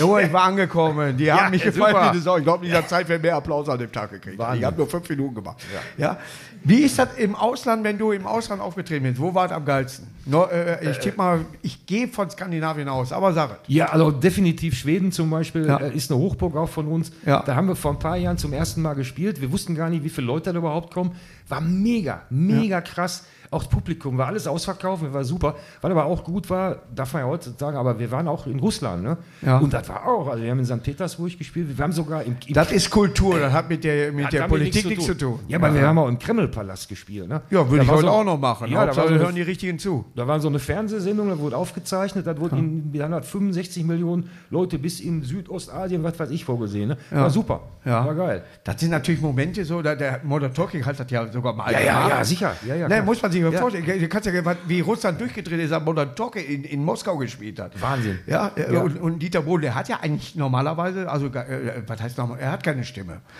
Junge, 0.00 0.22
ich 0.22 0.32
war 0.32 0.44
angekommen. 0.44 1.16
Die 1.16 1.30
haben 1.30 1.50
mich 1.50 1.62
super. 1.62 2.12
wie 2.12 2.18
Sau. 2.18 2.38
Ich 2.38 2.44
glaube, 2.44 2.64
dieser 2.64 2.86
Zeit 2.86 3.08
wäre 3.08 3.18
mehr 3.18 3.36
Applaus 3.36 3.68
an 3.68 3.78
dem 3.78 3.92
Tag 3.92 4.10
gekriegt. 4.10 4.38
Wahnsinn. 4.38 4.60
Ich 4.60 4.64
habe 4.64 4.76
nur 4.76 4.88
fünf 4.88 5.08
Minuten 5.08 5.34
gemacht. 5.34 5.58
Ja. 5.96 6.18
Wie 6.62 6.82
ist 6.82 6.98
das 6.98 7.14
im 7.16 7.34
Ausland, 7.34 7.84
wenn 7.84 7.96
du 7.96 8.12
im 8.12 8.26
Ausland 8.26 8.60
aufgetreten 8.60 9.04
bist? 9.04 9.18
Wo 9.18 9.34
war 9.34 9.46
es 9.46 9.52
am 9.52 9.64
geilsten? 9.64 10.08
No, 10.26 10.44
äh, 10.44 10.90
ich 10.90 10.98
tippe 10.98 11.16
mal, 11.16 11.40
ich 11.62 11.86
gehe 11.86 12.06
von 12.06 12.28
Skandinavien 12.28 12.88
aus, 12.88 13.12
aber 13.12 13.32
sag 13.32 13.50
es. 13.52 13.58
Ja, 13.68 13.86
also 13.86 14.10
definitiv 14.10 14.76
Schweden 14.76 15.10
zum 15.10 15.30
Beispiel 15.30 15.68
äh, 15.68 15.96
ist 15.96 16.10
eine 16.10 16.20
Hochburg 16.20 16.56
auch 16.56 16.68
von 16.68 16.86
uns. 16.86 17.12
Da 17.24 17.54
haben 17.54 17.68
wir 17.68 17.76
vor 17.76 17.92
ein 17.92 17.98
paar 17.98 18.16
Jahren 18.16 18.36
zum 18.36 18.52
ersten 18.52 18.82
Mal 18.82 18.94
gespielt. 18.94 19.40
Wir 19.40 19.50
wussten 19.52 19.74
gar 19.74 19.88
nicht, 19.88 20.04
wie 20.04 20.10
viele 20.10 20.26
Leute 20.26 20.52
da 20.52 20.58
überhaupt 20.58 20.92
kommen. 20.92 21.12
War 21.48 21.60
mega, 21.60 22.22
mega 22.28 22.80
krass. 22.80 23.24
Auch 23.52 23.64
das 23.64 23.68
Publikum 23.68 24.16
war 24.16 24.28
alles 24.28 24.46
ausverkauft, 24.46 25.02
war 25.12 25.24
super. 25.24 25.56
Was 25.80 25.90
aber 25.90 26.04
auch 26.04 26.22
gut 26.22 26.48
war, 26.50 26.76
darf 26.94 27.12
man 27.14 27.22
ja 27.22 27.28
heute 27.28 27.50
sagen, 27.58 27.76
aber 27.76 27.98
wir 27.98 28.08
waren 28.12 28.28
auch 28.28 28.46
in 28.46 28.60
Russland. 28.60 29.02
Ne? 29.02 29.16
Ja. 29.42 29.58
Und 29.58 29.72
das 29.72 29.88
war 29.88 30.06
auch, 30.06 30.28
also 30.28 30.42
wir 30.42 30.50
haben 30.52 30.60
in 30.60 30.64
St. 30.66 30.80
Petersburg 30.82 31.36
gespielt, 31.36 31.76
wir 31.76 31.82
haben 31.82 31.92
sogar 31.92 32.22
im, 32.22 32.36
im 32.46 32.54
Das 32.54 32.70
ist 32.70 32.88
Kultur, 32.90 33.40
das 33.40 33.52
hat 33.52 33.68
mit 33.68 33.82
der, 33.82 34.12
mit 34.12 34.32
der 34.32 34.42
Politik 34.46 34.86
nichts 34.86 35.04
zu 35.06 35.16
tun. 35.18 35.40
Ja, 35.48 35.58
aber 35.58 35.74
wir 35.74 35.84
haben 35.84 35.98
auch 35.98 36.06
im 36.08 36.18
Kremlpalast 36.18 36.88
gespielt. 36.88 37.28
Ne? 37.28 37.42
Ja, 37.50 37.68
würde 37.68 37.82
ich 37.84 37.90
heute 37.90 38.02
so- 38.02 38.08
auch 38.08 38.22
noch 38.24 38.38
machen. 38.38 38.68
Ja, 38.70 38.82
da 38.82 38.86
Hauptsache, 38.86 39.08
so 39.08 39.14
hören 39.24 39.34
die 39.34 39.42
Richtigen 39.42 39.80
zu. 39.80 40.04
Da 40.14 40.28
war 40.28 40.38
so 40.38 40.46
eine 40.48 40.60
Fernsehsendung, 40.60 41.28
da 41.28 41.38
wurde 41.38 41.56
aufgezeichnet, 41.56 42.28
da 42.28 42.38
wurden 42.38 42.58
in 42.92 43.00
165 43.02 43.84
Millionen 43.84 44.30
Leute 44.50 44.78
bis 44.78 45.00
in 45.00 45.22
Südostasien, 45.22 46.04
was 46.04 46.18
weiß 46.18 46.30
ich, 46.30 46.44
vorgesehen. 46.44 46.90
Ne? 46.90 46.96
War 47.10 47.30
super, 47.30 47.62
Ja. 47.84 48.04
war 48.06 48.14
geil. 48.14 48.44
Das 48.62 48.78
sind 48.80 48.90
natürlich 48.90 49.20
Momente 49.20 49.64
so, 49.64 49.82
da, 49.82 49.94
der 49.96 50.20
Modern 50.22 50.54
Talking 50.54 50.84
hat 50.86 51.00
das 51.00 51.10
ja 51.10 51.26
sogar 51.32 51.52
mal 51.52 51.72
Ja, 51.72 51.80
ja, 51.80 52.08
ja, 52.08 52.24
sicher. 52.24 52.54
Ja, 52.66 52.74
ja, 52.76 52.88
ne, 52.88 52.94
klar. 52.94 53.04
muss 53.04 53.20
man 53.20 53.32
sich 53.32 53.39
mal 53.42 53.52
Ja. 53.52 53.60
vorstellen. 53.60 53.84
Du 54.00 54.08
kannst 54.08 54.26
ja, 54.26 54.32
wie 54.66 54.80
Russland 54.80 55.20
durchgedreht 55.20 55.60
ist, 55.60 55.72
am 55.72 55.84
Talking 56.14 56.44
in, 56.44 56.64
in 56.64 56.84
Moskau 56.84 57.16
gespielt 57.18 57.58
hat. 57.60 57.80
Wahnsinn. 57.80 58.18
Ja, 58.26 58.48
äh, 58.56 58.72
Ja. 58.72 58.80
Und, 58.80 58.96
und 59.00 59.18
Dieter 59.20 59.42
Bohlen, 59.42 59.62
der 59.62 59.74
hat 59.74 59.88
ja 59.88 59.98
eigentlich 60.00 60.34
normalerweise, 60.36 61.10
also 61.10 61.26
äh, 61.26 61.82
was 61.86 62.00
heißt 62.00 62.18
nochmal, 62.18 62.38
er 62.40 62.52
hat 62.52 62.62
keine 62.62 62.84
Stimme. 62.84 63.20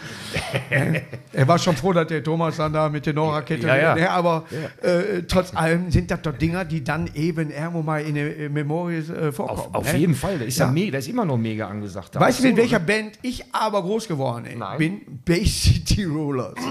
Ne? 0.71 1.03
er 1.33 1.49
war 1.49 1.59
schon 1.59 1.77
froh, 1.77 1.93
dass 1.93 2.07
der 2.07 2.23
Thomas 2.23 2.57
dann 2.57 2.73
da 2.73 2.89
mit 2.89 3.05
der 3.05 3.13
Nora-Kette, 3.13 3.67
Ja, 3.67 3.77
ja. 3.77 3.95
ne, 3.95 4.11
aber 4.11 4.45
Äh, 4.83 5.23
trotz 5.29 5.55
allem 5.55 5.91
sind 5.91 6.11
das 6.11 6.23
doch 6.23 6.37
Dinger, 6.37 6.65
die 6.65 6.83
dann 6.85 7.11
eben 7.15 7.51
irgendwo 7.51 7.83
mal 7.83 8.03
in 8.03 8.17
äh, 8.17 8.49
Memories 8.49 9.11
äh, 9.11 9.33
vorkommen. 9.33 9.61
Auf, 9.61 9.75
auf 9.75 9.93
ne? 9.93 9.99
jeden 9.99 10.15
Fall, 10.15 10.39
der 10.39 10.47
ist 10.47 10.59
ja, 10.59 10.69
mega, 10.69 10.93
der 10.93 11.01
ist 11.01 11.09
immer 11.09 11.25
noch 11.25 11.37
mega 11.37 11.69
angesagt. 11.69 12.19
Weißt 12.19 12.41
du, 12.41 12.45
mit 12.45 12.57
so, 12.57 12.63
welcher 12.63 12.79
ne? 12.79 12.85
Band 12.87 13.19
ich 13.23 13.45
aber 13.53 13.83
groß 13.83 14.09
geworden 14.09 14.47
Nein. 14.57 14.79
bin? 14.79 15.01
Bay 15.25 15.45
City 15.47 16.05
Rollers. 16.05 16.55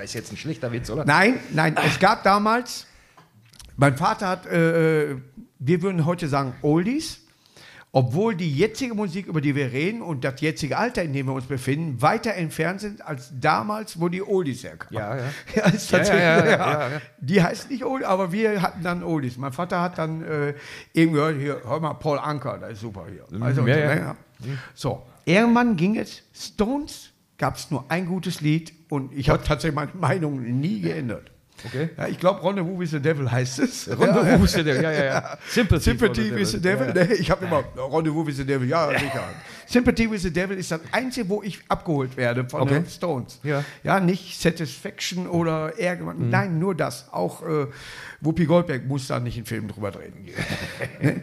Das 0.00 0.10
ist 0.10 0.14
jetzt 0.14 0.32
ein 0.32 0.38
schlechter 0.38 0.72
Witz, 0.72 0.88
oder? 0.88 1.04
Nein, 1.04 1.38
nein, 1.52 1.76
es 1.86 1.98
gab 1.98 2.22
damals, 2.24 2.86
mein 3.76 3.96
Vater 3.98 4.28
hat, 4.28 4.46
äh, 4.46 5.16
wir 5.58 5.82
würden 5.82 6.06
heute 6.06 6.26
sagen 6.26 6.54
Oldies, 6.62 7.20
obwohl 7.92 8.34
die 8.34 8.50
jetzige 8.50 8.94
Musik, 8.94 9.26
über 9.26 9.42
die 9.42 9.54
wir 9.54 9.72
reden 9.72 10.00
und 10.00 10.24
das 10.24 10.40
jetzige 10.40 10.78
Alter, 10.78 11.02
in 11.02 11.12
dem 11.12 11.26
wir 11.26 11.34
uns 11.34 11.44
befinden, 11.44 12.00
weiter 12.00 12.32
entfernt 12.32 12.80
sind 12.80 13.06
als 13.06 13.30
damals, 13.38 14.00
wo 14.00 14.08
die 14.08 14.22
Oldies 14.22 14.64
herkamen. 14.64 14.94
Ja, 14.94 15.16
ja. 15.16 15.24
Ja, 15.54 15.64
ist 15.66 15.90
Ja, 15.90 16.02
ja, 16.02 16.46
ja, 16.46 16.90
ja. 16.92 17.00
Die 17.20 17.42
heißt 17.42 17.68
nicht 17.68 17.84
Oldies, 17.84 18.06
aber 18.06 18.32
wir 18.32 18.62
hatten 18.62 18.82
dann 18.82 19.02
Oldies. 19.02 19.36
Mein 19.36 19.52
Vater 19.52 19.82
hat 19.82 19.98
dann 19.98 20.22
äh, 20.22 20.54
eben 20.94 21.12
gehört, 21.12 21.36
hier, 21.36 21.60
hör 21.62 21.78
mal, 21.78 21.92
Paul 21.94 22.18
Anker, 22.18 22.56
das 22.56 22.72
ist 22.72 22.80
super 22.80 23.04
hier. 23.10 23.24
Also, 23.38 23.66
Ja, 23.66 23.74
so, 23.74 23.80
ja. 23.80 23.96
ne, 23.96 24.16
so, 24.72 25.02
irgendwann 25.26 25.76
ging 25.76 25.98
es, 25.98 26.22
Stones 26.32 27.10
gab 27.40 27.56
es 27.56 27.70
nur 27.70 27.84
ein 27.88 28.06
gutes 28.06 28.42
Lied 28.42 28.72
und 28.90 29.12
ich 29.16 29.30
habe 29.30 29.42
tatsächlich 29.42 29.74
meine 29.74 29.92
Meinung 29.94 30.42
nie 30.60 30.80
geändert. 30.80 31.32
Okay. 31.64 31.90
Ja, 31.96 32.06
ich 32.06 32.18
glaube, 32.18 32.42
Rendezvous 32.42 32.78
with 32.78 32.90
the 32.90 33.00
Devil 33.00 33.30
heißt 33.30 33.58
es. 33.58 33.88
Rendezvous 33.88 34.26
ja, 34.26 34.42
with 34.42 34.52
the 34.52 34.62
Devil, 34.64 34.82
ja, 34.82 34.92
ja, 34.92 35.04
ja. 35.04 35.38
Sympathy, 35.48 35.82
Sympathy 35.82 36.34
with 36.34 36.50
the 36.52 36.60
Devil. 36.60 36.92
Ja. 36.94 37.04
Nee, 37.04 37.14
ich 37.14 37.30
habe 37.30 37.44
immer 37.44 37.64
Rendezvous 37.76 38.26
with 38.26 38.36
the 38.36 38.44
Devil, 38.44 38.68
ja, 38.68 38.88
sicher. 38.90 39.24
Sympathy 39.66 40.10
with 40.10 40.22
the 40.22 40.32
Devil 40.32 40.58
ist 40.58 40.70
das 40.70 40.80
Einzige, 40.92 41.28
wo 41.28 41.42
ich 41.42 41.60
abgeholt 41.68 42.16
werde 42.16 42.48
von 42.48 42.62
Okay. 42.62 42.74
den 42.74 42.86
Stones. 42.86 43.40
Ja. 43.42 43.64
ja, 43.82 44.00
nicht 44.00 44.40
Satisfaction 44.40 45.26
oder 45.26 45.78
Ärger. 45.78 46.14
Nein, 46.16 46.58
nur 46.58 46.74
das. 46.74 47.08
Auch 47.10 47.42
äh, 47.42 47.66
Whoopi 48.20 48.46
Goldberg 48.46 48.86
muss 48.86 49.06
da 49.06 49.20
nicht 49.20 49.36
einen 49.36 49.46
Film 49.46 49.68
drüber 49.68 49.90
drehen. 49.90 50.12
Ne? 51.02 51.22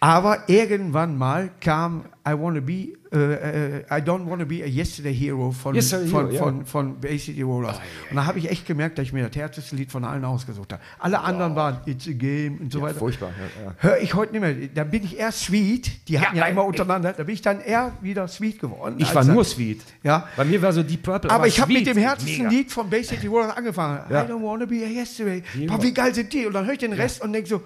Aber 0.00 0.44
irgendwann 0.48 1.16
mal 1.18 1.50
kam 1.60 2.04
I 2.26 2.32
Wanna 2.32 2.60
Be, 2.60 2.97
äh, 3.12 3.78
äh, 3.78 3.84
I 3.90 4.02
Don't 4.02 4.28
Wanna 4.28 4.44
Be 4.44 4.62
a 4.62 4.66
Yesterday 4.66 5.14
Hero 5.14 5.50
von, 5.50 5.74
Yesterday 5.74 6.08
von, 6.08 6.30
Hero, 6.30 6.34
ja. 6.34 6.42
von, 6.42 6.66
von 6.66 7.00
Bay 7.00 7.18
City 7.18 7.42
Rollers. 7.42 7.80
Und 8.10 8.16
da 8.16 8.26
habe 8.26 8.38
ich 8.38 8.50
echt 8.50 8.66
gemerkt, 8.66 8.98
dass 8.98 9.06
ich 9.06 9.12
mir 9.12 9.26
das 9.26 9.36
härteste 9.36 9.76
Lied 9.76 9.90
von 9.90 10.04
allen 10.04 10.24
ausgesucht 10.24 10.72
habe. 10.72 10.82
Alle 10.98 11.20
anderen 11.20 11.56
waren 11.56 11.80
It's 11.86 12.06
a 12.06 12.12
Game 12.12 12.58
und 12.58 12.72
so 12.72 12.82
weiter. 12.82 12.98
Furchtbar, 12.98 13.30
ja, 13.30 13.64
ja. 13.64 13.74
Höre 13.78 14.00
ich 14.00 14.14
heute 14.14 14.32
nicht 14.32 14.40
mehr. 14.40 14.68
Da 14.74 14.84
bin 14.84 15.04
ich 15.04 15.18
eher 15.18 15.32
sweet. 15.32 16.08
Die 16.08 16.18
hatten 16.18 16.36
ja, 16.36 16.44
Ja, 16.44 16.48
immer 16.50 16.62
äh, 16.62 16.66
untereinander. 16.66 17.12
Da 17.12 17.24
bin 17.24 17.34
ich 17.34 17.42
dann 17.42 17.60
eher 17.60 17.92
wieder 18.00 18.28
sweet 18.28 18.58
geworden. 18.60 18.96
Ich 18.98 19.14
war 19.14 19.24
nur 19.24 19.44
Sweet. 19.44 19.82
Ja. 20.02 20.28
Bei 20.36 20.44
mir 20.44 20.60
war 20.60 20.72
so 20.72 20.82
Deep 20.82 21.02
Purple. 21.02 21.30
Aber 21.30 21.46
ich 21.46 21.60
habe 21.60 21.72
mit 21.72 21.86
dem 21.86 21.96
härtesten 21.96 22.44
Mega. 22.44 22.50
Lied 22.50 22.70
von 22.70 22.90
Bay 22.90 23.02
City 23.02 23.26
Rollers 23.26 23.56
angefangen. 23.56 24.00
Ja. 24.10 24.24
I 24.24 24.26
don't 24.26 24.42
wanna 24.42 24.66
be 24.66 24.84
a 24.84 24.88
yesterday. 24.88 25.42
Ja. 25.58 25.74
Boah, 25.74 25.82
wie 25.82 25.92
geil 25.92 26.14
sind 26.14 26.32
die? 26.32 26.46
Und 26.46 26.52
dann 26.52 26.66
höre 26.66 26.74
ich 26.74 26.78
den 26.78 26.92
Rest 26.92 27.22
und 27.22 27.32
denke 27.32 27.48
so, 27.48 27.62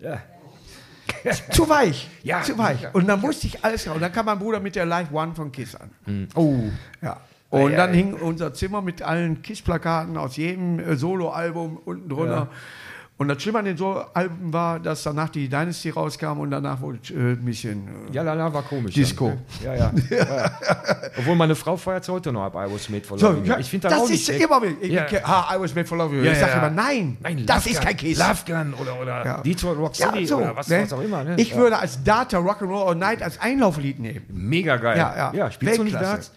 Ja. 0.00 0.20
zu 1.50 1.68
weich. 1.68 2.08
Ja. 2.22 2.42
Zu 2.42 2.56
weich. 2.58 2.86
Und 2.94 3.06
dann 3.06 3.20
musste 3.20 3.46
ich 3.46 3.64
alles 3.64 3.86
raus. 3.86 3.94
Und 3.96 4.00
dann 4.02 4.12
kam 4.12 4.26
mein 4.26 4.38
Bruder 4.38 4.60
mit 4.60 4.76
der 4.76 4.86
Live 4.86 5.12
One 5.12 5.34
von 5.34 5.52
Kiss 5.52 5.76
an. 5.76 5.90
Oh. 6.34 6.56
Ja. 7.02 7.20
Und 7.50 7.72
Ja, 7.72 7.76
dann 7.78 7.90
ja. 7.90 7.96
hing 7.96 8.14
unser 8.14 8.54
Zimmer 8.54 8.80
mit 8.80 9.02
allen 9.02 9.42
Kiss-Plakaten 9.42 10.16
aus 10.16 10.36
jedem 10.36 10.78
äh, 10.78 10.96
Soloalbum 10.96 11.78
unten 11.84 12.08
drunter. 12.08 12.48
Und 13.20 13.28
das 13.28 13.42
Schlimme 13.42 13.58
an 13.58 13.66
den 13.66 13.76
Soloalben 13.76 14.50
war, 14.50 14.80
dass 14.80 15.02
danach 15.02 15.28
die 15.28 15.46
Dynasty 15.46 15.90
rauskam 15.90 16.40
und 16.40 16.50
danach 16.50 16.80
wurde 16.80 17.00
äh, 17.10 17.32
ein 17.32 17.44
bisschen. 17.44 17.86
Äh, 18.10 18.14
Ja, 18.14 18.22
la, 18.22 18.50
war 18.50 18.62
komisch. 18.62 18.94
Disco. 18.94 19.36
Dann, 19.62 19.72
ne? 19.74 19.78
ja, 19.78 19.92
ja. 20.16 20.16
ja. 20.16 20.50
Obwohl 21.18 21.36
meine 21.36 21.54
Frau 21.54 21.76
feiert 21.76 22.08
heute 22.08 22.32
noch 22.32 22.44
ab 22.44 22.54
I 22.54 22.72
Was 22.72 22.88
Made 22.88 23.04
for 23.04 23.18
so, 23.18 23.26
Loving 23.28 23.44
You. 23.44 23.50
ja, 23.52 23.58
ich 23.58 23.68
finde 23.68 23.88
das, 23.88 23.92
das 23.98 24.02
auch 24.04 24.08
nicht 24.08 24.26
ist 24.26 24.40
immer. 24.40 24.62
Ich, 24.80 24.90
Ja. 24.90 25.06
ah, 25.24 25.54
I 25.54 25.60
was 25.60 25.74
made 25.74 25.86
for 25.86 25.98
love 25.98 26.16
ich 26.16 26.38
sage 26.38 26.52
immer, 26.52 26.70
nein, 26.70 27.18
Nein, 27.20 27.44
das 27.44 27.66
Love 27.66 27.68
ist 27.68 27.76
Gun, 27.80 27.86
kein 27.88 27.96
Kiss. 27.98 28.18
Love 28.18 28.38
Gun 28.46 28.74
oder, 28.80 29.00
oder. 29.02 29.42
Detroit 29.44 29.76
Rock 29.76 29.98
Ja, 29.98 30.12
City 30.12 30.26
so, 30.26 30.36
oder 30.38 30.56
was, 30.56 30.68
ne? 30.68 30.82
was 30.84 30.92
auch 30.94 31.02
immer. 31.02 31.22
Ne? 31.22 31.34
Ich 31.36 31.54
würde 31.54 31.78
als 31.78 32.02
Data 32.02 32.38
Rock'n'Roll 32.38 32.88
All 32.88 32.94
Night 32.94 33.22
als 33.22 33.38
Einlauflied 33.38 33.98
nehmen. 33.98 34.24
Mega 34.32 34.76
geil. 34.78 34.96
Ja, 34.96 35.14
ja. 35.14 35.32
ja 35.34 35.50
spielst 35.50 35.76
du 35.78 35.84
nicht. 35.84 35.94
Darts? 35.94 36.32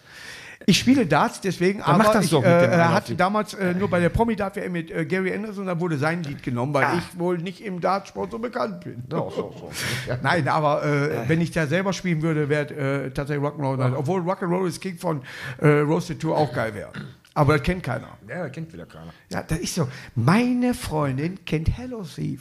Ich 0.66 0.78
spiele 0.78 1.04
Darts, 1.06 1.40
deswegen, 1.42 1.80
Dann 1.80 2.00
aber 2.00 2.12
das 2.14 2.24
ich 2.24 2.30
doch 2.30 2.42
äh, 2.42 2.70
hatte 2.78 3.14
damals 3.14 3.52
äh, 3.54 3.74
nur 3.74 3.88
bei 3.90 4.00
der 4.00 4.08
promi 4.08 4.34
dart 4.34 4.56
WM 4.56 4.72
mit 4.72 4.90
äh, 4.90 5.04
Gary 5.04 5.34
Anderson, 5.34 5.66
da 5.66 5.78
wurde 5.78 5.98
sein 5.98 6.22
Lied 6.22 6.42
genommen, 6.42 6.72
weil 6.72 6.84
Ah. 6.84 6.98
ich 6.98 7.18
wohl 7.18 7.36
nicht 7.38 7.60
im 7.60 7.80
Dartsport 7.82 8.30
so 8.30 8.38
bekannt 8.38 8.80
bin. 8.82 9.02
Doch, 9.08 9.34
so, 9.34 9.54
so. 9.60 9.70
Ja. 10.08 10.18
Nein, 10.22 10.48
aber 10.48 10.82
äh, 10.84 11.28
wenn 11.28 11.40
ich 11.42 11.50
da 11.50 11.66
selber 11.66 11.92
spielen 11.92 12.22
würde, 12.22 12.48
wäre 12.48 13.04
äh, 13.06 13.10
tatsächlich 13.10 13.44
Rock'n'Roll. 13.46 13.76
Night. 13.76 13.92
Obwohl 13.96 14.22
Rock'n'Roll 14.22 14.66
is 14.66 14.80
King 14.80 14.96
von 14.96 15.22
äh, 15.60 15.68
Roasted 15.68 16.20
Tour 16.20 16.36
auch 16.38 16.52
geil 16.54 16.74
wäre. 16.74 16.90
Aber 17.34 17.54
das 17.58 17.62
kennt 17.62 17.82
keiner. 17.82 18.16
ja, 18.28 18.48
kennt 18.48 18.72
wieder 18.72 18.86
keiner. 18.86 19.12
Ja, 19.30 19.42
das 19.42 19.58
ist 19.58 19.74
so. 19.74 19.88
Meine 20.14 20.72
Freundin 20.72 21.44
kennt 21.44 21.76
Hello 21.76 22.04
Steve. 22.04 22.40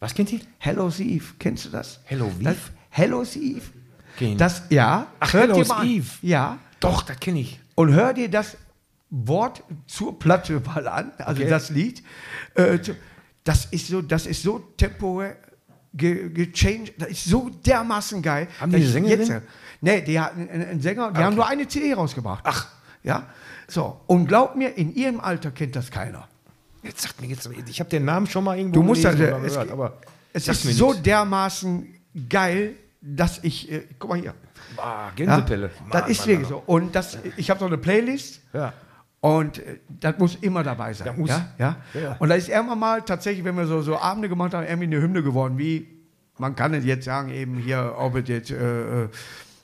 Was 0.00 0.14
kennt 0.14 0.30
die? 0.30 0.40
Hello 0.58 0.90
Steve, 0.90 1.24
kennst 1.38 1.64
du 1.64 1.70
das? 1.70 2.00
Hello 2.04 2.30
Steve? 2.34 2.44
Das, 2.44 2.56
Hello 2.90 3.24
Steve. 3.24 3.62
Kenn 4.18 4.28
ich 4.32 4.36
Das, 4.36 4.62
ja. 4.68 5.06
Ach, 5.20 5.34
an. 5.34 5.64
Steve. 5.64 6.06
Ja. 6.22 6.58
Doch, 6.86 7.02
das 7.02 7.18
kenne 7.20 7.40
ich. 7.40 7.60
Und 7.74 7.92
hör 7.92 8.12
dir 8.14 8.28
das 8.30 8.56
Wort 9.10 9.62
zur 9.86 10.18
Platte 10.18 10.60
mal 10.64 10.86
an, 10.88 11.12
also 11.18 11.40
Okay. 11.42 11.50
das 11.50 11.70
Lied. 11.70 12.02
Äh, 12.54 12.78
das 13.44 13.66
ist 13.66 13.88
so, 13.88 14.02
das 14.02 14.26
ist 14.26 14.42
so 14.42 14.58
temporär 14.76 15.36
ge- 15.94 16.28
gechanged, 16.30 16.94
das 16.98 17.10
ist 17.10 17.24
so 17.26 17.48
dermaßen 17.64 18.20
geil. 18.22 18.48
Haben 18.60 18.70
die 18.72 18.76
eine 18.78 18.86
Sängerin? 18.86 19.20
Jetzt, 19.20 19.42
nee, 19.80 20.00
die 20.02 20.18
hatten 20.18 20.48
einen, 20.48 20.80
Sänger, 20.80 21.12
die 21.12 21.18
Ah, 21.18 21.24
haben 21.24 21.26
okay. 21.28 21.34
nur 21.36 21.46
eine 21.46 21.68
CD 21.68 21.92
rausgebracht. 21.92 22.42
Ach. 22.44 22.68
Ja. 23.04 23.26
So. 23.68 24.00
Und 24.06 24.26
glaub 24.26 24.56
mir, 24.56 24.76
in 24.76 24.94
ihrem 24.94 25.20
Alter 25.20 25.50
kennt 25.52 25.76
das 25.76 25.90
keiner. 25.90 26.26
Jetzt 26.82 27.02
sagt 27.02 27.20
mir 27.20 27.28
jetzt, 27.28 27.48
ich 27.68 27.80
habe 27.80 27.90
den 27.90 28.04
Namen 28.04 28.26
schon 28.26 28.44
mal 28.44 28.56
irgendwo 28.58 28.80
Du 28.80 28.82
musst 28.82 29.02
gelesen 29.02 29.20
das, 29.20 29.34
oder 29.38 29.44
es, 29.46 29.52
gehört, 29.54 29.70
aber 29.70 29.96
es 30.32 30.48
ist 30.48 30.62
so 30.76 30.90
nix. 30.90 31.02
dermaßen 31.02 31.94
geil, 32.28 32.74
dass 33.00 33.38
ich, 33.42 33.70
äh, 33.70 33.86
guck 33.98 34.10
mal 34.10 34.20
hier. 34.20 34.34
Ah, 34.78 35.08
Ja, 35.08 35.12
Gänsepelle. 35.16 35.70
das 35.90 36.02
Mann, 36.02 36.10
ist 36.10 36.18
Mann, 36.20 36.28
wirklich 36.28 36.50
Mann. 36.50 36.62
so. 36.66 36.72
Und 36.72 36.94
das, 36.94 37.18
ich 37.36 37.50
habe 37.50 37.60
so 37.60 37.66
eine 37.66 37.78
Playlist. 37.78 38.40
Ja. 38.52 38.72
Und 39.20 39.58
äh, 39.58 39.78
das 39.88 40.18
muss 40.18 40.36
immer 40.36 40.62
dabei 40.62 40.92
sein. 40.92 41.06
Das 41.08 41.16
muss. 41.16 41.30
Ja? 41.30 41.46
Ja? 41.58 41.76
Ja. 41.94 42.16
Und 42.18 42.28
da 42.28 42.34
ist 42.34 42.48
irgendwann 42.48 42.78
mal 42.78 43.02
tatsächlich, 43.02 43.44
wenn 43.44 43.56
wir 43.56 43.66
so, 43.66 43.82
so 43.82 43.98
Abende 43.98 44.28
gemacht 44.28 44.54
haben, 44.54 44.64
irgendwie 44.66 44.84
eine 44.94 45.00
Hymne 45.00 45.22
geworden, 45.22 45.58
wie, 45.58 45.88
man 46.38 46.54
kann 46.54 46.74
es 46.74 46.84
jetzt 46.84 47.04
sagen, 47.04 47.30
eben 47.30 47.56
hier, 47.56 47.94
ob 47.98 48.14
es 48.16 48.28
jetzt 48.28 48.50
äh, 48.50 49.04
äh, 49.04 49.08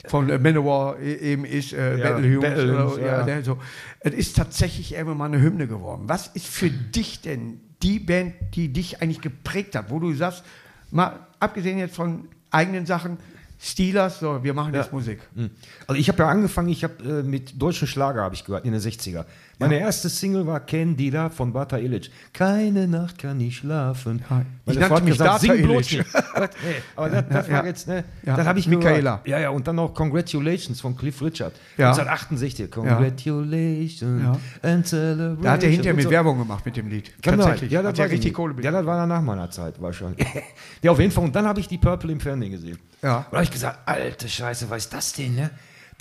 von 0.09 0.29
äh, 0.31 0.39
Manowar 0.39 0.99
e- 0.99 1.15
eben 1.15 1.45
ist, 1.45 1.73
äh, 1.75 1.99
Ja, 1.99 2.11
Battle 2.11 2.29
Hymns 2.29 2.43
Battle 2.43 2.73
oder, 2.73 2.85
Hymns, 2.87 2.97
ja, 2.99 3.07
ja. 3.19 3.23
Der, 3.23 3.45
so. 3.45 3.59
Es 4.01 4.15
ist 4.15 4.37
tatsächlich 4.37 4.95
irgendwann 4.95 5.19
mal 5.19 5.25
eine 5.27 5.41
Hymne 5.41 5.69
geworden. 5.69 6.05
Was 6.07 6.29
ist 6.29 6.47
für 6.47 6.71
dich 6.71 7.21
denn 7.21 7.61
die 7.83 7.99
Band, 8.01 8.35
die 8.55 8.73
dich 8.73 9.01
eigentlich 9.03 9.21
geprägt 9.21 9.77
hat, 9.77 9.91
wo 9.91 9.99
du 10.01 10.13
sagst, 10.15 10.45
mal 10.91 11.21
abgesehen 11.39 11.79
jetzt 11.79 11.95
von 11.95 12.27
eigenen 12.51 12.87
Sachen, 12.87 13.19
Steelers, 13.65 14.19
so, 14.19 14.43
wir 14.43 14.55
machen 14.55 14.75
jetzt 14.75 14.93
Musik. 14.93 15.21
Hm. 15.37 15.51
Also 15.87 16.01
ich 16.01 16.09
habe 16.09 16.19
ja 16.19 16.29
angefangen, 16.29 16.69
ich 16.69 16.83
habe 16.83 16.95
äh, 17.05 17.23
mit 17.23 17.63
deutschen 17.63 17.87
Schlager 17.87 18.23
habe 18.23 18.35
ich 18.35 18.45
gehört 18.45 18.65
in 18.65 18.73
den 18.73 18.81
60er. 18.81 19.25
Meine 19.63 19.79
erste 19.81 20.09
Single 20.09 20.47
war 20.47 20.61
Candida 20.61 21.31
von 21.31 21.53
Bata 21.53 21.79
Illich. 21.79 22.11
Keine 22.33 22.87
Nacht 22.87 23.19
kann 23.19 23.41
ich 23.41 23.57
schlafen. 23.59 24.23
Ich 24.23 24.31
Meine 24.31 24.45
nannte 24.67 24.87
Frau 24.89 24.97
hat 24.97 25.05
mich 25.05 25.13
gesagt, 25.19 25.41
sing 25.41 25.63
bloß 25.63 25.93
nicht. 25.93 26.05
Aber, 26.97 27.09
das, 27.11 27.25
das 27.29 27.47
Ja, 27.49 27.53
war 27.55 27.63
ja. 27.63 27.67
jetzt, 27.69 27.89
ne? 27.89 28.05
Ja, 28.25 28.37
Das 28.37 28.47
habe 28.47 28.59
ich 28.59 28.67
Michaela. 28.69 29.01
gehört. 29.17 29.29
Ja, 29.29 29.39
ja, 29.41 29.51
und 29.51 29.67
dann 29.67 29.77
noch 29.77 29.95
Congratulations 29.95 30.81
von 30.81 30.97
Cliff 30.97 31.21
Richard. 31.23 31.53
Ja. 31.77 31.91
1968. 31.91 32.71
Congratulations 32.71 34.23
Ja. 34.23 34.39
and 34.71 34.87
Celebration. 34.87 35.43
Da 35.43 35.51
hat 35.53 35.63
er 35.63 35.71
hinterher 35.71 35.95
mit 35.95 36.05
so. 36.05 36.11
Werbung 36.11 36.39
gemacht 36.39 36.65
mit 36.65 36.77
dem 36.77 36.89
Lied. 36.89 37.13
Kann. 37.23 37.39
Tatsächlich. 37.39 37.73
Ja, 37.73 37.83
das 37.83 37.99
hat 37.99 38.07
ich 38.07 38.13
richtig. 38.13 38.35
Kohle 38.35 38.55
Ja, 38.63 38.71
das 38.71 38.87
war 38.87 38.97
dann 38.99 39.09
nach 39.09 39.23
meiner 39.23 39.51
Zeit 39.51 39.81
wahrscheinlich. 39.81 40.27
ja, 40.83 40.91
auf 40.91 40.99
jeden 41.01 41.11
Fall. 41.13 41.25
Und 41.25 41.35
dann 41.37 41.47
habe 41.47 41.61
ich 41.61 41.69
die 41.69 41.79
Purple 41.79 42.13
im 42.13 42.21
Fernsehen 42.21 42.53
gesehen. 42.53 42.79
Ja. 43.03 43.19
Und 43.19 43.25
da 43.31 43.37
habe 43.39 43.45
ich 43.45 43.51
gesagt, 43.51 43.79
alte 43.87 44.29
Scheiße, 44.29 44.69
was 44.71 44.85
ist 44.85 44.93
das 44.95 45.13
denn, 45.13 45.35
ne? 45.35 45.51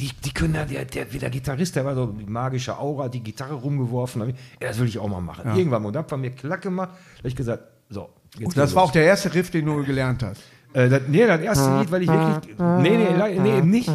Die, 0.01 0.09
die 0.25 0.33
können 0.33 0.55
da, 0.55 0.65
der, 0.65 0.83
der, 0.85 1.13
wie 1.13 1.19
der 1.19 1.29
Gitarrist, 1.29 1.75
der 1.75 1.85
war 1.85 1.93
so 1.93 2.07
die 2.07 2.25
magische 2.25 2.75
Aura, 2.77 3.07
die 3.07 3.21
Gitarre 3.21 3.53
rumgeworfen. 3.53 4.21
Ja, 4.59 4.67
das 4.69 4.79
will 4.79 4.87
ich 4.87 4.97
auch 4.97 5.07
mal 5.07 5.21
machen. 5.21 5.55
Irgendwann. 5.55 5.85
Und 5.85 5.93
dann 5.95 6.09
war 6.09 6.17
mir 6.17 6.31
klack 6.31 6.61
gemacht. 6.61 6.89
Da 6.89 7.17
habe 7.19 7.27
ich 7.27 7.35
gesagt, 7.35 7.63
so. 7.89 8.09
Jetzt 8.39 8.57
das 8.57 8.73
war 8.73 8.81
los. 8.83 8.89
auch 8.89 8.93
der 8.93 9.03
erste 9.03 9.31
Riff, 9.33 9.51
den 9.51 9.65
du 9.65 9.83
gelernt 9.83 10.23
hast. 10.23 10.41
Äh, 10.73 10.89
das, 10.89 11.01
nee, 11.07 11.25
das 11.27 11.41
erste 11.41 11.77
Lied, 11.79 11.91
weil 11.91 12.01
ich 12.01 12.09
wirklich. 12.09 12.57
Nee, 12.57 12.97
nee, 12.97 13.39
nee, 13.39 13.57
eben 13.57 13.69
nicht. 13.69 13.91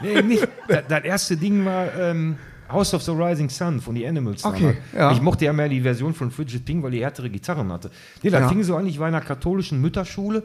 Nee, 0.00 0.18
eben 0.18 0.28
nicht. 0.28 0.46
Das, 0.68 0.84
das 0.88 1.02
erste 1.02 1.36
Ding 1.36 1.64
war 1.64 1.92
ähm, 1.98 2.36
House 2.70 2.92
of 2.94 3.02
the 3.02 3.12
Rising 3.12 3.48
Sun 3.48 3.80
von 3.80 3.96
The 3.96 4.06
Animals. 4.06 4.44
Okay, 4.44 4.76
ja. 4.94 5.10
Ich 5.12 5.22
mochte 5.22 5.46
ja 5.46 5.52
mehr 5.54 5.68
die 5.68 5.80
Version 5.80 6.12
von 6.14 6.30
Frigid 6.30 6.64
Pink, 6.64 6.82
weil 6.82 6.90
die 6.90 7.02
härtere 7.02 7.30
Gitarren 7.30 7.72
hatte. 7.72 7.90
Nee, 8.22 8.30
das 8.30 8.42
Ja. 8.42 8.48
fing 8.48 8.62
so 8.62 8.76
an, 8.76 8.86
ich 8.86 8.98
war 8.98 9.08
in 9.08 9.14
einer 9.14 9.24
katholischen 9.24 9.80
Mütterschule 9.80 10.42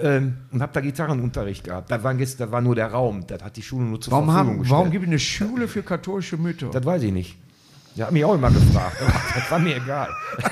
ähm, 0.00 0.38
und 0.52 0.62
habe 0.62 0.72
da 0.72 0.80
Gitarrenunterricht 0.80 1.64
gehabt. 1.64 1.90
Das 1.90 2.02
war, 2.02 2.12
jetzt, 2.14 2.40
das 2.40 2.50
war 2.50 2.60
nur 2.60 2.74
der 2.74 2.88
Raum, 2.88 3.26
das 3.26 3.42
hat 3.42 3.56
die 3.56 3.62
Schule 3.62 3.84
nur 3.84 4.00
zur 4.00 4.12
Warum, 4.12 4.26
Verfügung 4.26 4.48
haben, 4.50 4.58
gestellt. 4.58 4.78
warum 4.78 4.90
gibt 4.90 5.04
es 5.04 5.08
eine 5.08 5.18
Schule 5.18 5.68
für 5.68 5.82
katholische 5.82 6.36
Mütter? 6.36 6.70
das 6.70 6.84
weiß 6.84 7.02
ich 7.02 7.12
nicht. 7.12 7.36
Der 7.96 8.06
hat 8.06 8.12
mich 8.12 8.24
auch 8.24 8.34
immer 8.34 8.50
gefragt. 8.50 8.96
aber 9.00 9.12
das 9.34 9.50
war 9.50 9.58
mir 9.58 9.76
egal. 9.76 10.08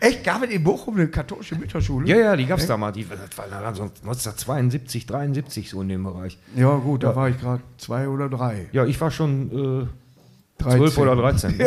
Echt? 0.00 0.22
Gab 0.22 0.42
es 0.42 0.50
in 0.50 0.62
Bochum 0.62 0.96
eine 0.96 1.08
katholische 1.08 1.56
Mütterschule? 1.56 2.06
Ja, 2.06 2.16
ja, 2.16 2.36
die 2.36 2.44
gab 2.46 2.58
es 2.58 2.66
damals. 2.66 2.94
Die, 2.96 3.06
das 3.08 3.38
war 3.38 3.46
dann 3.48 3.74
so 3.74 3.84
1972, 3.84 5.06
73 5.06 5.70
so 5.70 5.80
in 5.82 5.88
dem 5.88 6.04
Bereich. 6.04 6.38
Ja, 6.54 6.76
gut, 6.76 7.02
da 7.02 7.16
war 7.16 7.28
ich 7.30 7.40
gerade 7.40 7.62
zwei 7.78 8.06
oder 8.08 8.28
drei. 8.28 8.68
Ja, 8.72 8.84
ich 8.84 9.00
war 9.00 9.10
schon 9.10 9.88
äh, 9.88 10.62
13. 10.62 10.78
12 10.78 10.98
oder 10.98 11.16
13. 11.16 11.58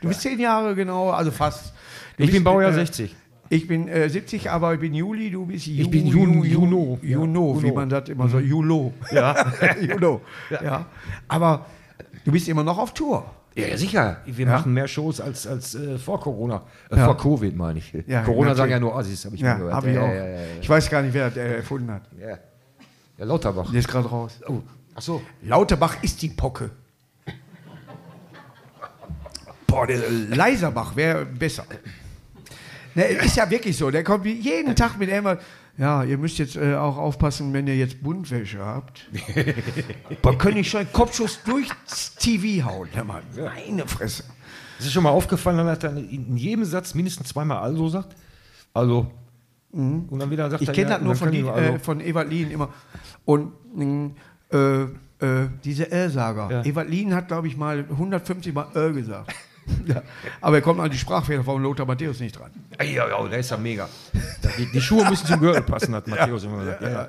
Du 0.00 0.08
bist 0.08 0.22
zehn 0.22 0.38
Jahre 0.38 0.74
genau, 0.74 1.10
also 1.10 1.30
fast. 1.30 1.74
Du 2.16 2.22
Ich 2.22 2.32
bin 2.32 2.42
Baujahr 2.42 2.70
äh, 2.70 2.74
60. 2.74 3.14
Ich 3.52 3.66
bin 3.66 3.88
äh, 3.88 4.08
70, 4.08 4.48
aber 4.50 4.74
ich 4.74 4.80
bin 4.80 4.94
Juli, 4.94 5.28
du 5.30 5.44
bist 5.44 5.66
Ju, 5.66 5.82
Ich 5.82 5.90
bin 5.90 6.06
Ju, 6.06 6.20
Jun- 6.20 6.34
Ju, 6.44 6.44
Juno. 6.44 6.98
Ja, 7.02 7.08
Juno, 7.10 7.56
wie 7.60 7.66
Juno. 7.66 7.74
man 7.74 7.88
das 7.88 8.08
immer 8.08 8.28
so, 8.28 8.38
Julo. 8.38 8.92
Ja. 9.10 9.34
Juno. 9.80 10.20
Ja. 10.50 10.86
Aber 11.26 11.66
du 12.24 12.30
bist 12.30 12.48
immer 12.48 12.62
noch 12.62 12.78
auf 12.78 12.94
Tour. 12.94 13.24
Ja, 13.56 13.66
ja, 13.66 13.76
sicher. 13.76 14.18
Wir 14.24 14.46
Ja. 14.46 14.52
machen 14.52 14.72
mehr 14.72 14.86
Shows 14.86 15.20
als, 15.20 15.48
als 15.48 15.74
äh, 15.74 15.98
vor 15.98 16.20
Corona. 16.20 16.62
Äh, 16.92 16.96
Ja. 16.98 17.06
Vor 17.06 17.16
Covid, 17.16 17.56
meine 17.56 17.80
ich. 17.80 17.92
Ja, 18.06 18.22
Corona 18.22 18.50
natürlich. 18.50 18.56
sagen 18.58 18.70
ja 18.70 18.78
nur 18.78 18.96
Assis, 18.96 19.24
habe 19.24 19.34
ich 19.34 19.42
Ja, 19.42 19.54
gehört. 19.54 19.74
habe 19.74 19.88
ich 19.90 19.96
ja, 19.96 20.00
auch. 20.02 20.06
Ja, 20.06 20.14
ja, 20.14 20.30
ja, 20.30 20.40
Ich 20.60 20.70
weiß 20.70 20.88
gar 20.88 21.02
nicht, 21.02 21.12
wer 21.14 21.26
das 21.30 21.36
äh, 21.36 21.56
erfunden 21.56 21.90
hat. 21.90 22.02
ja. 22.20 22.38
ja, 23.18 23.24
Lauterbach. 23.24 23.68
Der 23.72 23.80
ist 23.80 23.88
gerade 23.88 24.08
raus. 24.08 24.38
Oh, 24.46 24.60
ach 24.94 25.02
so. 25.02 25.20
Lauterbach 25.42 26.00
ist 26.04 26.22
die 26.22 26.28
Pocke. 26.28 26.70
Boah, 29.66 29.86
der 29.88 30.00
Leiserbach 30.34 30.94
wäre 30.94 31.26
besser. 31.26 31.64
Ne, 32.94 33.04
ist 33.04 33.36
ja 33.36 33.48
wirklich 33.48 33.76
so. 33.76 33.90
Der 33.90 34.04
kommt 34.04 34.26
jeden 34.26 34.74
Tag 34.74 34.98
mit 34.98 35.08
immer. 35.10 35.38
Ja, 35.78 36.04
ihr 36.04 36.18
müsst 36.18 36.38
jetzt 36.38 36.56
äh, 36.56 36.74
auch 36.74 36.98
aufpassen, 36.98 37.52
wenn 37.52 37.66
ihr 37.66 37.76
jetzt 37.76 38.02
Buntwäsche 38.02 38.58
habt. 38.58 39.08
Boah, 40.22 40.36
könnte 40.36 40.58
ich 40.60 40.68
schon 40.68 40.80
einen 40.80 40.92
Kopfschuss 40.92 41.40
durchs 41.44 42.16
TV 42.16 42.66
hauen. 42.66 42.88
Hör 42.92 43.04
mal, 43.04 43.22
meine 43.36 43.86
Fresse. 43.86 44.24
Es 44.78 44.86
ist 44.86 44.92
schon 44.92 45.04
mal 45.04 45.10
aufgefallen, 45.10 45.64
dass 45.64 45.82
er 45.84 45.96
in 45.96 46.36
jedem 46.36 46.64
Satz 46.64 46.94
mindestens 46.94 47.28
zweimal 47.28 47.58
also 47.58 47.88
sagt. 47.88 48.16
Also. 48.74 49.10
Und 49.72 50.18
dann 50.18 50.30
wieder 50.30 50.50
sagt 50.50 50.62
Ich 50.62 50.72
kenne 50.72 50.90
ja, 50.90 50.96
das 50.96 51.04
nur 51.04 51.14
von, 51.14 51.28
kann 51.28 51.34
die, 51.34 51.48
also. 51.48 51.74
äh, 51.74 51.78
von 51.78 52.00
Ewald 52.00 52.30
Lien 52.30 52.50
immer. 52.50 52.70
Und 53.24 53.52
mh, 53.74 54.10
äh, 54.52 54.82
äh, 54.82 55.48
diese 55.64 55.90
L-Sager. 55.90 56.50
Ja. 56.50 56.64
Ewald 56.64 56.90
Lien 56.90 57.14
hat, 57.14 57.28
glaube 57.28 57.46
ich, 57.46 57.56
mal 57.56 57.84
150 57.90 58.52
Mal 58.52 58.66
L 58.74 58.92
gesagt. 58.92 59.32
Ja. 59.86 60.02
Aber 60.40 60.56
er 60.56 60.62
kommt 60.62 60.80
an 60.80 60.90
die 60.90 60.98
Sprachfehler 60.98 61.44
von 61.44 61.62
Lothar 61.62 61.86
Matthäus 61.86 62.20
nicht 62.20 62.38
dran. 62.38 62.50
Ja, 62.80 63.08
ja, 63.08 63.28
der 63.28 63.38
ist 63.38 63.50
ja 63.50 63.56
mega. 63.56 63.88
Die, 64.58 64.66
die 64.72 64.80
Schuhe 64.80 65.08
müssen 65.08 65.26
zum 65.26 65.40
Gürtel 65.40 65.62
passen, 65.62 65.94
hat 65.94 66.06
Matthäus 66.06 66.44
immer 66.44 66.58
gesagt. 66.58 66.82
Ja. 66.82 67.08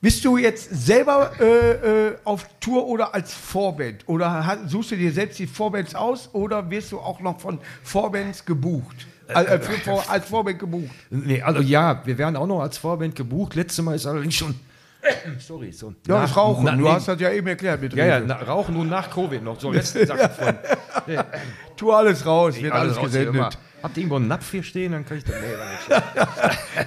Bist 0.00 0.24
du 0.24 0.36
jetzt 0.36 0.68
selber 0.86 1.32
äh, 1.40 2.08
äh, 2.08 2.16
auf 2.24 2.46
Tour 2.60 2.86
oder 2.86 3.14
als 3.14 3.32
Vorband? 3.34 4.06
Oder 4.06 4.58
suchst 4.66 4.90
du 4.92 4.96
dir 4.96 5.10
selbst 5.10 5.38
die 5.38 5.46
Vorbands 5.46 5.94
aus 5.94 6.28
oder 6.32 6.68
wirst 6.70 6.92
du 6.92 6.98
auch 7.00 7.18
noch 7.20 7.40
von 7.40 7.58
Vorbands 7.82 8.44
gebucht? 8.44 9.06
Al- 9.28 9.46
Äh, 9.46 9.60
als 10.08 10.28
Vorband 10.28 10.58
gebucht? 10.60 10.94
Nee, 11.10 11.42
also 11.42 11.60
ja, 11.60 12.02
wir 12.04 12.16
werden 12.18 12.36
auch 12.36 12.46
noch 12.46 12.60
als 12.60 12.78
Vorband 12.78 13.16
gebucht. 13.16 13.54
Letztes 13.56 13.84
Mal 13.84 13.96
ist 13.96 14.06
allerdings 14.06 14.34
schon. 14.34 14.54
Sorry, 15.38 15.72
so. 15.72 15.94
Ja, 16.06 16.14
nach- 16.14 16.22
das 16.28 16.36
Rauchen. 16.36 16.64
na- 16.64 16.72
du 16.76 16.82
nee, 16.84 16.88
hast 16.88 17.08
das 17.08 17.20
ja 17.20 17.30
eben 17.30 17.46
erklärt 17.46 17.80
mit 17.80 17.94
Ja, 17.94 18.04
ja, 18.06 18.20
na, 18.20 18.36
Rauchen 18.36 18.74
nur 18.74 18.84
nach 18.84 19.10
Covid 19.10 19.42
noch. 19.42 19.60
So, 19.60 19.72
letzten 19.72 20.06
Sachen 20.06 20.30
von. 20.30 20.54
Tu 21.76 21.92
alles 21.92 22.24
raus, 22.26 22.60
wird 22.60 22.72
alles, 22.72 22.96
hier 22.98 23.06
gesendet. 23.08 23.58
Habt 23.82 23.96
ihr 23.98 24.00
irgendwo 24.02 24.16
einen 24.16 24.26
Napf 24.28 24.50
hier 24.50 24.62
stehen, 24.62 24.92
dann 24.92 25.04
kann 25.04 25.18
ich 25.18 25.24
das. 25.24 25.34
Nee, 25.34 25.46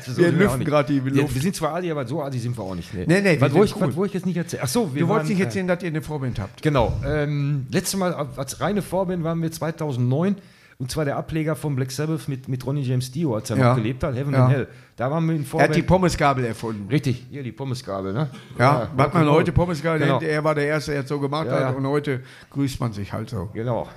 nicht. 0.01 0.05
so 0.15 0.17
Wir 0.21 0.31
lüften 0.31 0.65
gerade 0.65 0.91
die 0.91 0.99
Luft. 1.09 1.33
wir 1.35 1.41
sind 1.41 1.55
zwar 1.55 1.75
Adi, 1.75 1.91
aber 1.91 2.05
so 2.05 2.21
Adi 2.21 2.39
sind 2.39 2.57
wir 2.57 2.63
auch 2.63 2.75
nicht. 2.75 2.93
Nee, 2.93 3.05
Nee, 3.07 3.21
nee, 3.21 3.39
was, 3.39 3.53
wo 3.53 3.57
sind 3.57 3.65
ich, 3.65 3.75
cool. 3.75 3.87
was, 3.89 3.95
wo 3.95 4.05
ich 4.05 4.13
jetzt 4.13 4.25
nicht 4.25 4.35
erzählen. 4.37 4.63
Achso, 4.63 4.93
wir 4.93 5.01
Du 5.03 5.07
wolltest 5.07 5.29
nicht 5.29 5.39
äh, 5.39 5.43
erzählen, 5.43 5.67
dass 5.67 5.81
ihr 5.83 5.89
eine 5.89 6.01
Vorband 6.01 6.39
habt. 6.39 6.61
Genau. 6.61 6.99
Ähm, 7.05 7.67
letztes 7.71 7.97
Mal 7.99 8.13
als 8.35 8.59
reine 8.59 8.81
Vorband 8.81 9.23
waren 9.23 9.41
wir 9.41 9.51
2009 9.51 10.35
und 10.81 10.89
zwar 10.89 11.03
der 11.03 11.17
Ableger 11.17 11.57
von 11.57 11.75
Black 11.75 11.91
Sabbath 11.91 12.29
mit, 12.29 12.47
mit 12.47 12.65
Ronnie 12.65 12.83
James 12.83 13.11
Dio, 13.11 13.35
als 13.35 13.49
er 13.49 13.57
Ja. 13.57 13.69
noch 13.69 13.75
gelebt 13.75 14.01
hat, 14.01 14.15
Heaven 14.15 14.33
Ja. 14.33 14.45
and 14.45 14.53
Hell. 14.53 14.67
Da 14.95 15.11
waren 15.11 15.25
wir 15.25 15.35
in 15.35 15.41
Er 15.41 15.45
Vorband. 15.45 15.69
hat 15.71 15.75
die 15.75 15.81
Pommesgabel 15.81 16.45
erfunden. 16.45 16.87
Richtig, 16.89 17.25
hier 17.29 17.43
die 17.43 17.51
Pommesgabel, 17.51 18.13
ne? 18.13 18.29
Ja, 18.57 18.89
was 18.95 19.13
man 19.13 19.29
heute 19.29 19.51
Pommesgabel 19.51 19.99
Genau. 19.99 20.21
er 20.21 20.43
war 20.45 20.55
der 20.55 20.67
Erste, 20.67 20.91
der 20.93 21.01
es 21.01 21.09
so 21.09 21.19
gemacht 21.19 21.47
Ja, 21.47 21.51
hat 21.53 21.59
ja. 21.61 21.69
und 21.71 21.85
heute 21.85 22.21
grüßt 22.51 22.79
man 22.79 22.93
sich 22.93 23.11
halt 23.11 23.29
so. 23.29 23.49
Genau. 23.53 23.89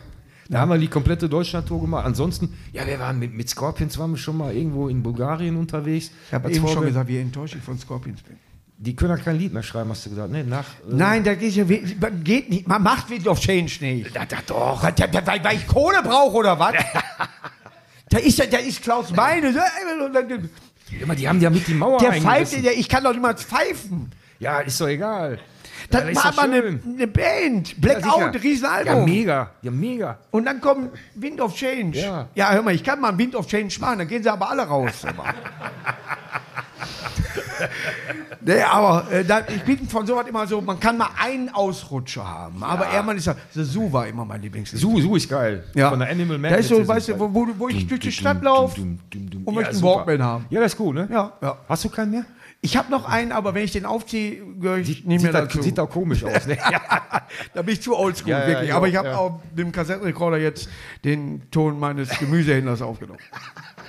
Da 0.49 0.59
haben 0.59 0.71
wir 0.71 0.79
die 0.79 0.89
komplette 0.89 1.29
Deutschlandtour 1.29 1.81
gemacht. 1.81 2.05
Ansonsten, 2.05 2.53
ja, 2.73 2.85
wir 2.85 2.99
waren 2.99 3.17
mit, 3.21 3.33
mit 3.33 3.49
Scorpions 3.49 3.97
waren 3.99 4.11
wir 4.11 4.19
schon 4.19 4.37
mal 4.37 4.53
irgendwo 4.53 4.89
in 4.89 5.05
Bulgarien 5.05 5.57
unterwegs. 5.57 6.11
Ich 6.27 6.35
habe 6.35 6.49
eben 6.49 6.57
schon 6.57 6.67
Vorband. 6.67 6.87
gesagt, 6.89 7.09
wie 7.09 7.19
enttäuscht 7.19 7.55
ich 7.55 7.63
von 7.63 7.79
Scorpions 7.79 8.23
bin. 8.23 8.37
Die 8.79 8.97
können 8.97 9.17
ja 9.17 9.23
kein 9.23 9.37
Lied 9.39 9.53
mehr 9.53 9.63
schreiben, 9.63 9.91
hast 9.91 10.05
du 10.07 10.11
gesagt. 10.11 10.31
Ne, 10.33 10.43
nach, 10.43 10.65
äh, 10.65 10.89
Nein, 10.89 11.23
da 11.23 11.35
geht, 11.35 11.55
ja, 11.55 11.65
geht 11.65 12.51
nicht. 12.51 12.67
Man 12.67 12.83
macht 12.83 13.09
Wind 13.11 13.29
of 13.29 13.39
Change 13.39 13.73
nicht. 13.81 14.15
da, 14.17 14.25
da 14.25 14.39
doch. 14.45 14.83
Da, 14.83 14.91
da, 15.07 15.27
weil, 15.27 15.45
weil 15.45 15.57
ich 15.57 15.67
Kohle 15.69 16.03
brauche 16.03 16.37
oder 16.39 16.59
was? 16.59 16.75
da, 18.11 18.19
ist, 18.19 18.39
ja- 18.39 18.47
da 18.47 18.59
ist 18.59 18.83
Klaus 18.83 19.11
Meine. 19.13 19.55
Immer, 21.01 21.15
die 21.15 21.29
haben 21.29 21.41
ja 21.41 21.49
mit 21.49 21.67
die 21.69 21.75
Mauer 21.75 21.99
Der 22.01 22.13
pfeift, 22.15 22.65
der, 22.65 22.77
ich 22.77 22.89
kann 22.89 23.05
doch 23.05 23.13
niemals 23.13 23.45
pfeifen. 23.45 24.11
Ja, 24.41 24.59
ist 24.61 24.81
doch 24.81 24.89
egal. 24.89 25.39
Das 25.89 26.03
Ja, 26.03 26.09
ist 26.09 26.25
war 26.25 26.35
mal 26.35 26.53
eine, 26.53 26.81
eine 26.85 27.07
Band. 27.07 27.69
Ja, 27.71 27.75
Blackout. 27.79 28.35
Ja, 28.35 28.41
Riesenalbum. 28.41 29.05
mega. 29.05 29.51
Ja, 29.63 29.71
mega. 29.71 30.19
und 30.31 30.45
dann 30.45 30.61
kommt 30.61 30.91
Wind 31.15 31.41
of 31.41 31.55
Change. 31.55 31.99
Ja. 31.99 32.29
ja, 32.35 32.53
hör 32.53 32.63
mal, 32.63 32.75
ich 32.75 32.83
kann 32.85 33.01
mal 33.01 33.17
Wind 33.17 33.35
of 33.37 33.47
Change 33.47 33.75
machen, 33.81 34.01
dann 34.01 34.09
gehen 34.09 34.23
sie 34.23 34.31
aber 34.31 34.51
alle 34.51 34.63
raus. 34.63 34.93
Nee, 38.45 38.61
aber 38.63 39.11
äh, 39.11 39.25
da, 39.25 39.41
ich 39.47 39.63
bin 39.63 39.87
von 39.89 40.07
sowas 40.07 40.27
immer 40.29 40.47
so, 40.47 40.61
man 40.61 40.79
kann 40.81 40.97
mal 40.99 41.11
einen 41.21 41.49
Ausrutscher 41.49 42.27
haben. 42.29 42.63
Aber 42.63 42.89
Ehrmann 42.91 43.17
ist 43.17 43.27
ja, 43.27 43.37
The 43.55 43.63
Zoo 43.65 43.93
war 43.93 44.07
immer 44.07 44.25
mein 44.25 44.43
Lieblingslied. 44.43 44.81
Su, 44.81 45.01
Su 45.01 45.17
ist 45.17 45.29
geil. 45.29 45.65
Ja. 45.75 45.91
Von 45.91 46.01
der 46.01 46.11
Animal 46.11 46.39
Man. 46.39 46.51
Da 46.51 46.57
ist 46.59 46.69
so, 46.69 46.87
weißt 46.87 47.09
du, 47.09 47.21
wo, 47.21 47.33
wo, 47.33 47.47
wo 47.57 47.69
ich 47.69 47.87
durch 47.87 48.01
die 48.01 48.13
Stadt 48.13 48.43
laufe 48.43 48.81
und 48.81 48.99
möchte 49.55 49.71
einen 49.73 49.83
Walkman 49.83 50.23
haben. 50.23 50.47
Ja, 50.51 50.61
das 50.61 50.73
ist 50.73 50.79
gut, 50.79 50.95
ne? 50.95 51.09
Ja, 51.11 51.33
ja. 51.41 51.57
Hast 51.69 51.85
du 51.85 51.89
keinen 51.89 52.11
mehr? 52.11 52.25
Ich 52.65 52.77
habe 52.77 52.91
noch 52.93 53.09
einen, 53.09 53.33
aber 53.33 53.55
wenn 53.55 53.65
ich 53.65 53.73
den 53.73 53.85
aufziehe, 53.85 54.37
gehöre 54.61 54.79
ich 54.79 54.87
Sieht, 54.87 55.07
nicht 55.07 55.23
mehr 55.23 55.33
sieht, 55.33 55.41
dazu. 55.43 55.63
sieht 55.63 55.81
auch 55.81 55.91
komisch 55.91 56.23
aus, 56.25 56.47
ne? 56.47 56.57
ja. 56.57 56.81
Da 57.55 57.63
bin 57.63 57.75
ich 57.75 57.83
zu 57.83 57.97
oldschool, 57.97 58.31
Ja, 58.31 58.41
ja, 58.43 58.47
wirklich. 58.47 58.69
ja, 58.69 58.77
aber 58.77 58.87
ich 58.87 58.95
habe 58.97 59.09
ja. 59.09 59.41
mit 59.51 59.59
dem 59.59 59.73
Kassettenrekorder 59.73 60.39
jetzt 60.39 60.69
den 61.05 61.43
Ton 61.51 61.81
meines 61.81 62.09
Gemüsehändlers 62.19 62.81
aufgenommen. 62.81 63.19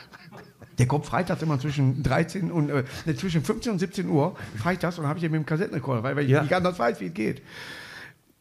Der 0.79 0.87
kommt 0.87 1.05
freitags 1.05 1.41
immer 1.41 1.59
zwischen 1.59 2.01
13 2.03 2.51
und 2.51 2.69
äh, 2.69 2.83
ne, 3.05 3.15
zwischen 3.15 3.43
15 3.43 3.73
und 3.73 3.79
17 3.79 4.09
Uhr. 4.09 4.35
Freitags 4.57 4.97
und 4.99 5.05
habe 5.07 5.19
ich 5.19 5.23
den 5.23 5.31
mit 5.31 5.41
dem 5.41 5.45
Kassettenrekorder, 5.45 6.01
weil, 6.03 6.15
weil 6.15 6.23
ich 6.25 6.31
Ja. 6.31 6.41
nicht 6.41 6.53
anders 6.53 6.79
weiß, 6.79 6.99
wie 6.99 7.07
es 7.07 7.13
geht. 7.13 7.41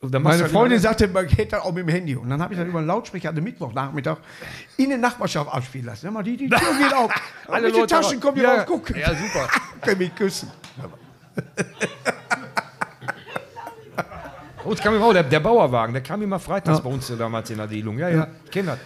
Meine 0.01 0.29
halt 0.43 0.51
Freundin 0.51 0.81
sagte, 0.81 1.07
man 1.07 1.29
geht 1.29 1.53
dann 1.53 1.61
auch 1.61 1.73
mit 1.73 1.87
dem 1.87 1.89
Handy. 1.89 2.17
Und 2.17 2.29
dann 2.29 2.43
habe 2.43 2.55
ich 2.55 2.59
dann 2.59 2.69
über 2.69 2.79
einen 2.81 2.89
Lautsprecher 2.89 3.29
an 3.29 3.37
dem 3.37 3.45
Mittwochnachmittag 3.45 4.17
in 4.77 4.89
der 4.89 4.99
Nachbarschaft 4.99 5.53
abspielen 5.53 5.87
lassen. 5.87 6.05
Hör 6.07 6.11
mal, 6.11 6.25
die, 6.25 6.37
die 6.37 6.49
Tür 6.51 6.59
geht 6.83 6.93
auf. 6.93 7.13
Alle 7.47 7.69
Leute 7.69 7.87
Taschen 7.87 8.19
kommen 8.19 8.35
hier 8.35 8.45
Ja. 8.45 8.55
raus, 8.57 8.67
gucken. 8.67 8.97
Ja, 8.99 9.11
super. 9.11 9.49
Können 9.81 9.99
mich 9.99 10.15
küssen. 10.17 10.51
Uns 14.65 14.81
kam 14.81 15.01
auch 15.03 15.13
der, 15.13 15.25
der 15.25 15.41
Bauerwagen, 15.41 15.93
der 15.93 16.03
kam 16.03 16.23
immer 16.23 16.39
freitags 16.39 16.81
bei 16.81 16.89
uns 16.91 17.13
damals 17.17 17.51
in 17.51 17.59
der 17.59 17.67
Dealung. 17.67 17.99
Ja, 17.99 18.09
ja, 18.09 18.29
ich 18.45 18.51
kenn 18.51 18.67
das. 18.67 18.79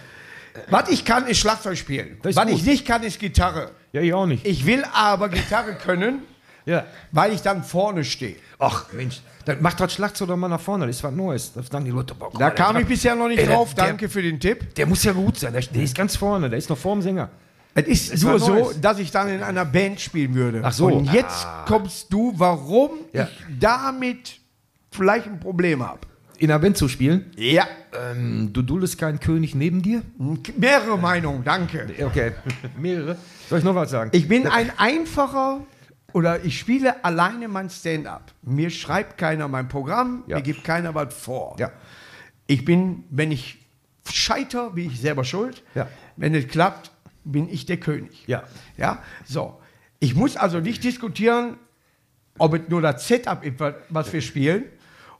Was 0.69 0.89
ich 0.89 1.05
kann, 1.05 1.27
ist 1.27 1.39
Schlagzeug 1.39 1.77
spielen. 1.77 2.17
Was 2.23 2.35
gut. 2.35 2.49
ich 2.49 2.63
nicht 2.63 2.85
kann, 2.85 3.03
ist 3.03 3.19
Gitarre. 3.19 3.71
Ja, 3.93 4.01
ich 4.01 4.13
auch 4.13 4.25
nicht. 4.25 4.45
Ich 4.45 4.65
will 4.65 4.83
aber 4.93 5.29
Gitarre 5.29 5.73
können, 5.75 6.19
Ja. 6.65 6.85
weil 7.11 7.31
ich 7.33 7.41
dann 7.41 7.63
vorne 7.63 8.03
stehe. 8.03 8.35
Ach, 8.59 8.85
Mensch, 8.91 9.21
dann 9.45 9.61
macht 9.61 9.79
das 9.79 9.93
Schlagzeug 9.93 10.27
doch 10.27 10.35
mal 10.35 10.49
nach 10.49 10.59
vorne, 10.59 10.85
das 10.87 10.97
ist 10.97 11.03
was 11.03 11.13
Neues. 11.13 11.53
Das 11.53 11.67
sagen 11.67 11.85
die 11.85 11.91
Leute, 11.91 12.13
boah, 12.15 12.29
Da 12.37 12.49
kam 12.51 12.75
ich 12.77 12.85
bisher 12.85 13.15
noch 13.15 13.27
nicht 13.29 13.39
Ey, 13.39 13.45
der- 13.45 13.55
drauf. 13.55 13.73
der- 13.73 13.85
Danke 13.87 14.09
für 14.09 14.21
den 14.21 14.39
Tipp. 14.39 14.75
Der 14.75 14.85
muss 14.85 15.03
ja 15.03 15.13
gut 15.13 15.39
sein, 15.39 15.53
der, 15.53 15.61
der 15.61 15.83
ist 15.83 15.95
ganz 15.95 16.15
vorne, 16.17 16.49
der 16.49 16.59
ist 16.59 16.69
noch 16.69 16.77
vorm 16.77 17.01
Sänger. 17.01 17.29
Es 17.73 17.85
ist 17.87 18.13
Es 18.15 18.23
nur 18.23 18.39
so, 18.39 18.53
Neues. 18.55 18.81
dass 18.81 18.97
ich 18.99 19.11
dann 19.11 19.29
in 19.29 19.43
einer 19.43 19.63
Band 19.63 20.01
spielen 20.01 20.33
würde. 20.33 20.61
Ach 20.63 20.73
so. 20.73 20.87
Und 20.87 21.13
jetzt 21.13 21.45
Ah. 21.45 21.63
kommst 21.67 22.11
du, 22.11 22.33
warum 22.35 22.89
Ja. 23.13 23.25
ich 23.31 23.45
damit 23.59 24.39
vielleicht 24.91 25.27
ein 25.27 25.39
Problem 25.39 25.87
habe. 25.87 25.99
In 26.39 26.49
der 26.49 26.59
Band 26.59 26.77
zu 26.77 26.87
spielen, 26.87 27.31
Ja. 27.35 27.67
ähm, 28.11 28.51
du 28.53 28.61
duldest 28.61 28.97
keinen 28.99 29.19
König 29.19 29.55
neben 29.55 29.81
dir? 29.81 30.01
Mehrere 30.57 30.97
Meinungen, 30.97 31.43
danke. 31.43 31.87
Okay, 32.03 32.33
mehrere. 32.79 33.17
Soll 33.49 33.59
ich 33.59 33.65
noch 33.65 33.75
was 33.75 33.89
sagen? 33.91 34.11
Ich 34.13 34.27
bin 34.27 34.45
ein 34.47 34.71
einfacher 34.77 35.61
oder 36.13 36.43
ich 36.45 36.59
spiele 36.59 37.03
alleine 37.03 37.47
mein 37.47 37.69
Stand-up. 37.69 38.31
Mir 38.43 38.69
schreibt 38.69 39.17
keiner 39.17 39.47
mein 39.47 39.67
Programm, 39.67 40.23
Ja. 40.27 40.37
mir 40.37 40.43
gibt 40.43 40.63
keiner 40.63 40.93
was 40.93 41.13
vor. 41.15 41.55
Ja. 41.59 41.71
Ich 42.45 42.63
bin, 42.65 43.03
wenn 43.09 43.31
ich 43.31 43.65
scheiter, 44.09 44.71
bin 44.71 44.87
ich 44.91 45.01
selber 45.01 45.23
schuld. 45.23 45.63
Ja. 45.75 45.87
Wenn 46.17 46.35
es 46.35 46.47
klappt, 46.47 46.91
bin 47.23 47.49
ich 47.49 47.65
der 47.65 47.77
König. 47.77 48.23
Ja. 48.27 48.43
Ja, 48.77 49.01
so. 49.25 49.59
Ich 49.99 50.13
muss 50.13 50.37
also 50.37 50.59
nicht 50.59 50.83
diskutieren, 50.83 51.57
ob 52.37 52.53
es 52.53 52.61
nur 52.69 52.81
das 52.81 53.07
Setup 53.07 53.43
ist, 53.43 53.55
was 53.89 54.13
wir 54.13 54.21
spielen, 54.21 54.65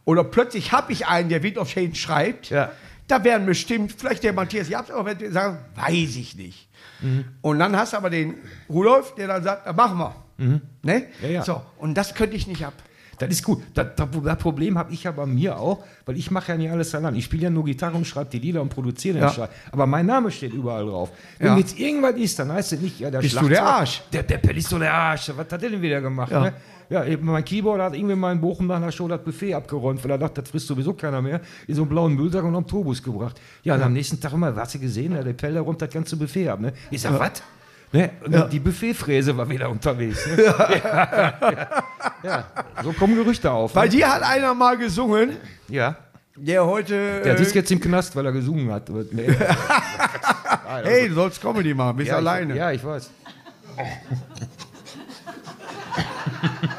oder 0.08 0.24
plötzlich 0.24 0.72
habe 0.72 0.94
ich 0.94 1.06
einen, 1.06 1.28
der 1.28 1.44
Wind 1.44 1.58
of 1.58 1.70
Change 1.70 1.96
schreibt. 1.96 2.50
Ja. 2.50 2.72
Da 3.10 3.26
werden 3.26 3.46
bestimmt, 3.46 3.94
vielleicht 3.98 4.24
der 4.24 4.32
Matthias 4.32 4.70
Jabs, 4.70 4.90
aber 4.90 5.18
wenn 5.20 5.34
sagen, 5.34 5.58
weiß 5.76 6.16
ich 6.16 6.34
nicht. 6.36 6.70
Mhm. 7.02 7.26
Und 7.42 7.60
dann 7.60 7.76
hast 7.76 7.92
du 7.92 7.98
aber 7.98 8.10
den 8.10 8.36
Rudolf, 8.70 9.16
der 9.16 9.28
dann 9.28 9.44
sagt, 9.44 9.64
"Na, 9.66 9.74
machen 9.74 9.98
wir. 9.98 10.16
Ne? 10.38 11.00
Mhm. 11.00 11.06
Ja, 11.22 11.28
ja. 11.28 11.44
So, 11.44 11.62
und 11.78 11.96
das 11.96 12.16
könnte 12.16 12.38
ich 12.38 12.48
nicht 12.48 12.66
ab. 12.66 12.74
Das 13.20 13.30
ist 13.30 13.44
gut. 13.44 13.64
Das, 13.74 13.88
das, 13.96 14.08
das 14.24 14.38
Problem 14.38 14.78
habe 14.78 14.94
ich 14.94 15.04
ja 15.04 15.12
bei 15.12 15.26
mir 15.26 15.58
auch, 15.60 15.84
weil 16.06 16.18
ich 16.18 16.30
mache 16.30 16.52
ja 16.52 16.58
nicht 16.58 16.70
alles 16.72 16.94
allein. 16.94 17.16
Ich 17.16 17.26
spiele 17.26 17.44
ja 17.44 17.50
nur 17.50 17.66
Gitarre 17.66 17.98
und 17.98 18.06
schreibe 18.06 18.30
die 18.30 18.40
Lieder 18.40 18.62
und 18.62 18.70
produziere 18.70 19.16
den 19.16 19.24
Ja. 19.24 19.32
Scheiß. 19.32 19.50
Aber 19.72 19.88
mein 19.88 20.06
Name 20.06 20.30
steht 20.30 20.54
überall 20.54 20.86
drauf. 20.86 21.10
Wenn 21.40 21.48
Ja. 21.48 21.58
jetzt 21.58 21.80
irgendwas 21.80 22.16
ist, 22.16 22.38
dann 22.40 22.52
heißt 22.52 22.74
es 22.74 22.82
nicht, 22.82 23.00
ja, 23.00 23.10
der 23.10 23.20
Bist 23.20 23.40
du 23.42 23.48
der 23.48 23.66
Arsch? 23.66 24.04
Der, 24.14 24.24
der 24.24 24.38
Pell 24.38 24.58
ist 24.58 24.70
so 24.70 24.78
der 24.78 24.94
Arsch. 24.94 25.30
Was 25.36 25.52
hat 25.52 25.62
der 25.62 25.70
denn 25.70 25.82
wieder 25.82 26.00
gemacht? 26.02 26.32
Ja. 26.32 26.42
Ne? 26.42 26.54
Ja, 26.90 27.04
mein 27.20 27.44
Keyboard 27.44 27.82
hat 27.82 27.96
irgendwie 27.96 28.16
mal 28.16 28.32
in 28.32 28.40
Bochum 28.40 28.68
nach 28.68 28.78
einer 28.78 28.92
Show 28.94 29.08
das 29.10 29.22
Buffet 29.22 29.54
abgeräumt, 29.54 30.02
weil 30.04 30.12
er 30.12 30.18
dachte, 30.20 30.42
das 30.42 30.50
frisst 30.50 30.68
sowieso 30.68 30.94
keiner 30.94 31.22
mehr. 31.22 31.42
In 31.68 31.76
so 31.76 31.82
einen 31.82 31.90
blauen 31.90 32.14
Müllsack 32.14 32.46
und 32.46 32.56
am 32.56 32.66
Tourbus 32.66 33.04
gebracht. 33.04 33.42
Ja, 33.64 33.76
und 33.76 33.82
am 33.82 33.92
nächsten 33.92 34.22
Tag 34.22 34.32
immer, 34.32 34.56
hast 34.56 34.76
du 34.76 34.80
gesehen, 34.80 35.12
der 35.14 35.34
Pell, 35.34 35.52
der 35.54 35.64
räumt 35.64 35.82
das 35.82 35.90
ganze 35.90 36.16
Buffet 36.16 36.48
ab. 36.48 36.62
Ne? 36.62 36.72
Ich 36.90 37.02
sag, 37.02 37.20
was? 37.20 37.44
Ne? 37.92 38.10
Und 38.26 38.52
Die 38.52 38.60
Buffetfräse 38.60 39.36
war 39.38 39.50
wieder 39.50 39.70
unterwegs. 39.70 40.26
Ne? 40.28 40.44
Ja. 40.48 41.34
Ja. 41.44 41.84
Ja. 42.24 42.44
So 42.84 42.92
kommen 42.94 43.16
Gerüchte 43.16 43.52
auf. 43.52 43.74
Bei 43.74 43.86
ne? 43.86 43.90
dir 43.90 44.14
hat 44.14 44.24
einer 44.24 44.54
mal 44.54 44.78
gesungen, 44.78 45.38
Ja. 45.70 45.96
der 46.36 46.66
heute. 46.66 47.22
Der 47.22 47.36
äh, 47.36 47.38
sitzt 47.38 47.56
jetzt 47.56 47.72
im 47.72 47.80
Knast, 47.80 48.16
weil 48.16 48.26
er 48.26 48.32
gesungen 48.32 48.72
hat. 48.72 48.90
Nee. 48.90 49.28
hey, 50.84 51.10
du 51.10 51.16
sollst 51.16 51.42
Comedy 51.42 51.74
machen, 51.74 51.98
bist 51.98 52.10
ja, 52.10 52.18
alleine. 52.18 52.54
Ich, 52.54 52.60
ja, 52.60 52.72
ich 52.72 52.84
weiß. 52.84 53.10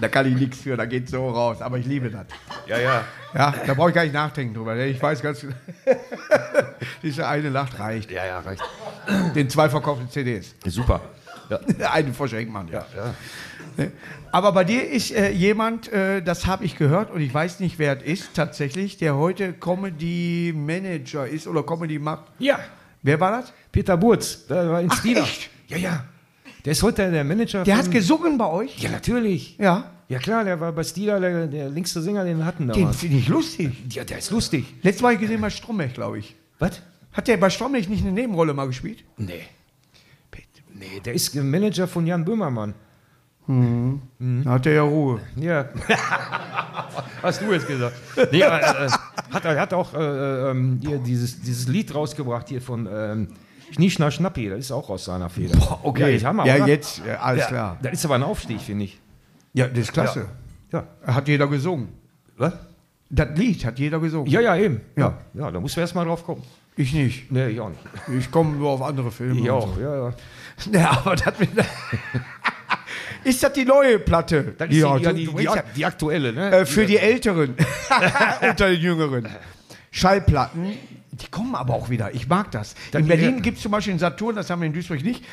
Da 0.00 0.08
kann 0.08 0.26
ich 0.26 0.34
nichts 0.34 0.58
für, 0.58 0.76
da 0.76 0.84
geht 0.84 1.08
so 1.08 1.28
raus. 1.28 1.60
Aber 1.60 1.78
ich 1.78 1.86
liebe 1.86 2.10
das. 2.10 2.26
Ja, 2.66 2.78
ja. 2.78 3.04
Ja, 3.34 3.54
da 3.66 3.74
brauche 3.74 3.90
ich 3.90 3.94
gar 3.94 4.04
nicht 4.04 4.14
nachdenken 4.14 4.54
drüber. 4.54 4.76
Ich 4.76 5.02
weiß 5.02 5.22
ganz 5.22 5.40
genau. 5.40 5.54
Diese 7.02 7.26
eine 7.26 7.50
Nacht 7.50 7.78
reicht. 7.78 8.10
Ja, 8.10 8.24
ja, 8.24 8.40
reicht. 8.40 8.62
Den 9.34 9.50
zwei 9.50 9.68
verkauften 9.68 10.10
CDs. 10.10 10.54
Super. 10.64 11.00
Ja. 11.48 11.60
Eine 11.92 12.12
verschenkt 12.12 12.52
man, 12.52 12.66
ja. 12.68 12.84
ja. 12.96 13.14
Ne? 13.76 13.92
Aber 14.32 14.50
bei 14.52 14.64
dir 14.64 14.90
ist 14.90 15.12
äh, 15.12 15.30
jemand, 15.30 15.92
äh, 15.92 16.20
das 16.22 16.46
habe 16.46 16.64
ich 16.64 16.76
gehört 16.76 17.10
und 17.10 17.20
ich 17.20 17.32
weiß 17.32 17.60
nicht, 17.60 17.78
wer 17.78 17.98
es 17.98 18.02
ist, 18.02 18.34
tatsächlich, 18.34 18.96
der 18.96 19.16
heute 19.16 19.52
Comedy 19.52 20.52
Manager 20.56 21.26
ist 21.26 21.46
oder 21.46 21.62
Comedy 21.62 22.00
macht. 22.00 22.24
Ja, 22.38 22.58
Wer 23.06 23.20
war 23.20 23.30
das? 23.40 23.52
Peter 23.70 23.96
Burz, 23.96 24.48
der 24.48 24.68
war 24.68 24.80
in 24.80 24.90
Ach, 24.90 25.04
echt? 25.04 25.48
Ja, 25.68 25.76
ja. 25.76 26.04
Der 26.66 26.72
ist 26.72 26.82
heute 26.82 27.10
der 27.12 27.22
Manager 27.22 27.62
Der 27.62 27.78
hat 27.78 27.90
gesungen 27.92 28.36
bei 28.38 28.46
euch? 28.50 28.76
Ja, 28.80 28.90
natürlich. 28.90 29.56
Ja. 29.56 29.92
Ja, 30.08 30.18
klar, 30.18 30.44
der 30.44 30.60
war 30.60 30.72
bei 30.72 30.82
Stila 30.82 31.20
der, 31.20 31.46
der 31.46 31.68
längste 31.68 32.02
Sänger, 32.02 32.24
den 32.24 32.38
wir 32.38 32.44
hatten 32.44 32.66
Den 32.66 32.80
damals. 32.80 32.96
finde 32.98 33.18
ich 33.18 33.28
lustig. 33.28 33.72
Ja, 33.90 34.04
der 34.04 34.18
ist 34.18 34.32
lustig. 34.32 34.74
Letztes 34.82 35.02
Mal 35.02 35.16
gesehen 35.16 35.40
bei 35.40 35.50
Stromberg, 35.50 35.94
glaube 35.94 36.18
ich. 36.18 36.34
Was? 36.58 36.82
Hat 37.12 37.28
der 37.28 37.36
bei 37.36 37.50
Stromberg 37.50 37.88
nicht 37.88 38.02
eine 38.02 38.12
Nebenrolle 38.12 38.52
mal 38.52 38.66
gespielt? 38.66 39.04
Nee. 39.16 39.42
Nee, 40.74 41.00
der 41.04 41.14
ist 41.14 41.34
Manager 41.34 41.88
von 41.88 42.06
Jan 42.06 42.24
Böhmermann. 42.24 42.74
Da 43.46 44.50
hat 44.50 44.66
er 44.66 44.72
ja 44.72 44.82
Ruhe. 44.82 45.20
Ja. 45.36 45.68
Hast 47.22 47.40
du 47.40 47.52
jetzt 47.52 47.68
gesagt. 47.68 47.94
Nee, 48.32 48.42
aber, 48.42 48.60
äh, 48.60 48.90
hat, 49.30 49.44
er 49.44 49.60
hat 49.60 49.72
auch 49.72 49.94
äh, 49.94 50.50
ähm, 50.50 50.80
hier 50.84 50.98
dieses, 50.98 51.40
dieses 51.40 51.68
Lied 51.68 51.94
rausgebracht 51.94 52.48
hier 52.48 52.60
von 52.60 52.88
ähm, 52.90 53.28
Schnieschner 53.74 54.10
Schnappi, 54.10 54.48
das 54.48 54.60
ist 54.60 54.72
auch 54.72 54.88
aus 54.90 55.04
seiner 55.06 55.28
Feder. 55.28 55.58
Ja, 55.96 56.08
ich 56.08 56.24
Hammer, 56.24 56.46
ja 56.46 56.56
oder? 56.56 56.66
jetzt, 56.68 57.02
äh, 57.06 57.10
alles 57.12 57.42
Ja, 57.42 57.48
klar. 57.48 57.78
Das 57.82 57.92
ist 57.92 58.04
aber 58.04 58.14
ein 58.16 58.22
Aufstieg, 58.22 58.60
finde 58.60 58.84
ich. 58.84 59.00
Ja, 59.52 59.66
das 59.68 59.78
ist 59.78 59.92
klasse. 59.92 60.26
Ja. 60.72 60.86
Hat 61.06 61.28
jeder 61.28 61.46
gesungen. 61.48 61.88
Was? 62.36 62.52
Das 63.08 63.28
Lied 63.36 63.64
hat 63.64 63.78
jeder 63.78 64.00
gesungen. 64.00 64.26
Ja, 64.30 64.40
ja, 64.40 64.56
eben. 64.56 64.80
Ja. 64.96 65.18
Ja, 65.34 65.44
ja 65.44 65.50
da 65.50 65.60
musst 65.60 65.76
du 65.76 65.80
erst 65.80 65.94
mal 65.94 66.04
drauf 66.04 66.24
kommen. 66.24 66.42
Ich 66.76 66.92
nicht. 66.92 67.30
Nee, 67.32 67.48
ich 67.48 67.60
auch 67.60 67.70
nicht. 67.70 67.80
Ich 68.18 68.30
komme 68.30 68.56
nur 68.56 68.70
auf 68.70 68.82
andere 68.82 69.10
Filme. 69.10 69.40
Ich 69.40 69.50
auch, 69.50 69.78
ja, 69.80 70.08
ja. 70.08 70.14
So. 70.56 70.70
Ja, 70.70 70.90
aber 70.90 71.16
das 71.16 71.38
mit 71.38 71.50
Ist 73.24 73.42
das 73.42 73.52
die 73.54 73.64
neue 73.64 73.98
Platte? 73.98 74.54
Das 74.56 74.68
ist 74.68 74.76
Ja, 74.76 74.96
die, 74.98 75.04
ja, 75.04 75.12
die, 75.12 75.26
die, 75.26 75.42
ja- 75.42 75.64
die 75.74 75.84
aktuelle, 75.84 76.32
ne? 76.32 76.50
Äh, 76.58 76.66
für 76.66 76.86
die 76.86 76.98
Älteren 76.98 77.56
unter 78.40 78.68
den 78.68 78.80
Jüngeren. 78.80 79.26
Schallplatten, 79.90 80.74
die 81.20 81.28
kommen 81.28 81.54
aber 81.54 81.74
auch 81.74 81.88
wieder. 81.90 82.14
Ich 82.14 82.28
mag 82.28 82.50
das. 82.50 82.74
Dann 82.92 83.02
in 83.02 83.08
Berlin 83.08 83.42
gibt 83.42 83.56
es 83.58 83.62
zum 83.62 83.72
Beispiel 83.72 83.92
einen 83.92 84.00
Saturn, 84.00 84.34
das 84.36 84.50
haben 84.50 84.60
wir 84.60 84.66
in 84.66 84.72
Duisburg 84.72 85.02
nicht. 85.02 85.24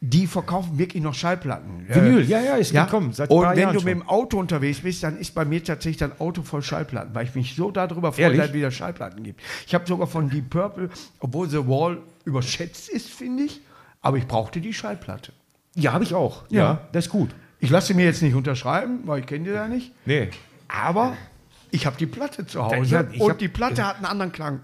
Die 0.00 0.26
verkaufen 0.26 0.76
wirklich 0.76 1.02
noch 1.02 1.14
Schallplatten. 1.14 1.86
Vinyl, 1.88 2.24
ja, 2.28 2.38
ja, 2.42 2.56
ist 2.56 2.72
gekommen, 2.74 3.14
seit 3.14 3.30
Und 3.30 3.42
wenn 3.48 3.58
Jahren 3.58 3.72
du 3.72 3.80
schon. 3.80 3.88
mit 3.88 3.94
dem 4.00 4.06
Auto 4.08 4.38
unterwegs 4.38 4.80
bist, 4.80 5.02
dann 5.02 5.16
ist 5.16 5.34
bei 5.34 5.46
mir 5.46 5.64
tatsächlich 5.64 5.96
dein 5.96 6.20
Auto 6.20 6.42
voll 6.42 6.62
Schallplatten, 6.62 7.14
weil 7.14 7.24
ich 7.26 7.34
mich 7.34 7.56
so 7.56 7.70
darüber 7.70 8.12
freue, 8.12 8.36
dass 8.36 8.48
es 8.48 8.52
wieder 8.52 8.70
Schallplatten 8.70 9.22
gibt. 9.22 9.40
Ich 9.66 9.74
habe 9.74 9.86
sogar 9.86 10.06
von 10.06 10.28
Deep 10.28 10.50
Purple, 10.50 10.90
obwohl 11.20 11.48
The 11.48 11.66
Wall 11.66 11.98
überschätzt 12.26 12.90
ist, 12.90 13.08
finde 13.08 13.44
ich, 13.44 13.62
aber 14.02 14.18
ich 14.18 14.26
brauchte 14.26 14.60
die 14.60 14.74
Schallplatte. 14.74 15.32
ja, 15.74 15.94
habe 15.94 16.04
ich 16.04 16.12
auch. 16.12 16.42
Ja. 16.50 16.60
Ja. 16.62 16.80
das 16.92 17.06
ist 17.06 17.10
gut. 17.10 17.30
Ich 17.60 17.70
lasse 17.70 17.86
sie 17.88 17.94
mir 17.94 18.04
jetzt 18.04 18.20
nicht 18.20 18.34
unterschreiben, 18.34 18.98
weil 19.06 19.20
ich 19.20 19.26
kenne 19.26 19.44
die 19.44 19.50
ja 19.50 19.68
nicht. 19.68 19.92
Nee. 20.04 20.28
Aber 20.68 21.16
ich 21.70 21.86
habe 21.86 21.96
die 21.96 22.06
Platte 22.06 22.44
zu 22.44 22.62
Hause 22.62 22.76
Ich 22.82 22.92
hab- 22.94 23.14
ich 23.14 23.20
und 23.22 23.30
hab- 23.30 23.38
die 23.38 23.48
Platte 23.48 23.86
hat 23.86 23.96
einen 23.96 24.04
anderen 24.06 24.32
Klang. 24.32 24.60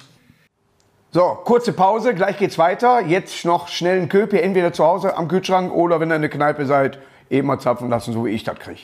So, 1.12 1.38
kurze 1.44 1.73
Pause, 1.73 2.14
gleich 2.14 2.38
geht's 2.38 2.57
weiter. 2.57 3.01
Jetzt 3.05 3.44
noch 3.44 3.66
schnell 3.66 3.99
einen 3.99 4.09
Köpi, 4.09 4.38
entweder 4.38 4.73
zu 4.73 4.85
Hause 4.85 5.16
am 5.16 5.27
Kühlschrank 5.27 5.73
oder 5.73 5.99
wenn 5.99 6.11
ihr 6.12 6.16
in 6.16 6.23
der 6.23 6.31
Kneipe 6.31 6.66
seid, 6.66 7.01
eben 7.29 7.49
mal 7.49 7.59
zapfen 7.59 7.88
lassen, 7.88 8.12
so 8.12 8.25
wie 8.25 8.31
ich 8.31 8.44
das 8.44 8.59
kriege. 8.61 8.81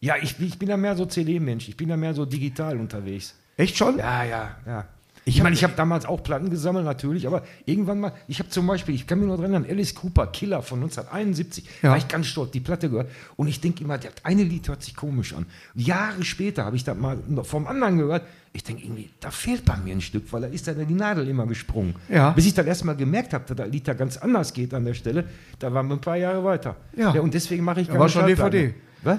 Ja, 0.00 0.16
ich, 0.20 0.38
ich 0.38 0.58
bin 0.58 0.68
da 0.68 0.76
mehr 0.76 0.96
so 0.96 1.06
CD-Mensch. 1.06 1.68
Ich 1.68 1.76
bin 1.76 1.88
da 1.88 1.96
mehr 1.96 2.12
so 2.12 2.26
digital 2.26 2.78
unterwegs. 2.78 3.34
Echt 3.56 3.76
schon? 3.76 3.98
Ja, 3.98 4.22
ja, 4.22 4.56
ja. 4.66 4.84
Ich 5.28 5.42
meine, 5.42 5.54
ich 5.54 5.62
habe 5.62 5.74
damals 5.76 6.06
auch 6.06 6.22
Platten 6.22 6.48
gesammelt, 6.48 6.84
natürlich, 6.84 7.26
aber 7.26 7.42
irgendwann 7.66 8.00
mal, 8.00 8.12
ich 8.28 8.38
habe 8.38 8.48
zum 8.48 8.66
Beispiel, 8.66 8.94
ich 8.94 9.06
kann 9.06 9.18
mich 9.18 9.28
nur 9.28 9.36
dran 9.36 9.52
erinnern, 9.52 9.66
Alice 9.70 9.94
Cooper, 9.94 10.26
Killer 10.28 10.62
von 10.62 10.78
1971, 10.80 11.64
Ja. 11.82 11.90
war 11.90 11.96
ich 11.98 12.08
ganz 12.08 12.26
stolz, 12.26 12.50
die 12.52 12.60
Platte 12.60 12.88
gehört. 12.88 13.10
Und 13.36 13.48
ich 13.48 13.60
denke 13.60 13.84
immer, 13.84 13.98
das 13.98 14.12
eine 14.22 14.42
Lied 14.42 14.68
hört 14.68 14.82
sich 14.82 14.96
komisch 14.96 15.34
an. 15.34 15.46
Jahre 15.74 16.24
später 16.24 16.64
habe 16.64 16.76
ich 16.76 16.84
das 16.84 16.96
mal 16.96 17.18
vom 17.42 17.66
anderen 17.66 17.98
gehört. 17.98 18.22
Ich 18.54 18.64
denke 18.64 18.82
irgendwie, 18.82 19.10
da 19.20 19.30
fehlt 19.30 19.64
bei 19.66 19.76
mir 19.76 19.92
ein 19.94 20.00
Stück, 20.00 20.32
weil 20.32 20.40
da 20.40 20.46
ist 20.48 20.66
dann 20.66 20.84
die 20.86 20.94
Nadel 20.94 21.28
immer 21.28 21.46
gesprungen. 21.46 21.94
Ja. 22.08 22.30
Bis 22.30 22.46
ich 22.46 22.54
dann 22.54 22.66
erstmal 22.66 22.96
gemerkt 22.96 23.34
habe, 23.34 23.44
dass 23.46 23.56
das 23.56 23.68
Lied 23.68 23.86
da 23.86 23.92
ganz 23.92 24.16
anders 24.16 24.52
geht 24.54 24.72
an 24.72 24.84
der 24.86 24.94
Stelle, 24.94 25.24
da 25.58 25.72
waren 25.74 25.86
wir 25.88 25.94
ein 25.96 26.00
paar 26.00 26.16
Jahre 26.16 26.42
weiter. 26.42 26.76
Ja. 26.96 27.10
und 27.20 27.34
deswegen 27.34 27.62
mache 27.64 27.82
ich 27.82 27.88
Da 27.88 27.98
war 27.98 28.08
schon. 28.08 28.26
DVD. 28.26 28.74
Was? 29.02 29.18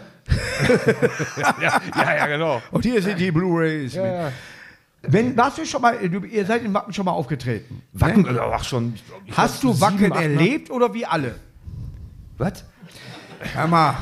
ja, 1.61 1.81
ja, 1.95 2.15
ja, 2.17 2.27
genau. 2.27 2.61
Und 2.71 2.83
hier 2.83 3.01
sind 3.01 3.19
die 3.19 3.31
Blu-Rays. 3.31 3.93
Ja, 3.93 4.05
ja. 4.05 4.31
Wenn, 5.01 5.37
warst 5.37 5.57
du 5.57 5.65
schon 5.65 5.81
mal, 5.81 5.97
du, 6.09 6.25
ihr 6.25 6.45
seid 6.45 6.63
in 6.63 6.73
Wacken 6.73 6.91
schon 6.93 7.05
mal 7.05 7.11
aufgetreten. 7.11 7.81
Wacken, 7.93 8.23
Ne? 8.23 8.41
auch 8.41 8.63
schon. 8.63 8.93
ich 8.95 9.05
glaub, 9.05 9.21
Hast 9.37 9.63
du 9.63 9.69
sieben, 9.71 9.81
Wacken 9.81 10.11
acht 10.11 10.19
Mal- 10.19 10.23
erlebt 10.23 10.69
oder 10.71 10.93
wie 10.93 11.05
alle? 11.05 11.35
Was? 12.37 12.65
Hör 13.53 13.67
mal. 13.67 13.95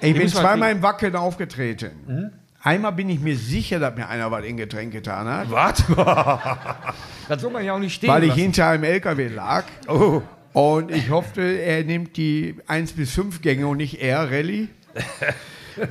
Ich 0.00 0.12
bin 0.12 0.22
man 0.22 0.28
zweimal 0.28 0.72
in 0.72 0.82
Wacken 0.82 1.14
aufgetreten. 1.16 2.32
Einmal 2.60 2.92
bin 2.92 3.08
ich 3.08 3.20
mir 3.20 3.36
sicher, 3.36 3.78
dass 3.78 3.94
mir 3.94 4.08
einer 4.08 4.30
was 4.32 4.44
in 4.44 4.56
Getränk 4.56 4.92
getan 4.92 5.28
hat, 5.28 5.48
Was? 5.50 5.84
das 7.28 7.40
soll 7.40 7.52
man 7.52 7.64
ja 7.64 7.72
auch 7.74 7.78
nicht 7.78 7.94
stehen 7.94 8.10
weil 8.10 8.22
ich 8.24 8.30
lassen. 8.30 8.40
hinter 8.40 8.66
einem 8.68 8.82
LKW 8.84 9.28
lag. 9.28 9.64
Oh. 9.86 10.22
Und 10.52 10.90
ich 10.90 11.08
hoffte, 11.10 11.40
er 11.42 11.84
nimmt 11.84 12.16
die 12.16 12.56
1 12.66 12.94
bis 12.94 13.12
5 13.14 13.42
Gänge 13.42 13.68
und 13.68 13.76
nicht 13.76 14.00
er 14.02 14.28
Rallye. 14.30 14.68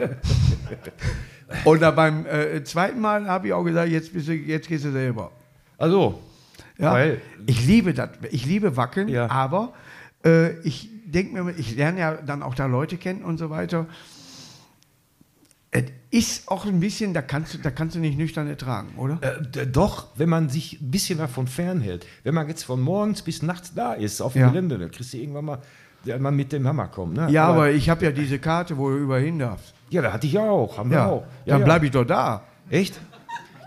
und 1.65 1.81
dann 1.81 1.95
beim 1.95 2.25
äh, 2.25 2.63
zweiten 2.63 2.99
Mal 2.99 3.27
habe 3.27 3.47
ich 3.47 3.53
auch 3.53 3.63
gesagt, 3.63 3.89
jetzt, 3.89 4.13
bist 4.13 4.27
du, 4.27 4.33
jetzt 4.33 4.67
gehst 4.67 4.85
du 4.85 4.91
selber. 4.91 5.31
Also, 5.77 6.21
Ja, 6.79 6.93
Weil- 6.93 7.21
ich 7.47 7.65
liebe 7.65 7.93
das. 7.93 8.09
Ich 8.31 8.45
liebe 8.45 8.77
Wackeln, 8.77 9.07
Ja. 9.07 9.29
aber 9.31 9.73
äh, 10.23 10.59
ich 10.61 10.89
denke 11.05 11.41
mir, 11.43 11.51
ich 11.57 11.75
lerne 11.75 11.99
ja 11.99 12.13
dann 12.15 12.43
auch 12.43 12.53
da 12.53 12.65
Leute 12.67 12.97
kennen 12.97 13.23
und 13.23 13.37
so 13.37 13.49
weiter. 13.49 13.87
Es 15.71 15.83
ist 16.11 16.47
auch 16.49 16.65
ein 16.65 16.79
bisschen, 16.79 17.13
da 17.13 17.21
kannst 17.21 17.53
du, 17.53 17.57
da 17.57 17.71
kannst 17.71 17.95
du 17.95 17.99
nicht 17.99 18.17
nüchtern 18.17 18.47
ertragen, 18.47 18.89
oder? 18.97 19.19
äh, 19.21 19.67
doch, 19.67 20.07
wenn 20.15 20.29
man 20.29 20.49
sich 20.49 20.79
ein 20.81 20.91
bisschen 20.91 21.17
davon 21.19 21.47
fernhält. 21.47 22.05
Wenn 22.23 22.33
man 22.35 22.47
jetzt 22.47 22.63
von 22.63 22.79
morgens 22.81 23.21
bis 23.21 23.41
nachts 23.41 23.73
da 23.73 23.93
ist, 23.93 24.21
auf 24.21 24.33
dem 24.33 24.41
Ja. 24.43 24.49
Gelände, 24.49 24.77
dann 24.77 24.91
kriegst 24.91 25.13
du 25.13 25.17
irgendwann 25.17 25.45
mal, 25.45 25.59
der 26.05 26.19
man 26.19 26.35
mit 26.35 26.51
dem 26.53 26.65
Hammer 26.67 26.87
kommt. 26.87 27.15
Ne? 27.15 27.27
ja, 27.31 27.45
aber, 27.47 27.71
ich 27.71 27.89
habe 27.89 28.05
ja 28.05 28.11
diese 28.11 28.39
Karte, 28.39 28.77
wo 28.77 28.89
du 28.89 28.97
überall 28.97 29.21
hin 29.23 29.39
darfst. 29.39 29.73
Ja, 29.89 30.01
da 30.01 30.13
hatte 30.13 30.27
ich 30.27 30.33
ja 30.33 30.41
auch. 30.41 30.77
Haben 30.77 30.89
wir 30.89 30.97
Ja, 30.97 31.05
auch. 31.07 31.23
dann 31.45 31.63
bleibe 31.63 31.85
ich 31.85 31.91
doch 31.91 32.05
da. 32.05 32.43
Echt? 32.69 32.99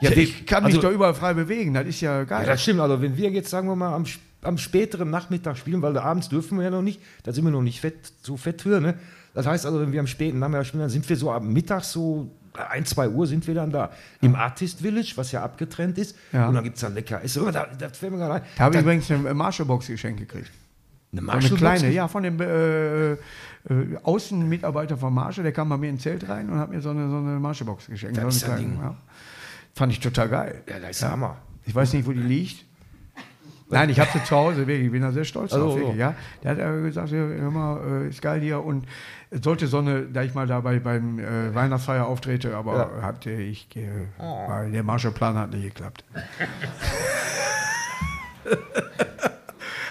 Ja, 0.01 0.11
ich 0.11 0.47
kann 0.47 0.65
also, 0.65 0.77
mich 0.77 0.85
doch 0.85 0.93
überall 0.93 1.15
frei 1.15 1.35
bewegen, 1.35 1.75
das 1.75 1.87
ist 1.87 2.01
ja 2.01 2.25
geil. 2.25 2.43
Ja, 2.43 2.53
das 2.53 2.63
stimmt. 2.63 2.81
Also, 2.81 3.03
wenn 3.03 3.17
wir 3.17 3.31
jetzt, 3.31 3.51
sagen 3.51 3.69
wir 3.69 3.77
mal, 3.77 3.95
am, 3.95 4.05
am 4.43 4.59
späteren 4.59 5.11
Nachmittag 5.11 5.59
spielen, 5.59 5.83
weil 5.83 5.97
abends 5.99 6.29
dürfen 6.29 6.59
wir 6.59 6.65
ja 6.65 6.71
noch 6.71 6.83
nicht, 6.83 7.01
da 7.23 7.33
sind 7.33 7.45
wir 7.45 7.51
noch 7.51 7.63
nicht 7.63 7.81
fett, 7.81 8.13
so 8.23 8.37
fett 8.37 8.63
für, 8.63 8.81
ne? 8.81 8.95
Das 9.35 9.47
heißt 9.47 9.67
also, 9.67 9.81
wenn 9.81 9.93
wir 9.93 10.01
am 10.01 10.07
späten 10.07 10.39
Nachmittag 10.39 10.67
spielen, 10.67 10.81
dann 10.81 10.91
sind 10.91 11.09
wir 11.09 11.17
so 11.17 11.31
am 11.31 11.53
Mittag 11.53 11.85
so. 11.85 12.31
1, 12.53 12.91
2 12.91 13.11
Uhr 13.11 13.29
sind 13.29 13.47
wir 13.47 13.55
dann 13.55 13.71
da. 13.71 13.91
Im 14.21 14.35
Artist 14.35 14.81
Village, 14.81 15.13
was 15.15 15.31
ja 15.31 15.45
abgetrennt 15.45 15.99
ist. 15.99 16.17
Ja. 16.33 16.49
Und 16.49 16.57
dann 16.57 16.65
gibt 16.65 16.77
es 16.77 16.81
dann 16.81 16.95
lecker 16.95 17.23
Essen. 17.23 17.45
Da, 17.53 17.63
ein. 17.63 17.79
da 17.79 17.89
habe 18.59 18.75
ich 18.75 18.83
übrigens 18.83 19.09
eine 19.09 19.33
Marshallbox 19.33 19.87
geschenkt 19.87 20.19
gekriegt. 20.19 20.51
Eine 21.13 21.23
So 21.43 21.49
eine 21.49 21.57
kleine, 21.57 21.91
ja, 21.91 22.07
von 22.09 22.23
dem 22.23 22.41
äh, 22.41 23.13
äh, 23.13 23.17
Außenmitarbeiter 24.03 24.97
von 24.97 25.13
Marshall, 25.13 25.43
der 25.45 25.53
kam 25.53 25.69
bei 25.69 25.77
mir 25.77 25.91
ins 25.91 26.03
Zelt 26.03 26.29
rein 26.29 26.49
und 26.49 26.59
hat 26.59 26.71
mir 26.71 26.81
so 26.81 26.91
eine, 26.91 27.09
so 27.11 27.17
eine 27.17 27.39
Marshallbox 27.41 27.87
geschenkt. 27.89 28.17
Das 28.17 28.23
so 28.25 28.29
ist 28.29 28.45
eine 28.45 28.53
ein 28.55 28.59
kleine, 28.59 28.73
Ding. 28.75 28.83
ja. 28.83 28.97
Fand 29.75 29.93
ich 29.93 30.01
total 30.01 30.29
geil. 30.29 30.63
Ja, 30.69 30.79
das 30.79 30.91
ist 30.91 31.03
Hammer. 31.09 31.37
Ich 31.67 31.75
weiß 31.75 31.93
nicht, 31.95 32.07
wo 32.07 32.13
die 32.13 32.21
liegt. 32.21 32.65
Nein, 33.73 33.89
ich 33.91 34.01
habe 34.01 34.11
sie 34.13 34.25
zu 34.25 34.35
Hause, 34.35 34.67
wirklich. 34.67 34.87
Ich 34.87 34.91
bin 34.93 35.03
da 35.03 35.13
sehr 35.13 35.25
stolz 35.25 35.53
Also, 35.53 35.67
drauf. 35.67 35.77
Wirklich, 35.77 35.95
so. 35.95 36.01
ja. 36.01 36.15
Der 36.43 36.51
hat 36.51 36.59
äh, 36.59 36.83
gesagt, 36.83 37.11
ja, 37.11 37.19
hör 37.19 37.51
mal, 37.53 38.03
äh, 38.05 38.09
ist 38.09 38.21
geil 38.21 38.41
hier. 38.41 38.65
Und 38.65 38.85
es 39.31 39.43
sollte 39.45 39.69
so 39.69 39.79
eine, 39.79 40.03
da 40.07 40.23
ich 40.25 40.35
mal 40.35 40.49
dabei 40.49 40.81
beim 40.81 41.21
äh, 41.21 41.55
Weihnachtsfeier 41.55 42.05
auftrete, 42.07 42.57
aber 42.57 42.77
Ja. 42.99 43.03
hatte 43.03 43.31
ich, 43.31 43.69
äh, 43.77 43.87
weil 44.19 44.73
der 44.73 44.83
Marshallplan 44.83 45.37
hat 45.39 45.51
nicht 45.53 45.63
geklappt. 45.75 46.05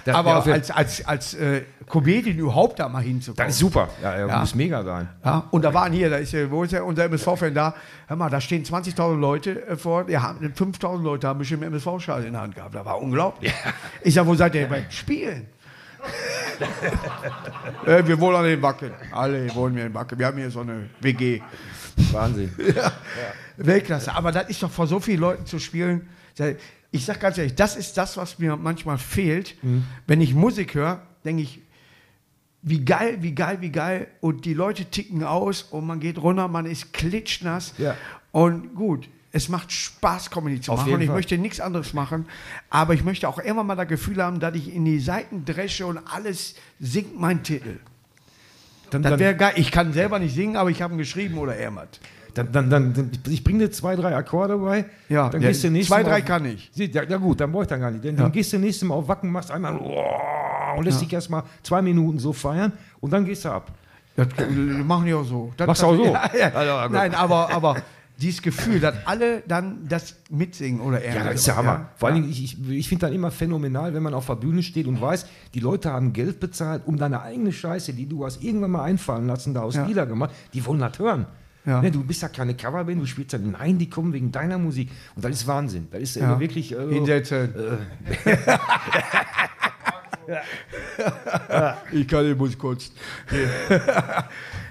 Das, 0.09 0.17
aber 0.17 0.43
ja, 0.45 0.53
als, 0.53 0.71
als, 0.71 1.05
als 1.05 1.33
äh, 1.35 1.61
Comedian 1.87 2.37
überhaupt 2.37 2.79
da 2.79 2.89
mal 2.89 3.01
hinzukommen. 3.01 3.47
das 3.47 3.55
ist 3.55 3.59
super. 3.59 3.89
Ja, 4.01 4.17
ja, 4.17 4.27
Ja. 4.27 4.39
muss 4.39 4.53
mega 4.55 4.83
sein. 4.83 5.09
Ja, 5.23 5.43
und 5.51 5.63
da 5.63 5.73
waren 5.73 5.91
hier, 5.93 6.09
da 6.09 6.17
ist 6.17 6.31
ja, 6.33 6.49
wo 6.51 6.63
ist 6.63 6.71
ja 6.73 6.83
unser 6.83 7.05
MSV-Fan 7.05 7.53
da? 7.53 7.73
Hör 8.07 8.15
mal, 8.15 8.29
da 8.29 8.39
stehen 8.41 8.63
20.000 8.63 9.17
Leute 9.17 9.67
äh, 9.67 9.75
vor, 9.75 10.09
ja, 10.09 10.35
5.000 10.41 11.01
Leute 11.01 11.27
haben 11.27 11.39
bestimmt 11.39 11.63
MSV-Schal 11.63 12.23
in 12.25 12.33
der 12.33 12.41
Hand 12.41 12.55
gehabt. 12.55 12.75
Das 12.75 12.85
war 12.85 13.01
unglaublich. 13.01 13.53
Ich 14.03 14.13
sag, 14.13 14.25
wo 14.25 14.35
seid 14.35 14.55
ihr 14.55 14.67
beim 14.67 14.85
Spielen? 14.89 15.47
äh, 17.85 18.05
wir 18.05 18.19
wohnen 18.19 18.37
an 18.37 18.45
den 18.45 18.61
Wacken. 18.61 18.91
Alle 19.11 19.53
wohnen 19.55 19.75
wir 19.75 19.85
in 19.85 19.93
Wacken. 19.93 20.17
Wir 20.17 20.27
haben 20.27 20.37
hier 20.37 20.49
so 20.51 20.61
eine 20.61 20.89
WG. 21.01 21.41
Wahnsinn. 22.11 22.53
Weltklasse. 23.57 24.15
Aber 24.15 24.31
das 24.31 24.49
ist 24.49 24.63
doch 24.63 24.71
vor 24.71 24.87
so 24.87 24.99
vielen 24.99 25.19
Leuten 25.19 25.45
zu 25.45 25.59
spielen. 25.59 26.07
Ich 26.91 27.05
sag 27.05 27.19
ganz 27.19 27.37
ehrlich, 27.37 27.55
das 27.55 27.75
ist 27.75 27.97
das, 27.97 28.17
was 28.17 28.39
mir 28.39 28.55
manchmal 28.55 28.97
fehlt. 28.97 29.55
Wenn 30.07 30.21
ich 30.21 30.33
Musik 30.33 30.73
höre, 30.73 31.01
denke 31.23 31.43
ich, 31.43 31.61
wie 32.61 32.83
geil, 32.83 33.17
wie 33.21 33.33
geil, 33.33 33.61
wie 33.61 33.71
geil. 33.71 34.07
Und 34.21 34.45
die 34.45 34.53
Leute 34.53 34.85
ticken 34.85 35.23
aus 35.23 35.63
und 35.63 35.85
man 35.85 35.99
geht 35.99 36.17
runter, 36.17 36.47
man 36.47 36.65
ist 36.65 36.91
klitschnass. 36.93 37.73
Ja. 37.77 37.95
Und 38.31 38.75
gut, 38.75 39.07
es 39.31 39.49
macht 39.49 39.71
Spaß, 39.71 40.31
Comedy 40.31 40.59
zu 40.61 40.71
Auf 40.71 40.79
machen. 40.79 40.93
Und 40.93 41.01
ich 41.01 41.07
Fall. 41.07 41.15
möchte 41.15 41.37
nichts 41.37 41.59
anderes 41.59 41.93
machen. 41.93 42.25
Aber 42.69 42.93
ich 42.93 43.03
möchte 43.03 43.27
auch 43.29 43.37
immer 43.37 43.63
mal 43.63 43.75
das 43.75 43.87
Gefühl 43.87 44.23
haben, 44.23 44.39
dass 44.39 44.55
ich 44.55 44.73
in 44.73 44.85
die 44.85 44.99
Seiten 44.99 45.45
dresche 45.45 45.85
und 45.85 45.99
alles 45.99 46.55
singt 46.79 47.19
mein 47.19 47.43
Titel. 47.43 47.79
Dann, 48.89 49.03
Das 49.03 49.19
wäre 49.19 49.35
geil. 49.35 49.53
Ich 49.55 49.71
kann 49.71 49.93
selber 49.93 50.17
nicht 50.17 50.33
singen, 50.33 50.55
aber 50.55 50.71
ich 50.71 50.81
habe 50.81 50.95
ihn 50.95 50.97
geschrieben 50.97 51.37
oder 51.37 51.55
er 51.55 51.73
hat. 51.75 51.99
Dann, 52.43 52.69
dann, 52.69 52.93
dann, 52.93 53.11
ich 53.29 53.43
bringe 53.43 53.59
dir 53.65 53.71
zwei, 53.71 53.95
drei 53.95 54.15
Akkorde 54.15 54.57
bei. 54.57 54.85
Ja, 55.09 55.29
dann 55.29 55.41
ja, 55.41 55.47
gehst 55.49 55.63
du 55.63 55.69
nächstes 55.69 55.95
zwei, 55.95 56.03
drei 56.03 56.19
auf- 56.19 56.25
kann 56.25 56.45
ich. 56.45 56.69
Ja, 56.75 57.03
ja 57.03 57.17
gut, 57.17 57.39
dann 57.41 57.51
brauche 57.51 57.63
ich 57.63 57.69
dann 57.69 57.79
gar 57.81 57.91
nicht. 57.91 58.03
Dann, 58.05 58.15
Ja. 58.15 58.23
dann 58.23 58.31
gehst 58.31 58.53
du 58.53 58.59
nächstes 58.59 58.87
Mal 58.87 58.95
auf 58.95 59.07
Wacken, 59.07 59.31
machst 59.31 59.51
einmal 59.51 59.77
und 59.77 60.83
lässt 60.85 61.01
dich 61.01 61.11
erstmal 61.11 61.43
zwei 61.63 61.81
Minuten 61.81 62.19
so 62.19 62.33
feiern 62.33 62.71
und 62.99 63.11
dann 63.11 63.25
gehst 63.25 63.45
du 63.45 63.49
ab. 63.49 63.71
Das 64.15 64.27
machen 64.85 65.05
die 65.05 65.13
auch 65.13 65.23
so. 65.23 65.53
Das, 65.55 65.65
Machst 65.67 65.81
du 65.81 65.85
auch 65.87 65.95
so? 65.95 66.05
Ja, 66.13 66.29
ja. 66.37 66.49
Ja, 66.49 66.63
ja, 66.63 66.87
gut. 66.87 66.93
Nein, 66.95 67.15
aber, 67.15 67.51
aber 67.53 67.77
dieses 68.17 68.41
Gefühl, 68.41 68.81
dass 68.81 68.95
alle 69.05 69.41
dann 69.47 69.87
das 69.87 70.17
mitsingen 70.29 70.81
oder 70.81 71.01
er. 71.01 71.15
Ja, 71.15 71.23
das 71.23 71.35
ist 71.35 71.47
ja 71.47 71.55
Hammer. 71.55 71.87
Vor 71.95 72.09
allen 72.09 72.17
Dingen, 72.21 72.29
ich, 72.29 72.43
ich, 72.43 72.69
ich 72.69 72.89
finde 72.89 73.05
dann 73.05 73.15
immer 73.15 73.31
phänomenal, 73.31 73.93
wenn 73.93 74.03
man 74.03 74.13
auf 74.13 74.25
der 74.25 74.35
Bühne 74.35 74.61
steht 74.61 74.87
und 74.87 74.99
weiß, 74.99 75.25
die 75.53 75.61
Leute 75.61 75.93
haben 75.93 76.11
Geld 76.11 76.41
bezahlt, 76.41 76.81
um 76.85 76.97
deine 76.97 77.21
eigene 77.21 77.53
Scheiße, 77.53 77.93
die 77.93 78.07
du 78.07 78.25
hast 78.25 78.43
irgendwann 78.43 78.71
mal 78.71 78.83
einfallen 78.83 79.25
lassen, 79.25 79.53
da 79.53 79.61
aus 79.61 79.75
Ja. 79.75 79.85
Lieder 79.85 80.05
gemacht, 80.05 80.31
die 80.53 80.65
wollen 80.65 80.79
das 80.81 80.99
hören. 80.99 81.27
Ja. 81.65 81.81
Ne, 81.81 81.91
du 81.91 82.03
bist 82.03 82.21
ja 82.21 82.29
keine 82.29 82.55
Coverband, 82.55 83.01
du 83.01 83.05
spielst 83.05 83.33
ja, 83.33 83.39
nein, 83.39 83.77
die 83.77 83.89
kommen 83.89 84.13
wegen 84.13 84.31
deiner 84.31 84.57
Musik. 84.57 84.89
Und 85.15 85.25
das 85.25 85.31
ist 85.31 85.47
Wahnsinn. 85.47 85.87
Das 85.91 86.01
ist 86.01 86.15
Ja. 86.15 86.35
äh, 86.35 86.39
wirklich. 86.39 86.71
Äh, 86.71 86.87
Hinsetzen. 86.89 87.53
ich 91.91 92.07
kann 92.07 92.23
den 92.23 92.37
Bus 92.37 92.57
kurz. 92.57 92.91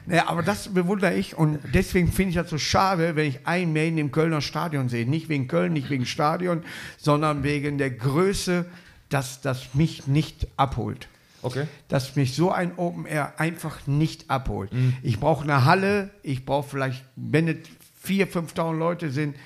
naja, 0.07 0.25
aber 0.29 0.43
das 0.43 0.69
bewundere 0.73 1.15
ich 1.15 1.37
und 1.37 1.59
deswegen 1.75 2.11
finde 2.13 2.31
ich 2.31 2.37
das 2.37 2.51
so 2.51 2.59
schade, 2.59 3.17
wenn 3.17 3.27
ich 3.27 3.47
einen 3.47 3.73
Main 3.73 3.99
im 3.99 4.11
Kölner 4.13 4.41
Stadion 4.41 4.89
sehe. 4.89 5.07
Nicht 5.09 5.29
wegen 5.29 5.49
Köln, 5.49 5.73
nicht 5.73 5.91
wegen 5.91 6.07
Stadion, 6.07 6.63
sondern 6.97 7.43
wegen 7.43 7.79
der 7.79 7.91
Größe, 7.91 8.67
dass 9.09 9.41
das 9.41 9.75
mich 9.75 10.07
nicht 10.07 10.47
abholt. 10.57 11.09
Okay. 11.43 11.67
dass 11.89 12.17
mich 12.17 12.35
so 12.35 12.51
ein 12.51 12.73
Open 12.77 13.07
Air 13.07 13.35
einfach 13.39 13.87
nicht 13.87 14.31
abholt. 14.31 14.73
Mhm. 14.73 14.97
Ich 15.03 15.21
brauche 15.21 15.45
eine 15.45 15.65
Halle, 15.65 16.11
ich 16.23 16.45
brauche 16.45 16.69
vielleicht, 16.69 17.05
wenn 17.17 17.49
es 17.49 17.57
4.000, 18.07 18.53
5.000 18.55 18.79
Leute 18.79 19.11
sind, 19.11 19.37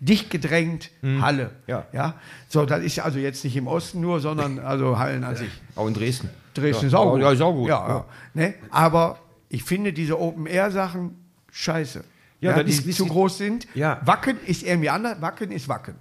dicht 0.00 0.30
gedrängt, 0.30 0.90
Halle. 1.02 1.44
Mhm. 1.44 1.50
Ja. 1.66 1.86
ja. 1.92 2.14
So, 2.48 2.64
das 2.64 2.82
ist 2.82 2.98
also 3.00 3.18
jetzt 3.18 3.44
nicht 3.44 3.56
im 3.56 3.66
Osten 3.66 4.00
nur, 4.00 4.20
sondern 4.20 4.58
also 4.58 4.98
Hallen 4.98 5.24
an 5.24 5.36
sich. 5.36 5.50
Auch 5.76 5.86
in 5.86 5.94
Dresden. 5.94 6.30
Dresden 6.54 6.82
ja. 6.82 6.88
ist 6.88 6.94
auch 6.94 7.12
gut. 7.12 7.20
Ja, 7.20 7.32
ist 7.32 7.40
auch 7.42 7.52
gut. 7.52 7.68
Ja, 7.68 7.88
ja. 7.88 8.04
Ne? 8.34 8.54
Aber 8.70 9.18
ich 9.48 9.62
finde 9.62 9.92
diese 9.92 10.18
Open 10.18 10.46
Air 10.46 10.70
Sachen 10.70 11.16
scheiße. 11.52 12.02
Ja, 12.40 12.56
Ja, 12.56 12.62
die 12.62 12.70
ist- 12.70 12.96
zu 12.96 13.06
groß 13.06 13.36
sind. 13.38 13.66
Ja. 13.74 14.00
Wacken 14.04 14.38
ist 14.46 14.62
irgendwie 14.62 14.88
anders. 14.88 15.20
Wacken 15.20 15.52
ist 15.52 15.68
Wacken. 15.68 15.94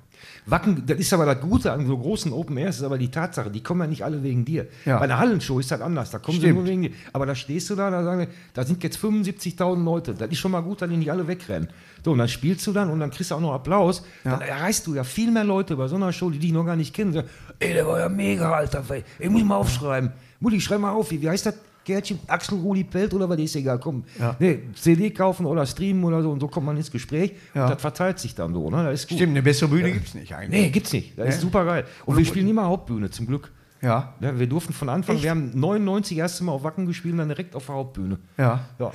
Wacken, 0.45 0.83
das 0.85 0.97
ist 0.99 1.13
aber 1.13 1.25
das 1.25 1.39
Gute 1.41 1.71
an 1.71 1.85
so 1.85 1.97
großen 1.97 2.33
Open 2.33 2.57
Airs, 2.57 2.77
ist 2.77 2.83
aber 2.83 2.97
die 2.97 3.11
Tatsache, 3.11 3.49
die 3.49 3.61
kommen 3.61 3.81
ja 3.81 3.87
nicht 3.87 4.03
alle 4.03 4.23
wegen 4.23 4.45
dir. 4.45 4.67
Ja. 4.85 4.97
Bei 4.97 5.03
einer 5.05 5.19
Hallenshow 5.19 5.59
ist 5.59 5.71
das 5.71 5.81
anders, 5.81 6.11
da 6.11 6.19
kommen 6.19 6.39
sie 6.39 6.47
Stimmt. 6.47 6.59
nur 6.59 6.67
wegen 6.67 6.81
dir. 6.83 6.91
Aber 7.13 7.25
da 7.25 7.35
stehst 7.35 7.69
du 7.69 7.75
da, 7.75 7.89
da 7.89 8.03
sagen 8.03 8.27
da 8.53 8.63
sind 8.63 8.83
jetzt 8.83 8.97
75.000 8.97 9.83
Leute, 9.83 10.13
das 10.13 10.29
ist 10.29 10.39
schon 10.39 10.51
mal 10.51 10.61
gut, 10.61 10.81
dass 10.81 10.89
die 10.89 10.97
nicht 10.97 11.11
alle 11.11 11.27
wegrennen. 11.27 11.69
So, 12.03 12.11
und 12.11 12.17
dann 12.17 12.29
spielst 12.29 12.65
du 12.65 12.71
dann 12.71 12.89
und 12.89 12.99
dann 12.99 13.11
kriegst 13.11 13.31
du 13.31 13.35
auch 13.35 13.41
noch 13.41 13.53
Applaus. 13.53 14.03
Dann 14.23 14.41
erreichst 14.41 14.87
du 14.87 14.95
ja 14.95 15.03
viel 15.03 15.31
mehr 15.31 15.43
Leute 15.43 15.75
bei 15.75 15.87
so 15.87 15.95
einer 15.95 16.13
Show, 16.13 16.29
die 16.29 16.39
dich 16.39 16.51
noch 16.51 16.65
gar 16.65 16.75
nicht 16.75 16.93
kennen. 16.93 17.13
Sagen, 17.13 17.27
ey, 17.59 17.73
der 17.73 17.85
war 17.85 17.99
ja 17.99 18.09
mega, 18.09 18.51
Alter, 18.51 18.83
ey, 18.89 19.03
ich 19.19 19.29
muss 19.29 19.43
mal 19.43 19.57
aufschreiben. 19.57 20.11
Mutti, 20.39 20.61
schreib 20.61 20.79
mal 20.79 20.91
auf, 20.91 21.11
wie, 21.11 21.21
wie 21.21 21.29
heißt 21.29 21.47
das? 21.47 21.55
Gärtchen, 21.85 22.19
Axel 22.27 22.59
Rudi 22.59 22.83
Pelt 22.83 23.13
oder 23.13 23.27
was 23.29 23.39
ist 23.39 23.55
egal, 23.55 23.79
komm. 23.79 24.03
Ja. 24.19 24.35
Nee, 24.39 24.59
CD 24.75 25.09
kaufen 25.11 25.45
oder 25.45 25.65
streamen 25.65 26.03
oder 26.03 26.21
so 26.21 26.31
und 26.31 26.39
so 26.39 26.47
kommt 26.47 26.65
man 26.67 26.77
ins 26.77 26.91
Gespräch 26.91 27.33
Ja. 27.55 27.63
und 27.65 27.71
das 27.71 27.81
verteilt 27.81 28.19
sich 28.19 28.35
dann 28.35 28.53
so, 28.53 28.69
ne? 28.69 28.83
Das 28.83 29.01
ist 29.01 29.09
gut. 29.09 29.17
Stimmt, 29.17 29.31
eine 29.31 29.41
bessere 29.41 29.69
Bühne 29.69 29.91
gibt 29.91 30.07
es 30.07 30.13
nicht 30.13 30.33
eigentlich. 30.35 30.61
Nee, 30.61 30.69
gibt's 30.69 30.93
nicht. 30.93 31.17
Das 31.17 31.29
ist 31.29 31.35
Ja. 31.35 31.41
super 31.41 31.65
geil. 31.65 31.85
Und 32.05 32.17
wir 32.17 32.25
spielen 32.25 32.47
immer 32.47 32.65
Hauptbühne, 32.65 33.09
zum 33.09 33.25
Glück. 33.27 33.51
Ja. 33.81 34.13
Ja, 34.19 34.37
wir 34.37 34.45
durften 34.47 34.73
von 34.73 34.89
Anfang, 34.89 35.15
Echt? 35.15 35.23
wir 35.23 35.31
haben 35.31 35.51
99 35.57 36.17
erste 36.17 36.43
Mal 36.43 36.51
auf 36.51 36.63
Wacken 36.63 36.85
gespielt 36.85 37.13
und 37.13 37.19
dann 37.19 37.29
direkt 37.29 37.55
auf 37.55 37.65
der 37.65 37.75
Hauptbühne. 37.75 38.19
Ja. 38.37 38.65
Ja. 38.77 38.91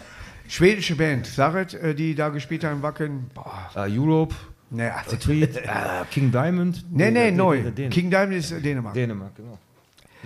Schwedische 0.46 0.94
Band, 0.94 1.26
Saret, 1.26 1.72
äh, 1.74 1.94
die 1.94 2.14
da 2.14 2.28
gespielt 2.28 2.64
haben 2.64 2.82
Wacken. 2.82 3.30
Boah. 3.34 3.70
Äh, 3.74 3.98
Europe, 3.98 4.34
Nee, 4.70 4.90
The 5.08 5.16
Tweet, 5.16 5.56
äh, 5.56 5.62
King 6.10 6.30
Diamond. 6.32 6.84
nee, 6.90 7.06
nee, 7.10 7.12
der- 7.24 7.32
neu. 7.32 7.62
der- 7.70 7.88
King 7.90 8.10
Diamond 8.10 8.34
ist 8.36 8.50
Dänemark. 8.64 8.92
Dänemark, 8.94 9.34
genau. 9.36 9.58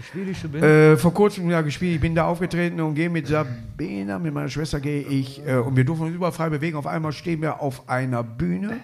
Schwedische 0.03 0.49
Band. 0.49 0.65
Äh, 0.65 0.97
vor 0.97 1.13
kurzem 1.15 1.51
ja 1.51 1.61
gespielt, 1.63 1.95
ich 1.97 2.01
bin 2.01 2.15
da 2.15 2.25
aufgetreten 2.27 2.81
und 2.81 2.95
gehe 2.95 3.11
mit 3.11 3.27
Sabina, 3.27 4.19
mit 4.19 4.33
meiner 4.35 4.49
Schwester 4.49 4.81
gehe 4.81 5.03
ich, 5.03 5.45
äh, 5.47 5.57
und 5.57 5.77
wir 5.77 5.85
durften 5.85 6.07
uns 6.07 6.15
überall 6.15 6.33
frei 6.33 6.49
bewegen. 6.51 6.77
Auf 6.77 6.87
einmal 6.87 7.13
stehen 7.13 7.41
wir 7.43 7.61
auf 7.61 7.89
einer 7.89 8.23
Bühne 8.23 8.79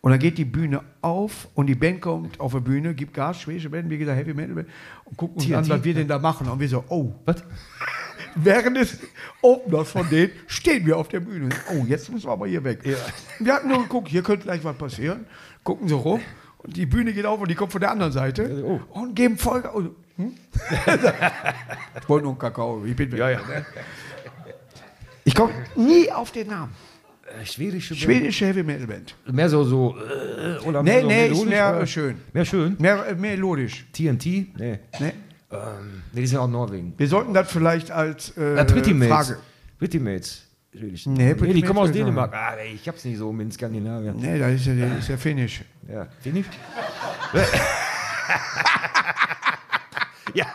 und 0.00 0.10
dann 0.10 0.20
geht 0.20 0.38
die 0.38 0.44
Bühne 0.44 0.82
auf 1.00 1.48
und 1.54 1.66
die 1.66 1.74
Band 1.74 2.00
kommt 2.00 2.38
auf 2.40 2.52
die 2.52 2.60
Bühne, 2.60 2.94
gibt 2.94 3.14
Gas, 3.14 3.40
schwedische 3.40 3.70
Band, 3.70 3.88
wie 3.90 3.98
gesagt, 3.98 4.18
Heavy 4.18 4.34
Metal 4.34 4.54
Band, 4.54 4.68
und 5.04 5.16
gucken 5.16 5.36
uns 5.36 5.52
an, 5.52 5.68
was 5.68 5.82
wir 5.84 5.94
denn 5.94 6.08
da 6.08 6.18
machen. 6.18 6.48
Und 6.48 6.60
wir 6.60 6.68
so, 6.68 6.84
oh, 6.88 7.12
Was? 7.24 7.42
während 8.36 8.76
des 8.76 8.98
Openers 9.42 9.90
von 9.90 10.08
denen 10.10 10.30
stehen 10.46 10.84
wir 10.86 10.96
auf 10.98 11.08
der 11.08 11.20
Bühne. 11.20 11.48
Oh, 11.72 11.84
jetzt 11.86 12.10
müssen 12.12 12.26
wir 12.26 12.32
aber 12.32 12.46
hier 12.46 12.64
weg. 12.64 12.80
Wir 13.38 13.54
hatten 13.54 13.68
nur 13.68 13.82
geguckt, 13.82 14.08
hier 14.08 14.22
könnte 14.22 14.44
gleich 14.44 14.62
was 14.64 14.76
passieren. 14.76 15.26
Gucken 15.62 15.88
so 15.88 15.98
rum 15.98 16.20
und 16.58 16.76
die 16.76 16.86
Bühne 16.86 17.12
geht 17.12 17.26
auf 17.26 17.40
und 17.40 17.50
die 17.50 17.54
kommt 17.54 17.72
von 17.72 17.80
der 17.80 17.90
anderen 17.90 18.12
Seite 18.12 18.62
Oh. 18.66 18.80
und 19.00 19.14
geben. 19.14 19.36
Und, 19.72 19.90
hm? 20.16 20.32
ich 22.00 22.08
wollte 22.08 22.24
nur 22.24 22.32
einen 22.32 22.38
Kakao, 22.38 22.84
ich 22.84 22.94
bin. 22.96 23.14
Ja, 23.16 23.30
ja. 23.30 23.40
Ich 25.24 25.34
komme 25.34 25.52
nie 25.74 26.10
auf 26.12 26.30
den 26.32 26.48
Namen. 26.48 26.72
Äh, 27.40 27.44
schwedische. 27.46 27.94
Schwedische 27.94 28.46
Heavy 28.46 28.62
Metal 28.62 28.86
Band. 28.86 29.14
Mehr 29.32 29.48
so, 29.48 29.64
so, 29.64 29.96
äh, 29.98 30.58
oder 30.64 30.82
Nee, 30.82 31.00
so 31.00 31.06
nee, 31.08 31.26
ist 31.28 31.44
mehr 31.46 31.76
oder? 31.76 31.86
schön. 31.86 32.16
Mehr 32.32 32.44
schön. 32.44 32.76
Mehr 32.78 33.06
äh, 33.08 33.14
melodisch. 33.14 33.86
TNT? 33.92 34.26
Nee. 34.26 34.78
Ne? 35.00 35.12
Ähm, 35.50 36.02
nee, 36.12 36.20
die 36.20 36.26
sind 36.26 36.38
auch 36.38 36.48
Norwegen. 36.48 36.92
Wir 36.96 37.08
sollten 37.08 37.32
das 37.32 37.50
vielleicht 37.50 37.90
als 37.90 38.36
äh, 38.36 38.56
Äh, 38.56 38.64
Pretty 38.64 38.92
Mates. 38.92 39.08
Frage. 39.28 39.38
Pretty 39.78 39.98
Mates. 39.98 40.42
Schwedisch. 40.76 41.06
Nee, 41.06 41.34
nee, 41.40 41.52
die 41.52 41.62
kommen 41.62 41.78
aus 41.78 41.92
Dänemark. 41.92 42.34
Ah, 42.34 42.54
ey, 42.56 42.74
ich 42.74 42.86
hab's 42.88 43.04
nicht 43.04 43.16
so 43.18 43.32
mit 43.32 43.52
Skandinavien. 43.52 44.16
Nee, 44.16 44.38
das 44.38 44.52
ist 44.54 44.66
ja, 44.66 44.74
das 44.74 44.98
ist 44.98 45.08
ja 45.08 45.16
Finnisch. 45.16 45.62
Ja, 45.88 46.06
Finnisch? 46.20 46.46
ja. 50.32 50.46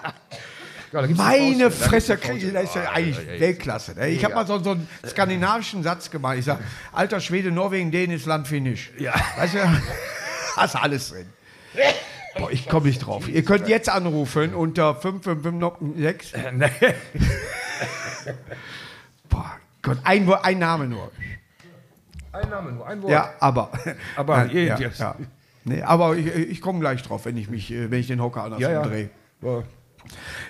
ja 0.92 1.08
Meine 1.16 1.70
Fresse, 1.70 2.18
kriege 2.18 2.52
das 2.52 2.64
ist 2.64 2.76
ja 2.76 2.82
Faust- 2.82 2.96
eigentlich 2.96 3.18
Ah, 3.20 3.34
ja. 3.34 3.40
Weltklasse. 3.40 3.94
Ne? 3.94 4.08
Ich 4.10 4.24
habe 4.26 4.34
mal 4.34 4.48
so, 4.48 4.58
so 4.64 4.72
einen 4.72 4.88
skandinavischen 5.06 5.84
Satz 5.84 6.10
gemacht. 6.10 6.38
Ich 6.40 6.46
sage, 6.46 6.64
alter 6.92 7.20
Schwede, 7.20 7.52
Norwegen, 7.52 7.92
Dänen 7.92 8.16
ist 8.16 8.26
Land 8.26 8.48
Finnisch. 8.48 8.92
Ja. 8.98 9.14
Weißt 9.38 9.54
du, 9.56 9.60
hast 10.58 10.76
alles 10.76 11.10
drin. 11.10 11.28
Boah, 12.38 12.52
ich 12.52 12.68
komme 12.68 12.88
nicht 12.88 13.00
drauf. 13.00 13.28
Ihr 13.28 13.44
könnt 13.44 13.68
jetzt 13.68 13.90
anrufen 13.90 14.54
unter 14.54 14.96
5556. 14.96 16.34
Nee. 16.54 16.70
Boah, 19.30 19.52
Gott, 19.82 19.98
ein, 20.04 20.32
ein 20.32 20.60
Name 20.60 20.88
nur. 20.88 21.12
Ein 22.32 22.50
Name 22.50 22.72
nur, 22.72 22.88
ein 22.88 23.02
Wort. 23.02 23.12
Ja, 23.12 23.34
aber. 23.40 23.72
Aber 24.16 24.38
Nein, 24.46 24.50
ja, 24.68 24.78
ja. 24.78 25.16
Nee, 25.64 25.82
aber 25.82 26.16
ich, 26.16 26.28
ich 26.28 26.62
komme 26.62 26.80
gleich 26.80 27.02
drauf, 27.02 27.26
wenn 27.26 27.38
ich 27.38 27.50
mich, 27.50 27.72
äh, 27.72 27.90
wenn 27.92 28.00
ich 28.00 28.08
den 28.08 28.22
Hocker 28.22 28.44
anders 28.44 28.60
ja. 28.60 28.72
ja. 28.72 28.84
Drehe. 29.42 29.64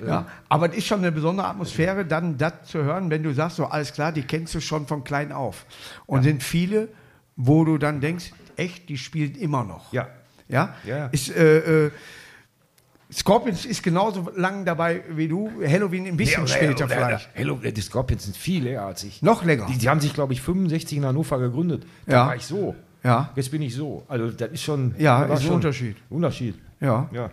Ja. 0.02 0.08
Ja, 0.08 0.28
aber 0.48 0.70
es 0.70 0.78
ist 0.78 0.88
schon 0.88 1.00
eine 1.00 1.12
besondere 1.12 1.48
Atmosphäre, 1.48 2.06
dann 2.06 2.38
das 2.38 2.54
zu 2.66 2.84
hören, 2.84 3.10
wenn 3.10 3.24
du 3.24 3.34
sagst, 3.34 3.58
so 3.58 3.66
alles 3.66 3.92
klar, 3.92 4.12
die 4.12 4.22
kennst 4.22 4.54
du 4.56 4.62
schon 4.62 4.86
von 4.88 5.04
klein 5.04 5.32
auf. 5.32 5.66
Und 6.06 6.24
sind 6.24 6.44
viele, 6.44 6.88
wo 7.36 7.66
du 7.66 7.78
dann 7.78 8.00
denkst, 8.00 8.32
echt, 8.56 8.88
die 8.90 8.98
spielen 8.98 9.36
immer 9.36 9.64
noch. 9.64 9.92
Ja. 9.92 10.08
Ja? 10.48 10.76
Ja. 10.86 11.08
Ist, 11.08 11.36
äh, 11.36 11.88
äh, 11.88 11.92
Scorpions 13.12 13.66
ist 13.66 13.82
genauso 13.82 14.30
lang 14.36 14.66
dabei 14.66 15.04
wie 15.10 15.28
du, 15.28 15.50
Halloween 15.66 16.06
ein 16.06 16.16
bisschen 16.16 16.48
später 16.48 16.86
oder- 16.86 16.96
vielleicht. 16.96 17.30
Hello, 17.34 17.56
die 17.56 17.82
Scorpions 17.82 18.24
sind 18.26 18.38
viel 18.38 18.68
eher 18.68 18.86
als 18.86 19.04
ich. 19.04 19.22
Noch 19.24 19.44
länger. 19.44 19.66
Die, 19.66 19.78
die 19.80 19.90
haben 19.90 20.00
sich, 20.00 20.14
glaube 20.14 20.34
ich, 20.34 20.42
65 20.42 21.00
in 21.00 21.06
Hannover 21.06 21.40
gegründet. 21.40 21.86
Da 22.06 22.14
Ja. 22.14 22.28
war 22.28 22.36
ich 22.36 22.46
so. 22.46 22.76
Ja. 23.04 23.32
Jetzt 23.36 23.50
bin 23.50 23.62
ich 23.64 23.74
so. 23.74 24.04
Also, 24.08 24.30
das 24.30 24.52
ist 24.52 24.62
schon. 24.62 24.94
Ja, 25.00 25.22
war 25.22 25.32
ist 25.36 25.42
ein 25.42 25.46
schon 25.48 25.56
Unterschied. 25.56 25.98
Unterschied. 26.10 26.56
Ja. 26.80 27.10
Ja. 27.12 27.32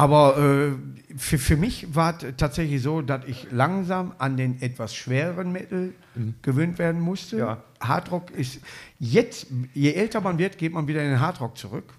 Aber 0.00 0.38
äh, 0.38 0.72
für, 1.18 1.36
für 1.36 1.56
mich 1.56 1.94
war 1.94 2.16
es 2.16 2.34
tatsächlich 2.38 2.80
so, 2.80 3.02
dass 3.02 3.24
ich 3.26 3.48
langsam 3.50 4.14
an 4.16 4.38
den 4.38 4.62
etwas 4.62 4.94
schwereren 4.94 5.52
Metal 5.52 5.92
gewöhnt 6.40 6.78
werden 6.78 7.02
musste. 7.02 7.36
Mhm. 7.36 7.42
Ja. 7.42 7.62
Hardrock 7.80 8.30
ist 8.30 8.60
jetzt, 8.98 9.48
je 9.74 9.92
älter 9.92 10.22
man 10.22 10.38
wird, 10.38 10.56
geht 10.56 10.72
man 10.72 10.88
wieder 10.88 11.02
in 11.02 11.10
den 11.10 11.20
Hardrock 11.20 11.58
zurück. 11.58 11.92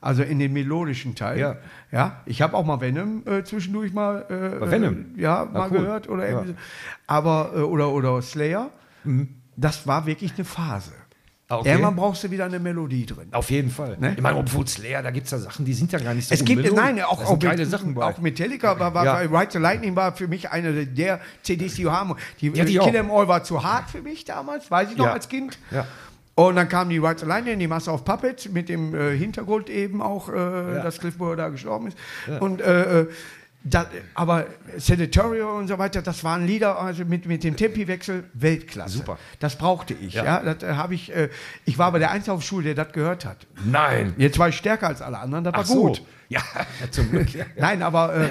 Also 0.00 0.22
in 0.22 0.38
den 0.38 0.54
melodischen 0.54 1.16
Teil. 1.16 1.34
Mhm. 1.34 1.40
Ja. 1.42 1.56
ja 1.92 2.22
ich 2.24 2.40
habe 2.40 2.56
auch 2.56 2.64
mal 2.64 2.80
Venom 2.80 3.22
äh, 3.26 3.44
zwischendurch 3.44 3.92
mal, 3.92 4.22
äh, 4.30 4.70
Venom? 4.70 5.16
Äh, 5.16 5.20
ja, 5.20 5.44
mal 5.52 5.70
cool. 5.70 5.80
gehört 5.80 6.08
oder 6.08 6.30
Ja. 6.30 6.40
Mhm. 6.40 6.46
so. 6.46 6.54
aber 7.06 7.52
äh, 7.54 7.58
oder 7.60 7.90
oder 7.92 8.22
Slayer. 8.22 8.70
Das 9.54 9.86
war 9.86 10.06
wirklich 10.06 10.32
eine 10.36 10.44
Phase. 10.46 10.92
Ah, 11.50 11.56
okay. 11.60 11.70
Irgendwann 11.70 11.96
brauchst 11.96 12.22
du 12.22 12.30
wieder 12.30 12.44
eine 12.44 12.58
Melodie 12.58 13.06
drin. 13.06 13.28
Auf 13.32 13.50
jeden 13.50 13.70
Fall. 13.70 13.96
Ne? 13.98 14.12
Ich 14.14 14.20
meine, 14.22 14.36
obwohl 14.36 14.66
Slayer, 14.66 15.02
da 15.02 15.10
gibt 15.10 15.24
es 15.26 15.30
ja 15.30 15.38
Sachen, 15.38 15.64
die 15.64 15.72
sind 15.72 15.90
ja 15.92 15.98
gar 15.98 16.12
nicht 16.12 16.28
so 16.28 16.34
Es 16.34 16.44
gibt, 16.44 16.70
nein, 16.74 17.00
auch, 17.02 17.24
auch, 17.24 17.38
geile 17.38 17.62
mit, 17.62 17.70
Sachen 17.70 17.94
bei. 17.94 18.04
auch 18.04 18.18
Metallica 18.18 18.78
war, 18.78 18.92
war 18.92 19.04
Ja. 19.06 19.14
bei 19.14 19.22
Ride 19.40 19.52
the 19.52 19.58
Lightning 19.58 19.96
war 19.96 20.12
für 20.14 20.28
mich 20.28 20.50
eine 20.50 20.84
der 20.84 21.20
CDs, 21.42 21.74
die 21.76 21.84
wir 21.84 21.92
haben. 21.92 22.14
Die, 22.42 22.48
Ja, 22.48 22.64
die 22.66 22.76
Kill. 22.76 22.94
Em 22.94 23.10
All 23.10 23.28
war 23.28 23.44
zu 23.44 23.64
hart 23.64 23.88
für 23.88 24.02
mich 24.02 24.26
damals, 24.26 24.70
weiß 24.70 24.90
ich 24.90 24.98
noch 24.98 25.06
Ja. 25.06 25.12
als 25.14 25.30
Kind. 25.30 25.58
Ja. 25.70 25.86
Und 26.34 26.54
dann 26.56 26.68
kam 26.68 26.90
die 26.90 26.98
Ride 26.98 27.18
the 27.20 27.26
Lightning, 27.26 27.58
die 27.58 27.66
Masse 27.66 27.90
auf 27.90 28.04
Puppet 28.04 28.52
mit 28.52 28.68
dem 28.68 28.94
äh, 28.94 29.16
Hintergrund 29.16 29.70
eben 29.70 30.02
auch, 30.02 30.28
äh, 30.28 30.34
dass 30.82 30.98
Cliff 31.00 31.16
Burr 31.16 31.34
da 31.34 31.48
gestorben 31.48 31.88
ist. 31.88 31.96
Und 32.40 32.60
äh, 32.60 33.06
äh, 33.64 33.68
da, 33.68 33.86
aber 34.14 34.46
Senatorial 34.76 35.50
und 35.56 35.68
so 35.68 35.78
weiter, 35.78 36.02
das 36.02 36.24
waren 36.24 36.46
Lieder 36.46 36.78
also 36.78 37.04
mit, 37.04 37.26
mit 37.26 37.44
dem 37.44 37.56
Tempiwechsel 37.56 38.24
Weltklasse. 38.34 38.98
Super. 38.98 39.18
Das 39.40 39.56
brauchte 39.56 39.94
ich. 39.94 40.14
Ja. 40.14 40.24
Ja. 40.24 40.54
das 40.54 40.62
äh, 40.62 40.74
habe 40.74 40.94
ich. 40.94 41.14
Äh, 41.14 41.28
ich 41.64 41.78
war 41.78 41.86
aber 41.86 41.98
der 41.98 42.10
Einzige 42.10 42.32
auf 42.32 42.42
Schule, 42.42 42.74
der 42.74 42.84
das 42.84 42.92
gehört 42.92 43.24
hat. 43.24 43.46
Nein. 43.64 44.14
Jetzt 44.16 44.38
war 44.38 44.48
ich 44.48 44.56
stärker 44.56 44.88
als 44.88 45.02
alle 45.02 45.18
anderen, 45.18 45.44
das 45.44 45.54
war 45.54 45.60
Ach 45.60 45.66
so. 45.66 45.86
gut. 45.88 46.02
Ja, 46.28 46.42
zum 46.90 47.10
Glück. 47.10 47.28
Nein, 47.56 47.82
aber 47.82 48.14
äh, 48.14 48.30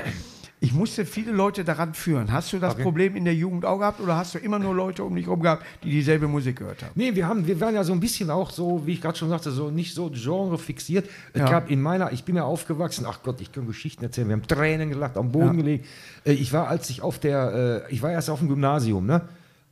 ich 0.59 0.73
musste 0.73 1.05
viele 1.05 1.31
Leute 1.31 1.63
daran 1.63 1.93
führen. 1.93 2.31
Hast 2.31 2.51
du 2.51 2.57
das 2.57 2.73
Okay. 2.73 2.81
Problem 2.83 3.15
in 3.15 3.25
der 3.25 3.35
Jugend 3.35 3.63
auch 3.63 3.77
gehabt 3.77 3.99
oder 4.01 4.17
hast 4.17 4.33
du 4.33 4.39
immer 4.39 4.57
nur 4.57 4.73
Leute 4.73 5.03
um 5.03 5.15
dich 5.15 5.25
herum 5.27 5.41
gehabt, 5.41 5.63
die 5.83 5.91
dieselbe 5.91 6.27
Musik 6.27 6.57
gehört 6.57 6.81
haben? 6.81 6.91
Nee, 6.95 7.13
wir, 7.13 7.27
haben, 7.27 7.45
wir 7.45 7.59
waren 7.61 7.75
ja 7.75 7.83
so 7.83 7.93
ein 7.93 7.99
bisschen 7.99 8.31
auch 8.31 8.49
so, 8.49 8.81
wie 8.87 8.93
ich 8.93 9.01
gerade 9.01 9.15
schon 9.17 9.29
sagte, 9.29 9.51
so 9.51 9.69
nicht 9.69 9.93
so 9.93 10.09
Genre 10.11 10.57
fixiert. 10.57 11.07
Es 11.33 11.41
Ja. 11.41 11.49
gab 11.51 11.69
in 11.69 11.79
meiner, 11.81 12.11
ich 12.11 12.23
bin 12.23 12.35
ja 12.35 12.43
aufgewachsen, 12.43 13.05
ach 13.07 13.19
Gott, 13.21 13.39
ich 13.39 13.51
kann 13.51 13.67
Geschichten 13.67 14.03
erzählen, 14.03 14.29
wir 14.29 14.35
haben 14.35 14.47
Tränen 14.47 14.89
gelacht, 14.89 15.15
am 15.15 15.31
Boden 15.31 15.45
Ja. 15.45 15.53
gelegen. 15.53 15.83
Äh, 16.25 16.31
Ich 16.33 16.51
war, 16.53 16.67
als 16.67 16.89
ich 16.89 17.01
auf 17.03 17.19
der, 17.19 17.83
äh, 17.87 17.93
ich 17.93 18.01
war 18.01 18.11
erst 18.11 18.29
auf 18.31 18.39
dem 18.39 18.47
Gymnasium, 18.47 19.05
ne? 19.05 19.21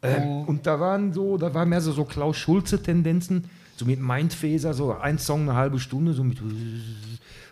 Äh, 0.01 0.19
Oh. 0.19 0.43
Und 0.45 0.67
da 0.67 0.79
waren 0.79 1.13
so, 1.13 1.37
da 1.37 1.51
waren 1.55 1.67
mehr 1.69 1.81
so, 1.81 1.91
so 1.93 2.05
Klaus 2.05 2.37
Schulze-Tendenzen, 2.37 3.45
so 3.75 3.85
mit 3.85 3.99
Mindphaser, 3.99 4.75
so 4.75 4.95
ein 4.95 5.17
Song 5.17 5.41
eine 5.49 5.55
halbe 5.55 5.79
Stunde, 5.79 6.13
so 6.13 6.23
mit 6.23 6.37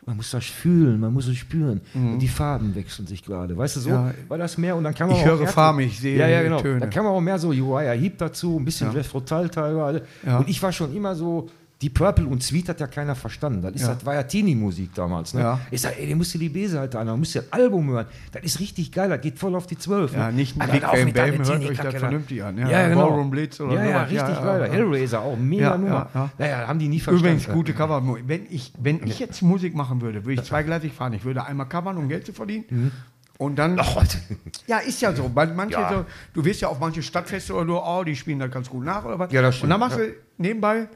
man 0.05 0.17
muss 0.17 0.31
das 0.31 0.45
fühlen, 0.45 0.99
man 0.99 1.13
muss 1.13 1.27
es 1.27 1.37
spüren. 1.37 1.81
Und 1.93 2.19
die 2.19 2.27
Farben 2.27 2.75
wechseln 2.75 3.07
sich 3.07 3.23
gerade. 3.23 3.55
Weißt 3.57 3.75
du, 3.77 3.79
so 3.79 3.89
Mhm. 3.89 3.95
Ja. 3.95 4.13
war 4.27 4.37
das 4.37 4.57
mehr 4.57 4.75
und 4.75 4.83
dann 4.83 4.93
kann 4.93 5.07
man 5.07 5.17
Ich 5.17 5.23
auch 5.23 5.27
höre 5.39 5.47
Farben, 5.47 5.79
ich 5.81 5.99
sehe 5.99 6.17
Ja, 6.17 6.27
ja, 6.27 6.41
genau. 6.43 6.59
Töne. 6.61 6.79
Da 6.81 6.87
kann 6.87 7.03
man 7.03 7.13
auch 7.13 7.21
mehr 7.21 7.39
so 7.39 7.49
Uriah 7.49 7.93
Heep 7.93 8.17
dazu, 8.17 8.57
ein 8.59 8.65
bisschen 8.65 8.87
Ja. 8.87 8.93
Jeff 8.97 9.13
Rotal 9.13 9.49
teilweise. 9.49 10.03
Ja. 10.25 10.39
Und 10.39 10.49
ich 10.49 10.61
war 10.61 10.71
schon 10.71 10.93
immer 10.95 11.15
so, 11.15 11.47
die 11.83 11.89
Purple 11.89 12.25
und 12.25 12.41
Sweet 12.41 12.69
hat 12.69 12.79
ja 12.79 12.87
keiner 12.87 13.13
verstanden. 13.13 13.61
Das, 13.61 13.73
ist, 13.73 13.81
Ja. 13.81 13.93
das 13.93 14.05
war 14.05 14.15
ja 14.15 14.23
Teenie-Musik 14.23 14.95
damals. 14.95 15.33
Ne? 15.33 15.41
Ja. 15.41 15.59
Ich 15.69 15.81
sag, 15.81 15.99
ey, 15.99 16.07
den 16.07 16.17
musst 16.17 16.33
du 16.33 16.37
die 16.37 16.47
B-Seite 16.47 16.97
an, 16.97 17.07
dann 17.07 17.19
musst 17.19 17.35
du 17.35 17.39
das 17.41 17.51
Album 17.51 17.89
hören. 17.89 18.05
Das 18.31 18.41
ist 18.43 18.59
richtig 18.61 18.91
geil, 18.91 19.09
das 19.09 19.19
geht 19.19 19.37
voll 19.37 19.53
auf 19.53 19.67
die 19.67 19.77
12. 19.77 20.13
Ja, 20.13 20.27
ne? 20.27 20.33
nicht 20.37 20.55
Aber 20.59 20.71
Big 20.71 20.81
deiner 20.81 21.03
Bam, 21.37 21.45
hört 21.45 21.63
euch 21.69 21.77
das 21.77 21.93
da. 21.93 21.99
vernünftig 21.99 22.41
an. 22.43 22.57
Ja, 22.57 22.69
Ja, 22.69 22.87
genau. 22.87 23.07
Ballroom 23.09 23.29
Blitz 23.29 23.59
oder 23.59 23.75
ja, 23.75 23.83
ja, 23.83 23.89
sowas. 23.91 24.11
richtig 24.11 24.35
Ja, 24.45 24.57
geil. 24.57 24.71
Hellraiser 24.71 25.21
auch, 25.21 25.37
mega 25.37 25.77
Nummer. 25.77 26.09
ja, 26.13 26.21
ja. 26.21 26.29
Naja, 26.37 26.67
haben 26.67 26.79
die 26.79 26.87
nie 26.87 26.99
verstanden. 27.01 27.25
Übrigens, 27.41 27.53
gute 27.53 27.73
Cover. 27.73 28.01
Wenn 28.25 28.47
ich, 28.49 28.71
wenn 28.79 29.05
ich 29.05 29.19
jetzt 29.19 29.41
Musik 29.41 29.75
machen 29.75 30.01
würde, 30.01 30.23
würde 30.25 30.41
ich 30.41 30.47
zweigleisig 30.47 30.93
fahren. 30.93 31.13
Ich 31.13 31.25
würde 31.25 31.45
einmal 31.45 31.67
covern, 31.67 31.97
um 31.97 32.07
Geld 32.07 32.25
zu 32.25 32.31
verdienen. 32.33 32.91
Und 33.37 33.57
dann. 33.57 33.77
Ach, 33.79 33.97
Ja, 34.67 34.77
ist 34.77 35.01
ja 35.01 35.13
so. 35.13 35.27
Man- 35.27 35.55
Manche 35.55 35.75
so, 35.89 36.05
du 36.33 36.45
wirst 36.45 36.61
ja 36.61 36.69
auf 36.69 36.79
manche 36.79 37.03
Stadtfeste 37.03 37.53
oder 37.53 37.65
so, 37.65 37.83
oh, 37.83 38.03
die 38.05 38.15
spielen 38.15 38.39
das 38.39 38.51
ganz 38.51 38.69
gut 38.69 38.85
nach 38.85 39.03
oder 39.03 39.19
was. 39.19 39.31
Ja, 39.33 39.41
das 39.41 39.55
und 39.55 39.57
stimmt, 39.57 39.71
dann 39.73 39.79
machst 39.81 39.97
du 39.97 40.13
nebenbei 40.37 40.87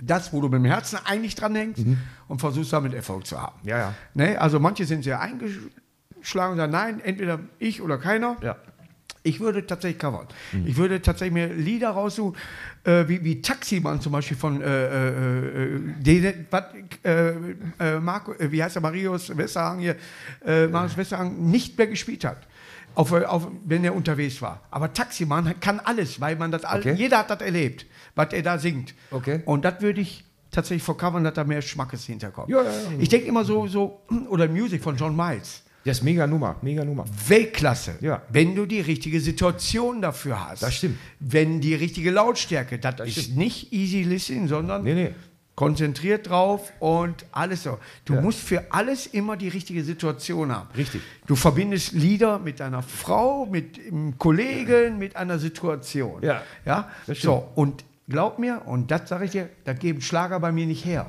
das, 0.00 0.32
wo 0.32 0.40
du 0.40 0.48
mit 0.48 0.54
dem 0.60 0.64
Herzen 0.66 0.98
eigentlich 1.04 1.34
dran 1.34 1.54
hängst 1.54 1.84
Mhm. 1.84 1.98
und 2.28 2.40
versuchst 2.40 2.72
damit 2.72 2.94
Erfolg 2.94 3.26
zu 3.26 3.40
haben. 3.40 3.56
Ja, 3.64 3.78
ja. 3.78 3.94
Ne? 4.14 4.40
Also 4.40 4.60
manche 4.60 4.84
sind 4.84 5.02
sehr 5.02 5.20
eingeschlagen 5.20 6.52
und 6.52 6.56
sagen, 6.58 6.72
nein, 6.72 7.00
entweder 7.00 7.40
ich 7.58 7.82
oder 7.82 7.98
keiner. 7.98 8.36
Ja. 8.42 8.56
Ich 9.22 9.38
würde 9.38 9.66
tatsächlich 9.66 9.98
covern. 10.00 10.26
Mhm. 10.52 10.66
Ich 10.66 10.76
würde 10.78 11.02
tatsächlich 11.02 11.34
mir 11.34 11.48
Lieder 11.52 11.90
raussuchen, 11.90 12.34
äh, 12.84 13.06
wie, 13.06 13.22
wie 13.22 13.42
Taximann 13.42 14.00
zum 14.00 14.12
Beispiel 14.12 14.36
von 14.36 14.62
äh, 14.62 14.66
äh, 14.66 15.74
äh, 15.76 15.80
den, 15.98 16.46
was, 16.50 16.64
äh, 17.04 17.32
äh, 17.78 18.00
Marco, 18.00 18.32
wie 18.38 18.62
heißt 18.62 18.76
der, 18.76 18.82
Marius 18.82 19.36
Westerhang 19.36 19.80
hier, 19.80 19.96
Marius 20.70 20.96
Westerhang 20.96 21.50
nicht 21.50 21.76
mehr 21.76 21.88
gespielt 21.88 22.24
hat. 22.24 22.38
Auf, 22.94 23.12
auf, 23.12 23.46
wenn 23.66 23.84
er 23.84 23.94
unterwegs 23.94 24.40
war. 24.42 24.62
Aber 24.70 24.92
Taximann 24.92 25.54
kann 25.60 25.78
alles, 25.80 26.20
weil 26.20 26.34
man 26.36 26.50
das 26.50 26.64
all, 26.64 26.80
Okay. 26.80 26.94
jeder 26.94 27.18
hat 27.18 27.30
das 27.30 27.40
erlebt, 27.40 27.86
was 28.14 28.32
er 28.32 28.42
da 28.42 28.58
singt. 28.58 28.94
Okay. 29.10 29.40
Und 29.44 29.64
das 29.64 29.80
würde 29.80 30.00
ich 30.00 30.24
tatsächlich 30.50 30.82
vercovern, 30.82 31.22
dass 31.24 31.34
da 31.34 31.44
mehr 31.44 31.62
Schmackes 31.62 32.04
hinterkommt. 32.04 32.48
Ja, 32.50 32.62
ja, 32.62 32.70
ja. 32.70 32.78
Ich 32.98 33.08
denke 33.08 33.26
immer 33.28 33.44
so, 33.44 33.66
so, 33.68 34.00
oder 34.28 34.48
Music 34.48 34.82
von 34.82 34.96
John 34.96 35.14
Miles. 35.16 35.62
Das 35.84 35.98
ist 35.98 36.02
mega 36.02 36.26
Nummer, 36.26 36.56
mega 36.60 36.84
Nummer. 36.84 37.06
Weltklasse. 37.28 37.94
Ja. 38.02 38.20
Wenn 38.28 38.54
du 38.54 38.66
die 38.66 38.80
richtige 38.80 39.18
Situation 39.20 40.02
dafür 40.02 40.48
hast. 40.50 40.62
Das 40.62 40.74
stimmt. 40.74 40.98
Wenn 41.20 41.60
die 41.62 41.74
richtige 41.74 42.10
Lautstärke. 42.10 42.78
Das, 42.78 43.00
ist 43.00 43.22
stimmt. 43.22 43.38
nicht 43.38 43.72
easy 43.72 44.02
listening, 44.02 44.46
sondern 44.46 44.82
Nee, 44.84 44.92
nee. 44.94 45.14
konzentriert 45.54 46.28
drauf 46.28 46.70
und 46.80 47.24
alles 47.32 47.62
so. 47.62 47.78
Du 48.04 48.14
Ja. 48.14 48.20
musst 48.20 48.40
für 48.40 48.70
alles 48.72 49.06
immer 49.06 49.38
die 49.38 49.48
richtige 49.48 49.82
Situation 49.82 50.54
haben. 50.54 50.68
Richtig. 50.76 51.00
Du 51.26 51.34
verbindest 51.34 51.92
Lieder 51.92 52.38
mit 52.38 52.60
deiner 52.60 52.82
Frau, 52.82 53.46
mit 53.46 53.78
einem 53.86 54.18
Kollegen, 54.18 54.98
mit 54.98 55.16
einer 55.16 55.38
Situation. 55.38 56.22
Ja, 56.22 56.42
ja? 56.66 56.90
das. 57.06 57.20
So, 57.22 57.48
und 57.54 57.84
glaub 58.10 58.38
mir, 58.38 58.62
und 58.66 58.90
das 58.90 59.08
sage 59.08 59.24
ich 59.24 59.30
dir, 59.30 59.48
das 59.64 59.78
geben 59.78 60.00
Schlager 60.02 60.38
bei 60.40 60.52
mir 60.52 60.66
nicht 60.66 60.84
her. 60.84 61.06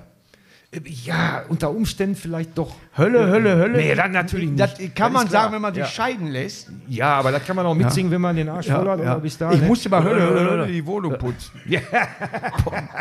Äh, 0.71 0.79
Ja, 1.03 1.43
unter 1.49 1.69
Umständen 1.71 2.15
vielleicht 2.15 2.57
doch. 2.57 2.73
Hölle, 2.97 3.27
Hölle, 3.27 3.57
Hölle. 3.57 3.77
Nee, 3.77 3.93
dann 3.93 4.11
natürlich 4.13 4.49
nicht. 4.51 4.59
Das 4.61 4.75
kann 4.95 5.11
man 5.11 5.27
klar. 5.27 5.43
sagen, 5.43 5.53
wenn 5.55 5.61
man 5.61 5.73
sich 5.73 5.83
Ja. 5.83 5.89
scheiden 5.89 6.27
lässt. 6.27 6.69
Ja, 6.87 7.15
aber 7.15 7.31
das 7.33 7.45
kann 7.45 7.57
man 7.57 7.65
auch 7.65 7.75
mitsingen, 7.75 8.09
wenn 8.11 8.21
man 8.21 8.35
den 8.37 8.47
Arsch 8.47 8.67
voll 8.67 8.87
hat. 8.87 8.99
Oder 8.99 9.19
bis 9.19 9.37
dahin, 9.37 9.55
ich 9.57 9.61
ne? 9.63 9.67
musste 9.67 9.89
bei 9.89 10.01
Hölle, 10.01 10.21
Hölle, 10.21 10.49
Hölle 10.49 10.67
die 10.67 10.85
Wohnung 10.85 11.17
putzen. 11.17 11.59
Ja. 11.67 11.81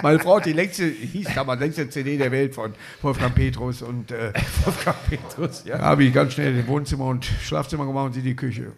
Meine 0.03 0.18
Frau 0.18 0.36
hat 0.38 0.46
die 0.46 0.53
längste, 0.53 0.84
hieß 0.86 1.28
damals 1.34 1.61
längste 1.61 1.88
CD 1.88 2.16
der 2.16 2.32
Welt 2.32 2.55
von 2.55 2.72
Wolfgang 3.03 3.34
Petrus 3.34 3.82
und 3.82 4.11
äh, 4.11 4.32
Wolfgang 4.64 4.96
Petrus, 5.09 5.62
ja. 5.64 5.78
da 5.78 5.84
habe 5.84 6.05
ich 6.05 6.12
ganz 6.12 6.32
schnell 6.32 6.53
den 6.55 6.66
Wohnzimmer 6.66 7.05
und 7.07 7.24
Schlafzimmer 7.24 7.86
gemacht 7.86 8.07
und 8.07 8.12
sie 8.14 8.22
die 8.22 8.34
Küche. 8.34 8.72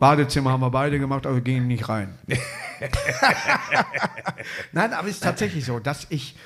Badezimmer 0.00 0.50
haben 0.50 0.60
wir 0.62 0.70
beide 0.70 0.98
gemacht, 0.98 1.26
also 1.26 1.40
gingen 1.40 1.68
nicht 1.68 1.88
rein. 1.88 2.18
Nein, 4.72 4.92
aber 4.92 5.08
es 5.08 5.14
ist 5.16 5.22
tatsächlich 5.22 5.64
so, 5.64 5.78
dass 5.78 6.06
ich 6.10 6.36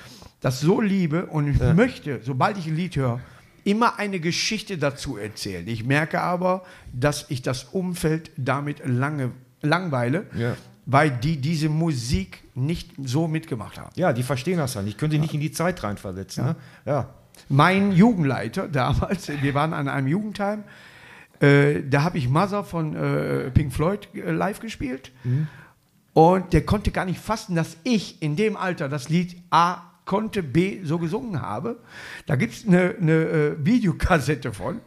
das 0.41 0.59
so 0.59 0.81
liebe 0.81 1.25
und 1.27 1.47
ich 1.47 1.59
möchte, 1.73 2.19
sobald 2.23 2.57
ich 2.57 2.67
ein 2.67 2.75
Lied 2.75 2.95
höre, 2.95 3.19
immer 3.63 3.97
eine 3.97 4.19
Geschichte 4.19 4.77
dazu 4.77 5.17
erzählen. 5.17 5.67
Ich 5.67 5.83
merke 5.85 6.21
aber, 6.21 6.63
dass 6.93 7.25
ich 7.29 7.41
das 7.41 7.63
Umfeld 7.63 8.29
damit 8.37 8.85
lange, 8.85 9.31
langweile, 9.61 10.27
Ja. 10.37 10.55
weil 10.85 11.09
die 11.09 11.37
diese 11.37 11.69
Musik 11.69 12.43
nicht 12.53 12.91
so 13.03 13.27
mitgemacht 13.27 13.79
haben. 13.79 13.89
Ja, 13.95 14.13
die 14.13 14.21
verstehen 14.23 14.57
das 14.57 14.73
dann. 14.73 14.85
Ich 14.87 14.97
könnte 14.97 15.17
nicht 15.17 15.33
in 15.33 15.39
die 15.39 15.51
Zeit 15.51 15.81
reinversetzen. 15.81 16.45
Ne? 16.45 16.55
Ja. 16.85 17.09
Mein 17.49 17.91
Jugendleiter 17.91 18.67
damals, 18.67 19.29
wir 19.41 19.53
waren 19.55 19.73
an 19.73 19.87
einem 19.87 20.07
Jugendheim, 20.07 20.63
äh, 21.39 21.83
da 21.83 22.03
habe 22.03 22.17
ich 22.17 22.29
Mother 22.29 22.63
von 22.63 22.95
äh, 22.95 23.51
Pink 23.51 23.73
Floyd 23.73 24.07
äh, 24.13 24.31
live 24.31 24.59
gespielt. 24.59 25.11
Und 26.13 26.53
der 26.53 26.65
konnte 26.65 26.91
gar 26.91 27.05
nicht 27.05 27.19
fassen, 27.19 27.55
dass 27.55 27.77
ich 27.83 28.21
in 28.21 28.35
dem 28.35 28.55
Alter 28.55 28.87
das 28.87 29.09
Lied 29.09 29.35
A 29.49 29.81
konnte, 30.05 30.43
B 30.43 30.81
so 30.83 30.97
gesungen 30.97 31.41
habe. 31.41 31.79
Da 32.25 32.35
gibt 32.35 32.53
es 32.53 32.67
eine, 32.67 32.93
äh, 32.93 33.65
Videokassette 33.65 34.53
von. 34.53 34.79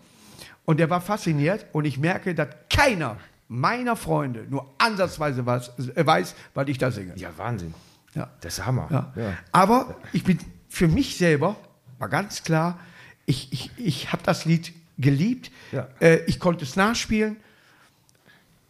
Und 0.64 0.80
der 0.80 0.88
war 0.90 1.01
fasziniert. 1.01 1.66
Und 1.72 1.84
ich 1.84 1.99
merke, 1.99 2.34
dass 2.34 2.49
keiner 2.70 3.16
meiner 3.49 3.96
Freunde 3.96 4.46
nur 4.49 4.72
ansatzweise 4.78 5.44
was, 5.44 5.78
äh, 5.78 6.07
weiß, 6.07 6.34
was 6.55 6.68
ich 6.68 6.78
da 6.78 6.90
singe. 6.90 7.12
ja, 7.16 7.30
Wahnsinn. 7.36 7.74
Ja. 8.14 8.30
Das 8.40 8.59
ist 8.59 8.66
Hammer. 8.66 8.88
Ja. 8.90 9.12
Ja. 9.16 9.32
Aber 9.53 9.96
ich 10.12 10.24
bin 10.24 10.38
für 10.68 10.88
mich 10.88 11.16
selber, 11.16 11.57
war 11.99 12.09
ganz 12.09 12.42
klar, 12.42 12.78
ich, 13.26 13.53
ich, 13.53 13.70
ich 13.76 14.12
habe 14.12 14.22
das 14.24 14.44
Lied 14.44 14.72
geliebt. 14.99 15.51
Ja. 15.72 15.88
Äh, 16.01 16.20
ich 16.26 16.38
konnte 16.38 16.64
es 16.64 16.76
nachspielen. 16.76 17.36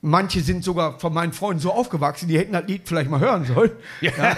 Manche 0.00 0.40
sind 0.40 0.62
sogar 0.62 1.00
von 1.00 1.12
meinen 1.12 1.32
Freunden 1.32 1.60
so 1.60 1.72
aufgewachsen, 1.72 2.28
die 2.28 2.38
hätten 2.38 2.52
das 2.52 2.66
Lied 2.68 2.82
vielleicht 2.84 3.10
mal 3.10 3.18
hören 3.20 3.44
sollen. 3.44 3.72
Ja, 4.00 4.12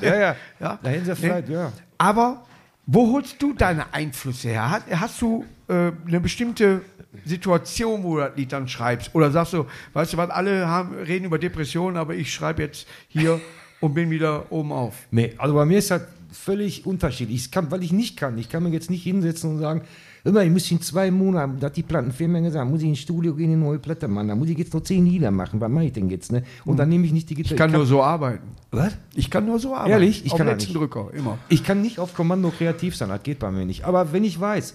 ja. 0.00 0.16
ja. 0.18 0.36
Ja. 0.60 0.78
Da 0.82 0.88
hätten 0.90 1.04
sie 1.04 1.16
vielleicht, 1.16 1.48
Nee. 1.48 1.54
ja. 1.54 1.72
Aber 1.98 2.46
wo 2.86 3.12
holst 3.12 3.42
du 3.42 3.52
deine 3.52 3.92
Einflüsse 3.92 4.48
her? 4.48 4.70
Hast, 4.70 4.84
hast 4.90 5.20
du 5.22 5.44
äh, 5.68 5.90
eine 6.06 6.20
bestimmte 6.20 6.82
Situation, 7.24 8.04
wo 8.04 8.16
du 8.16 8.20
das 8.22 8.36
Lied 8.36 8.52
dann 8.52 8.68
schreibst? 8.68 9.14
Oder 9.14 9.30
sagst 9.32 9.52
du, 9.52 9.66
weißt 9.94 10.12
du 10.12 10.16
was, 10.16 10.30
alle 10.30 10.68
haben, 10.68 10.94
reden 10.94 11.24
über 11.24 11.38
Depressionen, 11.38 11.96
aber 11.96 12.14
ich 12.14 12.32
schreibe 12.32 12.62
jetzt 12.62 12.86
hier 13.08 13.40
und 13.80 13.94
bin 13.94 14.10
wieder 14.10 14.50
oben 14.52 14.70
auf? 14.72 14.94
Nee, 15.10 15.34
also 15.38 15.54
bei 15.54 15.64
mir 15.64 15.78
ist 15.78 15.90
das 15.90 16.02
völlig 16.32 16.86
unterschiedlich. 16.86 17.46
Ich 17.46 17.50
kann, 17.50 17.70
weil 17.72 17.82
ich 17.82 17.92
nicht 17.92 18.16
kann. 18.16 18.38
Ich 18.38 18.48
kann 18.48 18.62
mir 18.62 18.70
jetzt 18.70 18.90
nicht 18.90 19.02
hinsetzen 19.02 19.50
und 19.50 19.58
sagen, 19.58 19.82
immer, 20.24 20.42
ich 20.42 20.50
muss 20.50 20.70
in 20.70 20.80
zwei 20.80 21.10
Monaten, 21.10 21.58
da 21.58 21.66
hat 21.66 21.76
die 21.76 21.82
Plattenfirma 21.82 22.40
gesagt, 22.40 22.70
muss 22.70 22.82
ich 22.82 22.88
ins 22.88 22.98
Studio 22.98 23.34
gehen, 23.34 23.52
eine 23.52 23.60
neue 23.60 23.78
Platte 23.78 24.08
machen. 24.08 24.28
Da 24.28 24.34
muss 24.34 24.48
ich 24.48 24.58
jetzt 24.58 24.74
noch 24.74 24.82
zehn 24.82 25.06
Lieder 25.06 25.30
machen. 25.30 25.60
Was 25.60 25.70
mache 25.70 25.84
ich 25.84 25.92
denn 25.92 26.08
jetzt? 26.10 26.32
Ne? 26.32 26.42
Und 26.64 26.78
dann 26.78 26.88
nehme 26.88 27.06
ich 27.06 27.12
nicht 27.12 27.30
die 27.30 27.34
Gitarre. 27.34 27.54
Ich 27.54 27.58
kann 27.58 27.72
nur 27.72 27.86
so 27.86 28.02
arbeiten. 28.02 28.48
Was? 28.70 28.96
Ich 29.14 29.30
kann 29.30 29.46
nur 29.46 29.58
so 29.58 29.74
arbeiten. 29.74 29.90
Ehrlich? 29.90 30.24
Ich 30.24 30.32
Auf 30.32 30.38
kann 30.38 30.46
letzten 30.46 30.72
nicht. 30.72 30.80
Drücker, 30.80 31.08
immer. 31.12 31.38
Ich 31.48 31.64
kann 31.64 31.82
nicht 31.82 31.98
auf 31.98 32.14
Kommando 32.14 32.50
kreativ 32.50 32.96
sein, 32.96 33.08
das 33.08 33.22
geht 33.22 33.38
bei 33.38 33.50
mir 33.50 33.64
nicht. 33.64 33.84
Aber 33.84 34.12
wenn 34.12 34.24
ich 34.24 34.38
weiß, 34.38 34.74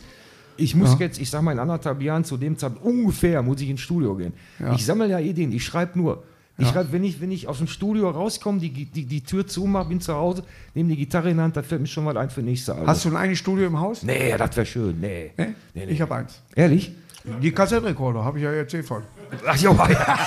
ich 0.57 0.75
muss 0.75 0.97
jetzt, 0.99 1.19
ich 1.19 1.29
sag 1.29 1.41
mal 1.41 1.51
in 1.51 1.59
anderthalb 1.59 2.01
Jahren 2.01 2.23
zu 2.23 2.37
dem 2.37 2.57
Zeitpunkt 2.57 2.85
ungefähr, 2.85 3.41
muss 3.41 3.61
ich 3.61 3.69
ins 3.69 3.81
Studio 3.81 4.15
gehen. 4.15 4.33
Ja. 4.59 4.73
Ich 4.73 4.85
sammle 4.85 5.09
ja 5.09 5.19
Ideen, 5.19 5.51
ich 5.51 5.65
schreibe 5.65 5.99
nur. 5.99 6.23
Ich 6.57 6.69
schreibe, 6.69 6.91
wenn 6.93 7.03
ich, 7.03 7.19
wenn 7.19 7.31
ich 7.31 7.47
aus 7.49 7.57
dem 7.57 7.67
Studio 7.67 8.09
rauskomme, 8.09 8.59
die, 8.59 8.69
die, 8.69 9.05
die 9.05 9.21
Tür 9.23 9.45
zumache, 9.45 9.89
bin 9.89 9.99
zu 9.99 10.13
Hause, 10.15 10.43
nehme 10.73 10.89
die 10.89 10.95
Gitarre 10.95 11.29
in 11.29 11.37
die 11.37 11.43
Hand, 11.43 11.57
da 11.57 11.63
fällt 11.63 11.81
mir 11.81 11.87
schon 11.87 12.05
mal 12.05 12.15
ein 12.17 12.29
für 12.29 12.41
nächste 12.41 12.73
Album. 12.73 12.87
Hast 12.87 13.03
du 13.03 13.09
ein 13.09 13.17
eigenes 13.17 13.39
Studio 13.39 13.67
im 13.67 13.77
Haus? 13.79 14.03
nee, 14.03 14.33
das 14.37 14.55
wäre 14.55 14.65
schön. 14.65 14.99
Nee. 15.01 15.31
Nee? 15.37 15.47
Nee, 15.73 15.85
nee. 15.85 15.91
Ich 15.91 16.01
habe 16.01 16.15
eins. 16.15 16.41
Ehrlich? 16.55 16.93
Die 17.41 17.51
Kassettenrekorder, 17.51 18.23
habe 18.23 18.37
ich 18.37 18.43
ja 18.45 18.51
erzählt 18.51 18.85
von. 18.85 19.03
Ach 19.47 19.57
ja, 19.57 19.71
ja. 19.89 20.17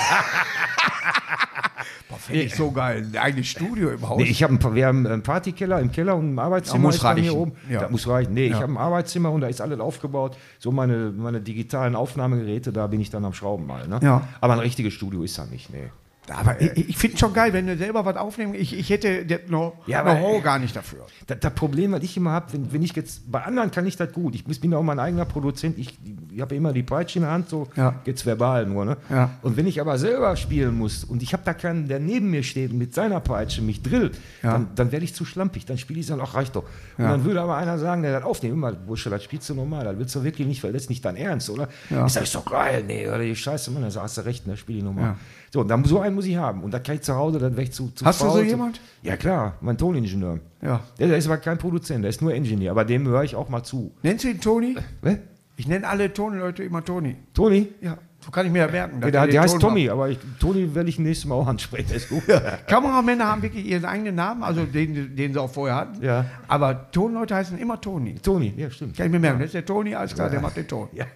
Finde 2.18 2.42
ich 2.42 2.54
so 2.54 2.70
geil. 2.72 3.06
Ein 3.10 3.16
eigenes 3.16 3.46
Studio 3.46 3.90
im 3.90 4.06
Haus. 4.06 4.18
Nee, 4.18 4.24
ich 4.28 4.42
hab 4.42 4.50
ein, 4.50 4.74
wir 4.74 4.86
haben 4.86 5.06
einen 5.06 5.22
Partykeller 5.22 5.80
im 5.80 5.90
Keller 5.92 6.14
und 6.16 6.34
ein 6.34 6.38
Arbeitszimmer 6.38 6.82
muss 6.84 6.98
bei 6.98 7.14
mir 7.14 7.22
reichen. 7.22 7.36
oben. 7.38 7.52
Ja. 7.70 7.80
Das 7.82 7.90
muss 7.90 8.06
reichen. 8.06 8.34
Nee, 8.34 8.46
ich 8.46 8.50
Ja. 8.52 8.60
habe 8.60 8.72
ein 8.72 8.76
Arbeitszimmer 8.76 9.30
und 9.30 9.40
da 9.40 9.46
ist 9.46 9.60
alles 9.62 9.80
aufgebaut. 9.80 10.36
So 10.58 10.70
meine, 10.72 11.10
meine 11.16 11.40
digitalen 11.40 11.94
Aufnahmegeräte, 11.94 12.72
da 12.72 12.86
bin 12.86 13.00
ich 13.00 13.08
dann 13.10 13.24
am 13.24 13.32
Schrauben 13.32 13.66
mal. 13.66 13.88
Ne? 13.88 14.00
Ja. 14.02 14.22
Aber 14.42 14.54
ein 14.54 14.58
richtiges 14.58 14.92
Studio 14.92 15.22
ist 15.22 15.38
da 15.38 15.46
nicht. 15.46 15.70
Nee. 15.72 15.90
Aber 16.30 16.60
ich, 16.60 16.88
ich 16.90 16.96
finde 16.98 17.14
es 17.14 17.20
schon 17.20 17.32
geil, 17.32 17.52
wenn 17.52 17.66
du 17.66 17.76
selber 17.76 18.04
was 18.04 18.16
aufnehmen. 18.16 18.54
Ich, 18.54 18.76
ich 18.78 18.90
hätte 18.90 19.24
das 19.26 19.40
noch 19.48 19.74
Ja, 19.86 20.00
aber- 20.00 20.14
Know-how 20.16 20.42
gar 20.42 20.58
nicht 20.58 20.74
dafür. 20.76 21.06
Das, 21.26 21.38
das 21.40 21.54
Problem, 21.54 21.92
was 21.92 22.02
ich 22.02 22.16
immer 22.16 22.30
habe, 22.32 22.52
wenn, 22.52 22.72
wenn 22.72 22.82
ich 22.82 22.94
jetzt, 22.96 23.30
bei 23.30 23.42
anderen 23.42 23.70
kann 23.70 23.86
ich 23.86 23.96
das 23.96 24.12
gut. 24.12 24.34
Ich 24.34 24.44
bin 24.60 24.72
auch 24.74 24.82
mein 24.82 24.98
eigener 24.98 25.24
Produzent. 25.24 25.78
Ich, 25.78 25.98
ich 26.34 26.40
habe 26.40 26.54
immer 26.54 26.72
die 26.72 26.82
Peitsche 26.82 27.18
in 27.18 27.22
der 27.24 27.32
Hand, 27.32 27.48
so 27.48 27.68
Ja. 27.76 27.94
jetzt 28.04 28.24
verbal 28.26 28.66
nur. 28.66 28.84
Ne? 28.84 28.96
Ja. 29.10 29.30
Und 29.42 29.56
wenn 29.56 29.66
ich 29.66 29.80
aber 29.80 29.98
selber 29.98 30.36
spielen 30.36 30.76
muss 30.76 31.04
und 31.04 31.22
ich 31.22 31.32
habe 31.32 31.42
da 31.44 31.54
keinen, 31.54 31.88
der 31.88 32.00
neben 32.00 32.30
mir 32.30 32.42
steht 32.42 32.70
und 32.72 32.78
mit 32.78 32.94
seiner 32.94 33.20
Peitsche 33.20 33.62
mich 33.62 33.82
drillt, 33.82 34.16
Ja. 34.42 34.52
dann, 34.52 34.68
dann 34.74 34.92
werde 34.92 35.04
ich 35.04 35.14
zu 35.14 35.24
schlampig. 35.24 35.66
Dann 35.66 35.78
spiele 35.78 36.00
ich 36.00 36.06
dann 36.06 36.20
auch 36.20 36.34
reicht 36.34 36.56
doch. 36.56 36.64
Und 36.96 37.04
Ja. 37.04 37.10
dann 37.10 37.24
würde 37.24 37.40
aber 37.40 37.56
einer 37.56 37.78
sagen, 37.78 38.02
der 38.02 38.12
das 38.12 38.24
aufnimmt, 38.24 38.54
immer, 38.54 38.72
Bursche, 38.72 39.10
das 39.10 39.22
spielst 39.24 39.48
du 39.50 39.54
normal, 39.54 39.84
das 39.84 39.98
willst 39.98 40.14
du 40.14 40.24
wirklich 40.24 40.46
nicht, 40.46 40.62
weil 40.62 40.72
das 40.72 40.82
ist 40.82 40.88
nicht 40.90 41.04
dein 41.04 41.16
Ernst, 41.16 41.50
oder? 41.50 41.68
Ja. 41.90 42.06
Ich 42.06 42.12
sage, 42.12 42.24
ist 42.24 42.34
doch 42.34 42.44
geil, 42.44 42.84
nee, 42.86 43.06
oder 43.06 43.18
die 43.20 43.34
Scheiße, 43.36 43.70
Mann, 43.70 43.88
da 43.88 44.02
hast 44.02 44.18
du 44.18 44.22
recht, 44.24 44.46
ne, 44.46 44.56
spiel 44.56 44.78
ich 44.78 44.82
normal. 44.84 45.16
Ja. 45.48 45.52
So, 45.52 45.60
und 45.60 45.68
dann, 45.68 45.82
so 45.84 46.00
einen 46.00 46.14
muss 46.14 46.26
ich 46.26 46.36
haben. 46.36 46.62
Und 46.62 46.72
da 46.74 46.78
kann 46.78 46.96
ich 46.96 47.02
zu 47.02 47.14
Hause, 47.14 47.38
dann 47.38 47.58
ich 47.58 47.72
zu, 47.72 47.90
zu 47.94 48.04
Hast 48.04 48.20
du 48.20 48.24
faul, 48.26 48.34
so 48.34 48.38
zu- 48.40 48.44
jemand? 48.50 48.80
Ja, 49.02 49.16
klar, 49.16 49.54
mein 49.60 49.78
Toningenieur. 49.78 50.40
Ja. 50.62 50.80
Der, 50.98 51.08
der 51.08 51.16
ist 51.16 51.26
aber 51.26 51.38
kein 51.38 51.56
Produzent, 51.58 52.04
der 52.04 52.10
ist 52.10 52.20
nur 52.20 52.34
Ingenieur, 52.34 52.70
aber 52.72 52.84
dem 52.84 53.06
höre 53.06 53.22
ich 53.24 53.34
auch 53.34 53.48
mal 53.48 53.62
zu. 53.62 53.92
Nennst 54.02 54.24
du 54.24 54.28
ihn 54.28 54.40
Toni? 54.40 54.76
Hä? 55.02 55.18
Ich 55.56 55.66
nenne 55.66 55.86
alle 55.88 56.12
Toni-Leute 56.12 56.62
immer 56.62 56.84
Toni. 56.84 57.16
Toni? 57.34 57.68
Ja, 57.80 57.96
so 58.20 58.30
kann 58.30 58.46
ich 58.46 58.52
mir 58.52 58.60
ja 58.60 58.68
merken. 58.68 59.00
dass 59.00 59.10
der, 59.10 59.20
er 59.22 59.26
der 59.26 59.42
heißt 59.42 59.58
Tommy, 59.58 59.88
aber 59.88 60.08
ich, 60.10 60.18
Toni 60.38 60.72
werde 60.74 60.88
ich 60.88 60.98
nächstes 61.00 61.26
Mal 61.28 61.34
auch 61.36 61.46
ansprechen. 61.48 61.92
Ist 61.94 62.08
gut. 62.10 62.22
Kameramänner 62.68 63.26
haben 63.26 63.42
wirklich 63.42 63.64
ihren 63.66 63.84
eigenen 63.84 64.14
Namen, 64.14 64.42
also 64.44 64.64
den, 64.64 65.16
den 65.16 65.32
sie 65.32 65.40
auch 65.40 65.50
vorher 65.50 65.76
hatten. 65.76 66.02
Ja. 66.04 66.26
Aber 66.46 66.90
Tonleute 66.92 67.34
heißen 67.34 67.58
immer 67.58 67.80
Toni. 67.80 68.14
Toni, 68.16 68.52
ja, 68.56 68.70
stimmt. 68.70 68.96
Kann 68.96 69.06
ich 69.06 69.12
mir 69.12 69.18
merken. 69.18 69.38
Das 69.38 69.46
ist 69.46 69.54
der 69.54 69.64
Toni, 69.64 69.94
alles 69.94 70.14
klar, 70.14 70.30
der 70.30 70.40
macht 70.40 70.56
den 70.56 70.68
Ton. 70.68 70.88
Ja, 70.92 71.06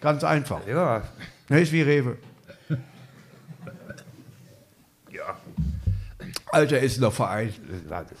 Ganz 0.00 0.22
einfach. 0.24 0.60
ja. 0.66 1.02
Das 1.48 1.60
ist 1.60 1.72
wie 1.72 1.82
Rewe. 1.82 2.16
Alter 6.52 6.82
Essener 6.82 7.10
Verein. 7.10 7.52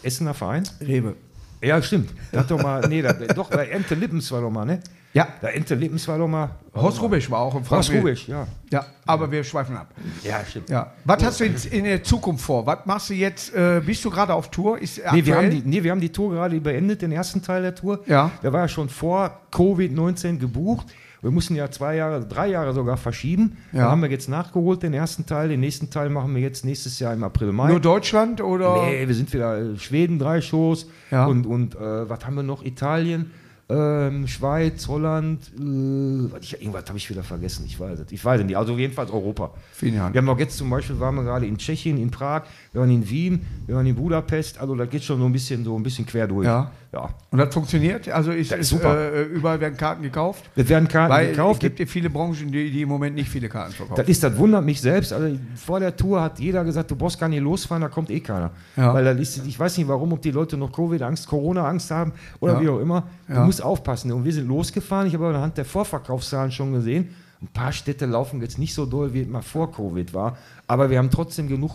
Essener 0.02 0.34
Verein? 0.34 0.64
Rewe. 0.80 1.16
Ja, 1.62 1.80
stimmt. 1.80 2.10
Da 2.32 2.40
hat 2.40 2.50
doch 2.50 2.62
mal, 2.62 2.86
nee, 2.88 3.02
da, 3.02 3.12
doch, 3.12 3.50
bei 3.50 3.68
Ente 3.68 3.94
Lippens 3.94 4.30
war 4.30 4.40
doch 4.40 4.50
mal, 4.50 4.64
ne? 4.64 4.80
Ja. 5.14 5.28
Da 5.40 5.48
Ente 5.48 5.74
Lippens 5.74 6.06
war 6.08 6.18
doch 6.18 6.28
mal. 6.28 6.50
Horst 6.74 7.00
Rubisch 7.00 7.30
war 7.30 7.40
auch 7.40 7.54
im 7.54 7.68
Horst. 7.68 7.90
Rubisch, 7.90 8.28
ja. 8.28 8.46
Ja, 8.70 8.84
aber 9.06 9.30
wir 9.30 9.42
schweifen 9.42 9.74
ab. 9.74 9.94
Ja, 10.22 10.44
stimmt. 10.44 10.68
Ja. 10.68 10.92
Was 11.04 11.24
hast 11.24 11.40
du 11.40 11.44
jetzt 11.44 11.66
in 11.66 11.84
der 11.84 12.04
Zukunft 12.04 12.44
vor? 12.44 12.66
Was 12.66 12.84
machst 12.84 13.08
du 13.08 13.14
jetzt? 13.14 13.54
Äh, 13.54 13.80
bist 13.84 14.04
du 14.04 14.10
gerade 14.10 14.34
auf 14.34 14.50
Tour? 14.50 14.78
Ist 14.78 15.00
Nee 15.12 15.24
wir, 15.24 15.36
haben 15.36 15.50
die, 15.50 15.62
nee, 15.64 15.82
wir 15.82 15.90
haben 15.90 16.00
die 16.00 16.12
Tour 16.12 16.32
gerade 16.32 16.60
beendet, 16.60 17.00
den 17.00 17.12
ersten 17.12 17.40
Teil 17.40 17.62
der 17.62 17.74
Tour. 17.74 18.02
Ja. 18.06 18.30
Der 18.42 18.52
war 18.52 18.60
ja 18.60 18.68
schon 18.68 18.90
vor 18.90 19.40
Covid-19 19.52 20.36
gebucht. 20.38 20.88
Wir 21.26 21.32
mussten 21.32 21.56
ja 21.56 21.68
zwei 21.72 21.96
Jahre, 21.96 22.24
drei 22.24 22.46
Jahre 22.46 22.72
sogar 22.72 22.96
verschieben. 22.96 23.56
Ja. 23.72 23.80
Da 23.80 23.90
haben 23.90 24.00
wir 24.00 24.08
jetzt 24.08 24.28
nachgeholt, 24.28 24.84
den 24.84 24.94
ersten 24.94 25.26
Teil. 25.26 25.48
Den 25.48 25.58
nächsten 25.58 25.90
Teil 25.90 26.08
machen 26.08 26.32
wir 26.36 26.40
jetzt 26.40 26.64
nächstes 26.64 27.00
Jahr 27.00 27.12
im 27.14 27.24
April, 27.24 27.50
Mai. 27.50 27.68
Nur 27.68 27.80
Deutschland 27.80 28.40
oder? 28.40 28.84
Nee, 28.84 29.08
wir 29.08 29.14
sind 29.16 29.32
wieder 29.32 29.76
Schweden, 29.76 30.20
drei 30.20 30.40
Shows. 30.40 30.86
Ja. 31.10 31.26
Und, 31.26 31.44
und 31.44 31.74
äh, 31.74 32.08
was 32.08 32.24
haben 32.24 32.36
wir 32.36 32.44
noch? 32.44 32.64
Italien, 32.64 33.32
ähm, 33.68 34.28
Schweiz, 34.28 34.86
Holland. 34.86 35.50
Äh, 35.58 36.32
was 36.32 36.44
ich, 36.44 36.60
irgendwas 36.60 36.84
habe 36.86 36.98
ich 36.98 37.10
wieder 37.10 37.24
vergessen. 37.24 37.64
Ich 37.66 37.80
weiß 37.80 37.98
es. 37.98 38.12
Ich 38.12 38.24
weiß 38.24 38.38
es 38.38 38.46
nicht. 38.46 38.56
Also 38.56 38.78
jedenfalls 38.78 39.10
Europa. 39.10 39.50
Vielen 39.72 39.96
Dank. 39.96 40.14
Wir 40.14 40.20
haben 40.20 40.28
auch 40.28 40.38
jetzt 40.38 40.56
zum 40.56 40.70
Beispiel, 40.70 41.00
waren 41.00 41.16
wir 41.16 41.24
gerade 41.24 41.46
in 41.46 41.58
Tschechien, 41.58 41.98
in 41.98 42.12
Prag, 42.12 42.42
wir 42.70 42.82
waren 42.82 42.90
in 42.92 43.10
Wien, 43.10 43.44
wir 43.66 43.74
waren 43.74 43.86
in 43.86 43.96
Budapest. 43.96 44.60
Also 44.60 44.76
da 44.76 44.86
geht 44.86 45.02
schon 45.02 45.18
so 45.18 45.26
ein 45.26 45.32
bisschen, 45.32 45.64
so 45.64 45.76
ein 45.76 45.82
bisschen 45.82 46.06
quer 46.06 46.28
durch. 46.28 46.46
Ja. 46.46 46.70
Ja. 46.92 47.08
Und 47.30 47.38
das 47.38 47.52
funktioniert? 47.52 48.08
Also 48.08 48.30
ist, 48.32 48.50
Das 48.52 48.60
ist 48.60 48.68
super. 48.70 49.12
Äh, 49.12 49.22
überall 49.24 49.60
werden 49.60 49.76
Karten 49.76 50.02
gekauft? 50.02 50.48
Es 50.54 50.68
werden 50.68 50.88
Karten 50.88 51.12
Weil 51.12 51.30
gekauft. 51.30 51.54
es 51.54 51.58
gibt 51.60 51.80
ja 51.80 51.86
viele 51.86 52.08
Branchen, 52.10 52.50
die, 52.50 52.70
die 52.70 52.82
im 52.82 52.88
Moment 52.88 53.14
nicht 53.16 53.28
viele 53.28 53.48
Karten 53.48 53.72
verkaufen. 53.72 53.98
Das 54.00 54.08
ist, 54.08 54.22
das 54.22 54.36
wundert 54.38 54.64
mich 54.64 54.80
selbst. 54.80 55.12
Also 55.12 55.36
vor 55.56 55.80
der 55.80 55.94
Tour 55.96 56.22
hat 56.22 56.38
jeder 56.38 56.64
gesagt, 56.64 56.90
du 56.90 56.96
brauchst 56.96 57.18
gar 57.20 57.28
nicht 57.28 57.42
losfahren, 57.42 57.82
da 57.82 57.88
kommt 57.88 58.10
eh 58.10 58.20
keiner. 58.20 58.50
Ja. 58.76 58.94
Weil 58.94 59.04
das 59.04 59.18
ist, 59.18 59.46
ich 59.46 59.58
weiß 59.58 59.76
nicht 59.78 59.88
warum, 59.88 60.12
ob 60.12 60.22
die 60.22 60.30
Leute 60.30 60.56
noch 60.56 60.72
Covid-Angst, 60.72 61.26
Corona-Angst 61.26 61.90
haben 61.90 62.12
oder 62.40 62.54
Ja. 62.54 62.60
wie 62.62 62.68
auch 62.68 62.78
immer. 62.80 63.02
Du 63.28 63.34
Ja. 63.34 63.44
musst 63.44 63.62
aufpassen. 63.62 64.12
Und 64.12 64.24
wir 64.24 64.32
sind 64.32 64.48
losgefahren. 64.48 65.06
Ich 65.08 65.14
habe 65.14 65.26
aber 65.26 65.34
anhand 65.36 65.58
der 65.58 65.64
Vorverkaufszahlen 65.64 66.50
schon 66.52 66.72
gesehen, 66.72 67.10
ein 67.42 67.48
paar 67.48 67.72
Städte 67.72 68.06
laufen 68.06 68.40
jetzt 68.40 68.58
nicht 68.58 68.72
so 68.72 68.86
doll, 68.86 69.12
wie 69.12 69.20
es 69.20 69.28
mal 69.28 69.42
vor 69.42 69.70
Covid 69.70 70.14
war. 70.14 70.38
Aber 70.66 70.88
wir 70.88 70.96
haben 70.98 71.10
trotzdem 71.10 71.48
genug 71.48 71.72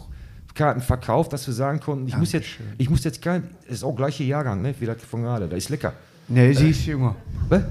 Karten 0.54 0.82
verkauft, 0.82 1.34
dass 1.34 1.46
wir 1.48 1.54
sagen 1.54 1.80
konnten, 1.80 2.08
ich 2.08 2.18
muss 2.18 2.32
jetzt, 2.34 2.48
ich 2.78 2.90
muss 2.90 3.04
jetzt 3.04 3.22
kein, 3.22 3.44
das 3.68 3.78
ist 3.78 3.84
auch 3.84 3.96
gleiche 3.96 4.24
Jahrgang, 4.24 4.62
ne, 4.62 4.74
wie 4.80 4.86
das 4.86 5.02
von 5.04 5.22
gerade, 5.24 5.48
da 5.48 5.56
ist 5.56 5.70
lecker. 5.70 5.94
nee, 6.28 6.52
sie 6.54 6.70
ist 6.72 6.86
jünger. 6.86 7.16
Was? 7.50 7.62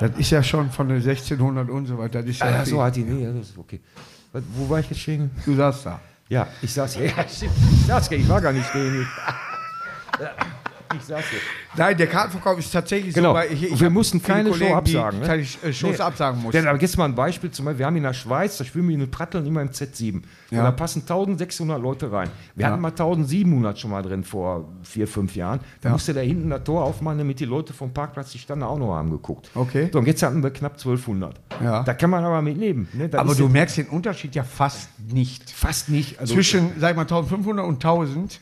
Das 0.00 0.10
ist 0.18 0.30
ja 0.30 0.42
schon 0.42 0.70
von 0.70 0.88
der 0.88 0.96
1600 0.96 1.68
und 1.70 1.86
so 1.86 1.98
weiter. 1.98 2.20
Das 2.22 2.30
ist 2.30 2.40
ja 2.40 2.46
Ah, 2.46 2.62
viel. 2.64 2.72
so 2.72 2.82
hat 2.82 2.96
die, 2.96 3.02
nee, 3.02 3.24
das 3.26 3.50
ist 3.50 3.58
okay. 3.58 3.80
Was, 4.32 4.42
wo 4.54 4.68
war 4.68 4.80
ich 4.80 4.88
jetzt 4.90 5.00
stehen? 5.00 5.30
Du 5.44 5.54
sagst 5.54 5.84
da. 5.86 6.00
Ja, 6.28 6.46
ich 6.62 6.72
saß 6.72 6.94
hier. 6.96 7.06
Ja. 7.16 7.24
Ich 7.24 7.86
saß 7.86 8.08
hier, 8.08 8.18
ich 8.18 8.28
war 8.28 8.40
gar 8.40 8.52
nicht 8.52 8.66
stehen. 8.68 9.06
Ja, 10.20 10.30
Ich 10.96 11.02
saß 11.04 11.24
hier. 11.30 11.38
Nein, 11.76 11.96
der 11.96 12.08
Kartenverkauf 12.08 12.58
ist 12.58 12.72
tatsächlich 12.72 13.14
Genau. 13.14 13.30
so, 13.30 13.34
weil 13.36 13.52
ich, 13.52 13.62
ich 13.72 13.80
wir 13.80 13.90
mussten 13.90 14.20
keine 14.20 14.48
Show 14.48 14.58
Kollegen, 14.58 14.74
absagen. 14.74 15.20
Die 15.20 15.20
Ne? 15.20 15.26
keine 15.26 15.42
äh, 15.42 15.72
Shows 15.72 15.98
Nee. 15.98 16.02
absagen 16.02 16.42
mussten. 16.42 16.64
Ja, 16.64 16.70
aber 16.70 16.80
jetzt 16.80 16.98
mal 16.98 17.04
ein 17.04 17.14
Beispiel. 17.14 17.50
Zum 17.52 17.64
Beispiel, 17.64 17.78
wir 17.78 17.86
haben 17.86 17.96
in 17.96 18.02
der 18.02 18.12
Schweiz, 18.12 18.56
da 18.58 18.64
schwimmen 18.64 18.88
wir 18.88 18.94
in 18.94 19.00
den 19.00 19.10
Pratteln 19.10 19.46
immer 19.46 19.62
im 19.62 19.68
Z7. 19.70 20.22
Ja. 20.50 20.58
Und 20.58 20.64
da 20.64 20.70
passen 20.72 21.02
1600 21.02 21.80
Leute 21.80 22.10
rein. 22.10 22.28
Wir 22.56 22.66
Ja. 22.66 22.72
hatten 22.72 22.82
mal 22.82 22.90
1700 22.92 23.78
schon 23.78 23.92
mal 23.92 24.02
drin 24.02 24.24
vor 24.24 24.68
vier, 24.82 25.06
fünf 25.06 25.36
Jahren. 25.36 25.60
Da 25.80 25.90
Ja. 25.90 25.92
musste 25.92 26.12
da 26.12 26.20
hinten 26.20 26.50
das 26.50 26.64
Tor 26.64 26.82
aufmachen, 26.84 27.18
damit 27.18 27.38
die 27.38 27.44
Leute 27.44 27.72
vom 27.72 27.92
Parkplatz, 27.94 28.32
die 28.32 28.38
standen 28.38 28.64
auch 28.64 28.78
noch 28.78 28.94
haben 28.94 29.10
geguckt. 29.10 29.48
Okay. 29.54 29.90
So, 29.92 30.00
und 30.00 30.06
jetzt 30.06 30.22
hatten 30.24 30.42
wir 30.42 30.50
knapp 30.50 30.72
1200. 30.76 31.40
Ja. 31.62 31.84
Da 31.84 31.94
kann 31.94 32.10
man 32.10 32.24
aber 32.24 32.42
mit 32.42 32.56
leben. 32.58 32.88
Ne? 32.92 33.08
Aber 33.12 33.34
du 33.34 33.48
merkst 33.48 33.76
den 33.78 33.86
Unterschied 33.88 34.34
ja 34.34 34.42
fast 34.42 34.88
nicht. 35.12 35.48
fast 35.50 35.88
nicht. 35.88 36.18
Also, 36.18 36.34
Zwischen, 36.34 36.72
sag 36.80 36.90
ich 36.90 36.96
mal, 36.96 37.02
1500 37.06 37.64
und 37.64 37.80
1000, 37.82 38.40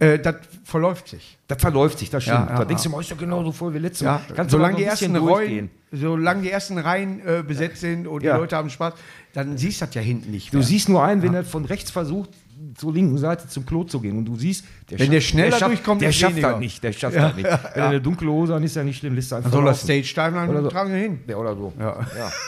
äh, 0.00 0.18
das 0.18 0.36
verläuft 0.64 1.08
sich. 1.08 1.38
das 1.46 1.60
verläuft 1.60 1.98
sich, 1.98 2.08
das 2.10 2.24
Ja, 2.26 2.34
stimmt. 2.44 2.58
ja, 2.58 2.63
da 2.64 2.68
denkst 2.68 2.82
du 2.84 2.90
mal, 2.90 3.00
ist 3.00 3.10
doch 3.10 3.18
genauso 3.18 3.52
voll 3.52 3.74
wie 3.74 3.78
letztes 3.78 4.04
Ja, 4.04 4.12
Mal. 4.12 4.34
Kannst 4.34 4.52
du 4.52 4.56
solange 4.58 4.76
die 4.76 4.84
ersten. 4.84 5.16
Reihen, 5.16 5.70
solange 5.92 6.42
die 6.42 6.50
ersten 6.50 6.78
Reihen 6.78 7.20
äh, 7.26 7.42
besetzt 7.46 7.80
sind 7.80 8.06
und 8.06 8.22
die 8.22 8.28
Leute 8.28 8.56
haben 8.56 8.70
Spaß, 8.70 8.94
dann 9.32 9.56
siehst 9.58 9.80
du 9.80 9.86
das 9.86 9.94
ja 9.94 10.00
hinten 10.00 10.30
nicht 10.30 10.52
Du 10.52 10.58
mehr. 10.58 10.66
siehst 10.66 10.88
nur 10.88 11.02
einen, 11.04 11.22
wenn 11.22 11.34
er 11.34 11.44
von 11.44 11.64
rechts 11.64 11.90
versucht, 11.90 12.30
zur 12.74 12.92
linken 12.92 13.18
Seite 13.18 13.48
zum 13.48 13.66
Klo 13.66 13.84
zu 13.84 14.00
gehen. 14.00 14.16
Und 14.18 14.24
du 14.24 14.36
siehst, 14.36 14.64
der 14.90 14.98
Wenn 14.98 15.10
der 15.10 15.20
schneller 15.20 15.52
schafft, 15.58 15.72
durchkommt, 15.72 16.02
der 16.02 16.08
ist 16.10 16.16
schafft 16.16 16.32
weniger. 16.36 16.50
das 16.52 16.58
nicht. 16.60 16.82
Der 16.82 16.92
schafft 16.92 17.16
Ja, 17.16 17.28
das 17.28 17.36
nicht. 17.36 17.44
Wenn 17.74 17.82
er 17.82 17.88
eine 17.88 18.00
dunkle 18.00 18.30
Hose 18.30 18.54
hat, 18.54 18.62
ist 18.62 18.76
ja 18.76 18.84
nicht 18.84 18.98
schlimm, 18.98 19.14
lässt 19.14 19.32
er 19.32 19.38
einfach 19.38 19.52
soll 19.52 19.64
das 19.64 19.86
laufen. 19.86 20.04
Stage 20.04 20.30
dann 20.32 20.48
Oder 20.48 20.62
so. 20.62 20.68
tragen 20.70 20.94
hin. 20.94 21.20
Ja, 21.26 21.36
oder 21.36 21.54
so. 21.54 21.72
Ja. 21.78 21.98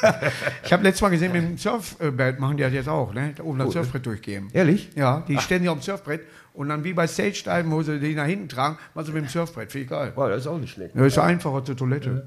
Ja. 0.03 0.15
Ich 0.65 0.73
habe 0.73 0.83
letztes 0.83 1.03
Mal 1.03 1.09
gesehen, 1.11 1.33
mit 1.33 1.43
dem 1.43 1.59
Surfbrett 1.59 2.41
machen 2.41 2.57
die 2.57 2.63
das 2.63 2.73
jetzt 2.73 2.89
auch, 2.89 3.13
ne? 3.15 3.33
Da 3.37 3.43
oben 3.45 3.59
das 3.59 3.73
Surfbrett 3.73 4.05
durchgehen. 4.07 4.49
Ehrlich? 4.53 4.91
Ja, 4.95 5.23
die 5.29 5.39
stellen 5.39 5.63
sich 5.63 5.69
auf 5.69 5.79
dem 5.79 5.83
Surfbrett 5.83 6.23
und 6.55 6.69
dann 6.69 6.83
wie 6.85 6.93
bei 6.93 7.07
Stage-Diven, 7.07 7.71
wo 7.71 7.83
sie 7.83 8.01
die 8.01 8.15
nach 8.15 8.27
hinten 8.27 8.49
tragen, 8.49 8.79
machen 8.95 9.07
sie 9.07 9.13
mit 9.13 9.25
dem 9.25 9.29
Surfbrett. 9.29 9.71
Finde 9.71 9.85
ich 9.85 9.91
geil. 9.91 10.13
Boah, 10.15 10.29
das 10.31 10.41
ist 10.43 10.47
auch 10.47 10.59
nicht 10.59 10.73
schlecht. 10.73 10.95
Das 10.97 11.07
ist 11.07 11.15
so 11.15 11.21
einfacher 11.21 11.65
zur 11.65 11.77
Toilette. 11.77 12.27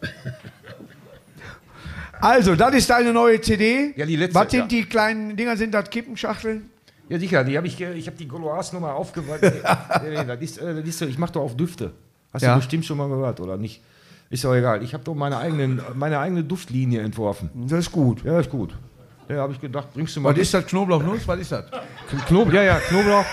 Also, 2.24 2.54
das 2.56 2.74
ist 2.74 2.88
deine 2.88 3.12
neue 3.12 3.40
CD. 3.40 3.92
Ja, 3.96 4.06
die 4.06 4.16
letzte, 4.16 4.34
Was 4.34 4.50
sind 4.50 4.60
ja. 4.60 4.66
die 4.66 4.84
kleinen 4.84 5.36
Dinger? 5.36 5.56
Sind 5.56 5.74
das 5.74 5.90
Kippenschachteln? 5.90 6.70
Ja, 7.08 7.18
sicher. 7.18 7.44
Die 7.44 7.56
hab 7.56 7.64
ich, 7.64 7.78
ich 7.80 8.06
habe 8.06 8.16
die 8.16 8.26
Goloas-Nummer 8.26 8.94
aufgeweiht. 8.94 9.42
nee, 10.02 10.10
nee, 10.10 10.24
das 10.24 10.40
ist, 10.40 10.58
äh, 10.58 10.82
das 10.82 11.00
ich 11.02 11.18
mache 11.18 11.32
doch 11.32 11.42
auf 11.42 11.56
Düfte. 11.56 11.92
Hast 12.32 12.42
Ja. 12.42 12.54
du 12.54 12.60
bestimmt 12.60 12.86
schon 12.86 12.96
mal 12.96 13.08
gehört, 13.08 13.40
oder 13.40 13.56
nicht? 13.56 13.82
Ist 14.30 14.42
doch 14.42 14.54
egal. 14.54 14.82
Ich 14.82 14.94
habe 14.94 15.04
doch 15.04 15.14
meine, 15.14 15.36
eigenen, 15.36 15.82
meine 15.94 16.18
eigene 16.18 16.42
Duftlinie 16.42 17.02
entworfen. 17.02 17.50
Das 17.68 17.80
ist 17.80 17.92
gut. 17.92 18.24
Ja, 18.24 18.40
ist 18.40 18.50
gut. 18.50 18.74
Ja, 19.28 19.36
habe 19.36 19.52
ich 19.52 19.60
gedacht, 19.60 19.88
bringst 19.92 20.16
du 20.16 20.20
mal. 20.20 20.32
Was 20.32 20.38
ist 20.38 20.54
das? 20.54 20.66
Knoblauchnuss? 20.66 21.28
Was 21.28 21.40
ist 21.40 21.52
das? 21.52 21.66
Knoblauch, 22.26 22.54
ja, 22.54 22.62
ja, 22.62 22.78
Knoblauch. 22.80 23.24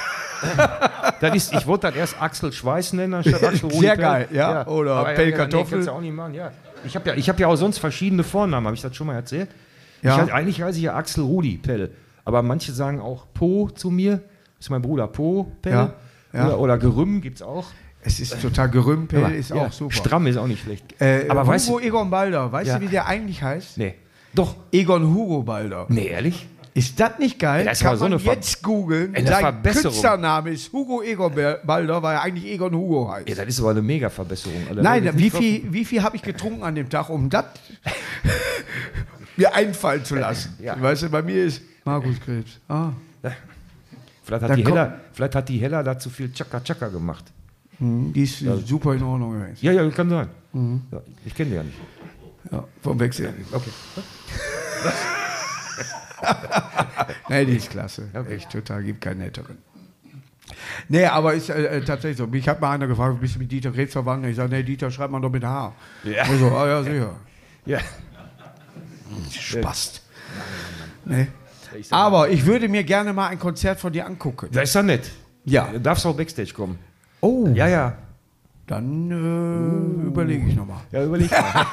das 1.21 1.35
ist, 1.35 1.53
ich 1.53 1.65
wollte 1.67 1.87
das 1.87 1.95
erst 1.95 2.21
Axel 2.21 2.51
Schweiß 2.51 2.93
nennen, 2.93 3.13
anstatt 3.13 3.43
Axel 3.43 3.71
Sehr 3.71 3.95
geil, 3.95 4.27
ja. 4.31 4.65
Oder 4.67 4.95
Aber 4.95 5.13
Pell 5.13 5.27
nee, 5.27 5.31
Kartoffel. 5.31 5.71
kannst 5.77 5.87
du 5.87 5.91
auch 5.91 6.01
nicht 6.01 6.13
machen, 6.13 6.33
ja. 6.33 6.51
Ich 6.85 6.95
habe 6.95 7.09
ja, 7.09 7.15
ich 7.15 7.29
hab 7.29 7.39
ja 7.39 7.47
auch 7.47 7.55
sonst 7.55 7.77
verschiedene 7.77 8.23
Vornamen, 8.23 8.65
habe 8.65 8.75
ich 8.75 8.81
das 8.81 8.95
schon 8.95 9.07
mal 9.07 9.15
erzählt? 9.15 9.49
Ja. 10.01 10.23
Ich, 10.23 10.33
eigentlich 10.33 10.61
heiße 10.61 10.77
ich 10.77 10.85
ja 10.85 10.95
Axel 10.95 11.23
Rudi 11.23 11.57
Pell. 11.57 11.91
Aber 12.25 12.41
manche 12.41 12.71
sagen 12.71 12.99
auch 12.99 13.27
Po 13.33 13.69
zu 13.69 13.89
mir. 13.89 14.17
Das 14.57 14.67
ist 14.67 14.69
mein 14.69 14.81
Bruder 14.81 15.07
Po 15.07 15.51
Pell. 15.61 15.73
Ja, 15.73 15.93
ja. 16.33 16.47
Oder, 16.47 16.59
oder 16.59 16.77
Gerüm 16.77 17.21
gibt 17.21 17.37
es 17.37 17.41
auch. 17.41 17.67
Es 18.03 18.19
ist 18.19 18.41
total 18.41 18.69
gerümpelt, 18.69 19.23
Aber, 19.23 19.33
ist 19.33 19.53
auch 19.53 19.71
super. 19.71 19.93
Stramm 19.93 20.25
ist 20.25 20.37
auch 20.37 20.47
nicht 20.47 20.63
schlecht. 20.63 20.99
Äh, 20.99 21.27
aber 21.29 21.41
Hugo 21.41 21.51
weißt 21.51 21.69
du. 21.69 21.79
Egon 21.79 22.09
Balder, 22.09 22.51
weißt 22.51 22.75
du, 22.75 22.81
wie 22.81 22.87
der 22.87 23.05
eigentlich 23.05 23.43
heißt? 23.43 23.77
Nee. 23.77 23.95
Doch. 24.33 24.55
Egon 24.71 25.13
Hugo 25.13 25.43
Balder. 25.43 25.85
Nee, 25.89 26.07
ehrlich? 26.07 26.47
Ist 26.73 26.97
das 26.99 27.19
nicht 27.19 27.37
geil? 27.37 27.65
Das 27.65 27.81
Kann 27.81 27.97
so 27.97 28.07
man 28.07 28.17
jetzt 28.19 28.63
googeln. 28.63 29.13
Sein. 29.25 29.61
Künstlername 29.61 30.51
ist 30.51 30.71
Hugo 30.71 31.01
Egon 31.01 31.33
Balder, 31.65 32.01
weil 32.01 32.15
er 32.15 32.21
eigentlich 32.21 32.45
Egon 32.45 32.73
Hugo 32.73 33.11
heißt. 33.11 33.27
Ja, 33.27 33.35
das 33.35 33.47
ist 33.47 33.59
aber 33.59 33.71
eine 33.71 33.81
Mega-Verbesserung. 33.81 34.67
Also, 34.69 34.81
Nein, 34.81 35.09
wie 35.17 35.29
viel, 35.29 35.71
wie 35.71 35.83
viel 35.83 36.01
habe 36.01 36.15
ich 36.15 36.21
getrunken 36.21 36.63
an 36.63 36.75
dem 36.75 36.89
Tag, 36.89 37.09
um 37.09 37.29
das 37.29 37.45
mir 39.35 39.53
einfallen 39.53 40.05
zu 40.05 40.15
lassen? 40.15 40.55
Ja. 40.61 40.81
Weißt 40.81 41.03
du, 41.03 41.09
bei 41.09 41.21
mir 41.21 41.45
ist 41.45 41.61
Markus 41.83 42.19
Krebs. 42.21 42.59
Ah, 42.69 42.91
Vielleicht 44.23 44.43
hat, 44.43 44.57
die 44.57 44.65
Hella, 44.65 44.97
vielleicht 45.11 45.35
hat 45.35 45.49
die 45.49 45.57
Hella 45.57 45.83
da 45.83 45.97
zu 45.97 46.09
viel 46.09 46.31
Chaka 46.31 46.61
Chaka 46.61 46.87
gemacht. 46.87 47.25
Die 47.79 48.23
ist 48.23 48.39
super 48.65 48.93
in 48.93 49.01
Ordnung 49.03 49.33
gewesen. 49.33 49.57
Ja, 49.61 49.71
ja, 49.71 49.89
kann 49.89 50.09
sein. 50.09 50.27
Mhm. 50.53 50.81
Ja, 50.91 51.01
ich 51.25 51.33
kenne 51.35 51.49
die 51.49 51.55
ja 51.55 51.63
nicht. 51.63 51.77
Ja, 52.51 52.63
vom 52.81 52.99
Wechsel. 52.99 53.33
Okay. 53.51 53.71
Nee, 57.29 57.45
die 57.45 57.55
ist 57.57 57.69
klasse. 57.69 58.09
Echt 58.29 58.49
total, 58.49 58.83
gibt 58.83 59.01
keinen 59.01 59.19
netteren. 59.19 59.57
Nee, 60.89 61.05
aber 61.05 61.33
ist 61.33 61.49
äh, 61.49 61.77
äh, 61.77 61.81
tatsächlich 61.85 62.17
so. 62.17 62.27
Mich 62.27 62.47
hat 62.47 62.59
mal 62.59 62.71
einer 62.71 62.87
gefragt, 62.87 63.21
bist 63.21 63.35
du 63.35 63.39
mit 63.39 63.51
Dieter 63.51 63.71
Krebs 63.71 63.93
verwandt? 63.93 64.25
Ich 64.25 64.35
sage, 64.35 64.49
nee, 64.53 64.63
Dieter 64.63 64.91
schreibt 64.91 65.11
man 65.11 65.21
doch 65.21 65.31
mit 65.31 65.43
H. 65.43 65.73
Ja. 66.03 66.23
Also, 66.23 66.47
ah 66.51 66.67
ja, 66.67 66.83
sicher. 66.83 67.15
Ja. 67.65 67.79
Spast. 69.31 70.01
Nee. 71.05 71.27
Aber 71.89 72.29
ich 72.29 72.45
würde 72.45 72.67
mir 72.67 72.83
gerne 72.83 73.13
mal 73.13 73.27
ein 73.27 73.39
Konzert 73.39 73.79
von 73.79 73.93
dir 73.93 74.05
angucken. 74.05 74.49
Da 74.51 74.61
ist 74.61 74.75
er 74.75 74.83
nett. 74.83 75.09
Ja. 75.45 75.69
Du 75.71 75.79
darfst 75.79 76.05
auch 76.05 76.15
Backstage 76.15 76.53
kommen. 76.53 76.77
Oh, 77.21 77.47
Ja, 77.53 77.67
ja. 77.67 77.97
Dann 78.71 79.11
äh, 79.11 80.07
überlege 80.07 80.47
ich 80.47 80.55
nochmal. 80.55 80.79
Ja, 80.91 81.03
überleg 81.03 81.29
mal. 81.29 81.67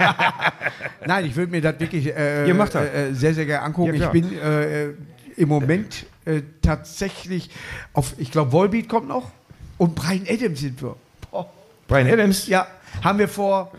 Nein, 1.06 1.26
ich 1.26 1.36
würde 1.36 1.52
mir 1.52 1.60
das 1.60 1.78
wirklich 1.78 2.08
äh, 2.08 2.52
das. 2.52 2.74
äh, 2.74 3.12
sehr, 3.12 3.34
sehr 3.34 3.46
gerne 3.46 3.64
angucken. 3.64 3.94
Ja, 3.94 4.06
ich 4.06 4.10
bin 4.10 4.36
äh, 4.36 4.88
im 5.36 5.48
Moment 5.48 6.06
äh, 6.24 6.42
tatsächlich 6.60 7.50
auf, 7.92 8.14
ich 8.18 8.32
glaube, 8.32 8.50
Volbeat 8.50 8.88
kommt 8.88 9.06
noch 9.06 9.30
und 9.76 9.94
Brian 9.94 10.26
Adams 10.28 10.58
sind 10.58 10.82
wir. 10.82 10.96
Boah. 11.30 11.48
Brian 11.86 12.08
Adams. 12.08 12.48
Ja, 12.48 12.66
haben 13.04 13.20
wir 13.20 13.28
vor. 13.28 13.70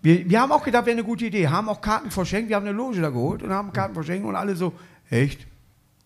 Wir, 0.00 0.30
wir 0.30 0.40
haben 0.40 0.52
auch 0.52 0.62
gedacht, 0.62 0.86
wäre 0.86 0.94
eine 0.94 1.04
gute 1.04 1.26
Idee. 1.26 1.48
Haben 1.48 1.68
auch 1.68 1.80
Karten 1.80 2.12
verschenkt. 2.12 2.50
Wir 2.50 2.56
haben 2.56 2.66
eine 2.66 2.76
Loge 2.76 3.00
da 3.00 3.10
geholt 3.10 3.42
und 3.42 3.50
haben 3.50 3.72
Karten 3.72 3.94
verschenkt 3.94 4.24
und 4.24 4.36
alle 4.36 4.54
so, 4.54 4.72
echt? 5.10 5.47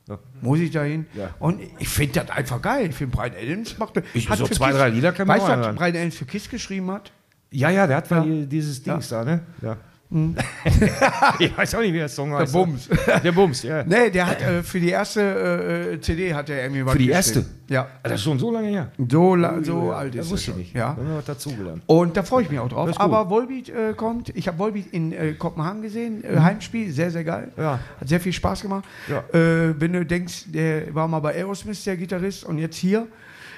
Ja. 0.09 0.19
Muss 0.41 0.59
ich 0.59 0.71
da 0.73 0.83
hin? 0.83 1.07
Ja. 1.15 1.31
Und 1.39 1.61
ich 1.79 1.89
finde 1.89 2.21
das 2.21 2.31
einfach 2.31 2.61
geil. 2.61 2.89
Ich 2.91 2.97
finde, 2.97 3.17
Brian 3.17 3.33
Adams 3.41 3.79
macht. 3.79 4.03
Ich- 4.15 4.29
hat 4.29 4.39
so 4.39 4.47
zwei, 4.49 4.69
Kiss- 4.71 4.77
drei 4.79 4.89
Lieder 4.89 5.13
kann 5.13 5.27
man 5.29 5.39
Weißt 5.41 5.49
du, 5.49 5.61
was. 5.61 5.77
Brian 5.77 5.97
Adams 5.97 6.17
für 6.17 6.25
Kiss 6.25 6.49
geschrieben 6.51 6.91
hat? 6.91 7.13
Ja, 7.51 7.71
ja, 7.71 7.87
der 7.87 7.99
hat 7.99 8.11
Ja. 8.11 8.25
dieses 8.27 8.83
Dings 8.83 9.09
da, 9.11 9.25
ne? 9.25 9.43
Ja. 9.61 9.77
Hm. 10.13 10.37
ich 11.39 11.57
weiß 11.57 11.75
auch 11.75 11.81
nicht, 11.81 11.93
wie 11.95 11.99
der 11.99 12.09
Song 12.09 12.31
Der 12.31 12.41
heißt. 12.41 12.53
Bums. 12.53 12.89
Der 13.25 13.33
Bums, 13.33 13.63
ja. 13.63 13.83
Nee, 13.85 14.11
der 14.11 14.27
hat 14.27 14.43
äh, 14.43 14.63
für 14.63 14.79
die 14.79 14.91
erste 14.91 15.21
äh, 15.23 15.95
äh, 15.95 16.01
CD 16.01 16.35
hat 16.35 16.51
er 16.51 16.63
irgendwie 16.63 16.85
was 16.85 16.93
Für 16.93 16.99
die 16.99 17.09
erste? 17.11 17.47
Ja. 17.69 17.89
Ah, 18.03 18.09
Das 18.09 18.15
ist 18.15 18.23
schon 18.25 18.39
so 18.39 18.51
lange 18.51 18.69
her. 18.69 18.93
So, 19.11 19.35
la- 19.35 19.63
so 19.63 19.93
alt 19.93 20.15
Das 20.15 20.27
ist 20.27 20.31
er 20.31 20.33
wusste 20.33 20.51
ich 20.51 20.57
nicht. 20.59 20.75
Ja. 20.75 20.81
Da 20.95 20.97
haben 21.03 21.09
wir 21.09 21.17
was 21.17 21.25
dazugelernt. 21.25 21.83
Und 21.87 22.17
da 22.17 22.23
freue 22.23 22.43
ich 22.43 22.51
mich 22.51 22.59
auch 22.61 22.69
drauf. 22.69 22.89
Das. 22.89 22.99
Aber 22.99 23.31
Volbeat 23.31 23.71
äh, 23.71 23.95
kommt. 23.97 24.29
Ich 24.37 24.47
habe 24.49 24.59
Volbeat 24.59 24.89
in 24.93 25.13
äh, 25.13 25.33
Kopenhagen 25.33 25.81
gesehen. 25.81 26.23
Äh, 26.25 26.39
Heimspiel, 26.39 26.93
sehr, 26.93 27.11
sehr 27.11 27.25
geil. 27.25 27.51
Mhm. 27.57 27.63
Ja. 27.63 27.79
Hat 28.01 28.09
sehr 28.09 28.21
viel 28.21 28.33
Spaß 28.35 28.61
gemacht. 28.63 28.85
Ja. 29.09 29.25
Wenn 29.33 29.93
du 29.95 30.05
denkst, 30.05 30.45
der 30.49 30.95
war 30.95 31.09
mal 31.09 31.21
bei 31.21 31.35
Aerosmith, 31.35 31.83
der 31.85 31.97
Gitarrist, 31.97 32.45
und 32.45 32.59
jetzt 32.59 32.77
hier. 32.77 33.07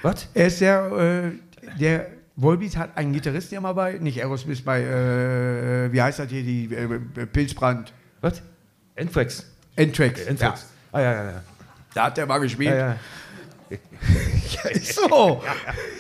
Was? 0.03 0.29
Er 0.35 0.47
ist 0.47 0.61
der, 0.61 1.33
der 1.81 2.07
Volbeat 2.37 2.77
hat 2.77 2.97
einen 2.97 3.13
Gitarristen 3.13 3.55
ja 3.55 3.61
mal 3.61 3.75
bei, 3.75 3.93
nicht 3.99 4.21
Aerosmith, 4.21 4.63
bei, 4.63 4.83
äh, 4.83 5.93
wie 5.93 6.03
heißt 6.03 6.19
das 6.19 6.31
hier, 6.31 6.43
die 6.43 6.75
äh, 6.75 7.27
Pilzbrand, 7.27 7.93
Was? 8.21 8.43
Anthrax. 8.99 9.47
N-Tracks. 9.77 10.25
Ja. 10.25 10.31
Anthrax. 10.31 10.67
Ah, 10.93 11.01
ja, 11.01 11.13
ja, 11.13 11.25
ja. 11.25 11.43
Da 11.95 12.05
hat 12.05 12.19
er 12.19 12.27
mal 12.27 12.39
gespielt. 12.39 12.71
ja, 12.71 12.77
ja. 12.77 12.97
Ja, 13.71 14.71
ist 14.71 14.95
so. 14.95 15.43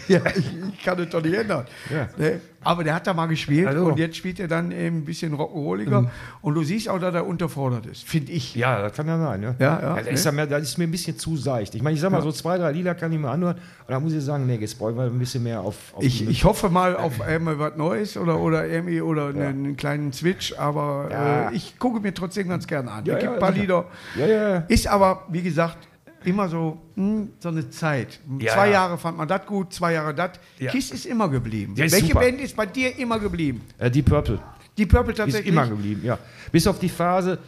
Ja, 0.06 0.20
ich, 0.36 0.44
ich 0.72 0.84
kann 0.84 0.98
es 1.00 1.08
doch 1.08 1.22
nicht 1.22 1.34
ändern. 1.34 1.66
Ja. 1.90 2.08
Ne? 2.16 2.40
Aber 2.62 2.82
der 2.84 2.94
hat 2.94 3.06
da 3.06 3.12
mal 3.12 3.26
gespielt 3.26 3.66
Also. 3.68 3.84
und 3.86 3.98
jetzt 3.98 4.16
spielt 4.16 4.40
er 4.40 4.48
dann 4.48 4.70
eben 4.72 4.98
ein 4.98 5.04
bisschen 5.04 5.34
rock'n'rolliger. 5.34 6.06
Und 6.40 6.54
du 6.54 6.62
siehst 6.62 6.88
auch, 6.88 6.98
dass 6.98 7.14
er 7.14 7.26
unterfordert 7.26 7.86
ist, 7.86 8.04
finde 8.08 8.32
ich. 8.32 8.54
Ja, 8.54 8.80
das 8.82 8.92
kann 8.94 9.06
ja 9.06 9.18
sein. 9.18 9.42
Ja, 9.42 9.54
Ja, 9.58 9.80
ja, 9.80 9.96
das, 9.96 10.04
ne? 10.04 10.10
ist 10.12 10.24
ja 10.24 10.32
mehr, 10.32 10.46
das 10.46 10.62
ist 10.62 10.78
mir 10.78 10.84
ein 10.84 10.90
bisschen 10.90 11.18
zu 11.18 11.36
seicht. 11.36 11.74
Ich 11.74 11.82
meine, 11.82 11.94
ich 11.94 12.00
sag 12.00 12.10
mal, 12.10 12.22
so 12.22 12.32
zwei, 12.32 12.56
drei 12.58 12.72
Lieder 12.72 12.94
kann 12.94 13.12
ich 13.12 13.18
mir 13.18 13.30
anhören. 13.30 13.56
Und 13.56 13.90
da 13.92 14.00
muss 14.00 14.12
ich 14.12 14.22
sagen, 14.22 14.46
nee, 14.46 14.56
jetzt 14.56 14.78
brauchen 14.78 14.96
wir 14.96 15.04
ein 15.04 15.18
bisschen 15.18 15.42
mehr 15.42 15.60
auf. 15.60 15.76
auf 15.94 16.02
Ich, 16.02 16.26
ich 16.26 16.44
hoffe 16.44 16.70
mal 16.70 16.96
auf 16.96 17.20
einmal 17.20 17.58
was 17.58 17.76
Neues 17.76 18.16
oder, 18.16 18.38
oder 18.40 18.66
irgendwie 18.66 19.00
oder 19.02 19.28
einen, 19.28 19.42
einen 19.42 19.76
kleinen 19.76 20.12
Switch, 20.12 20.54
aber 20.58 21.50
äh, 21.52 21.56
ich 21.56 21.78
gucke 21.78 22.00
mir 22.00 22.14
trotzdem 22.14 22.48
ganz 22.48 22.66
gerne 22.66 22.90
an. 22.90 23.04
Ja, 23.04 23.14
es 23.14 23.20
gibt 23.20 23.30
ja, 23.30 23.34
ein 23.34 23.40
paar 23.40 23.52
sicher. 23.52 23.84
Lieder. 24.16 24.64
Ist 24.68 24.86
aber, 24.86 25.24
wie 25.28 25.42
gesagt, 25.42 25.76
immer 26.24 26.48
so, 26.48 26.78
hm, 26.94 27.30
so 27.38 27.48
eine 27.48 27.68
Zeit. 27.70 28.20
Ja. 28.38 28.52
Zwei 28.54 28.70
Jahre 28.70 28.98
fand 28.98 29.16
man 29.18 29.28
das 29.28 29.46
gut, 29.46 29.72
zwei 29.72 29.92
Jahre 29.94 30.14
das. 30.14 30.30
Ja. 30.58 30.70
Kiss 30.70 30.90
ist 30.90 31.06
immer 31.06 31.28
geblieben. 31.28 31.74
Ja, 31.76 31.84
ist 31.84 31.92
Welche 31.92 32.08
super. 32.08 32.20
Band 32.20 32.40
ist 32.40 32.56
bei 32.56 32.66
dir 32.66 32.98
immer 32.98 33.18
geblieben? 33.18 33.62
Äh, 33.78 33.90
Deep 33.90 34.06
Purple. 34.06 34.38
Die 34.76 34.86
Purple 34.86 35.12
Ist 35.12 35.18
tatsächlich? 35.18 35.52
immer 35.52 35.66
geblieben, 35.68 36.00
ja. 36.04 36.18
Bis 36.50 36.66
auf 36.66 36.78
die 36.78 36.88
Phase, 36.88 37.38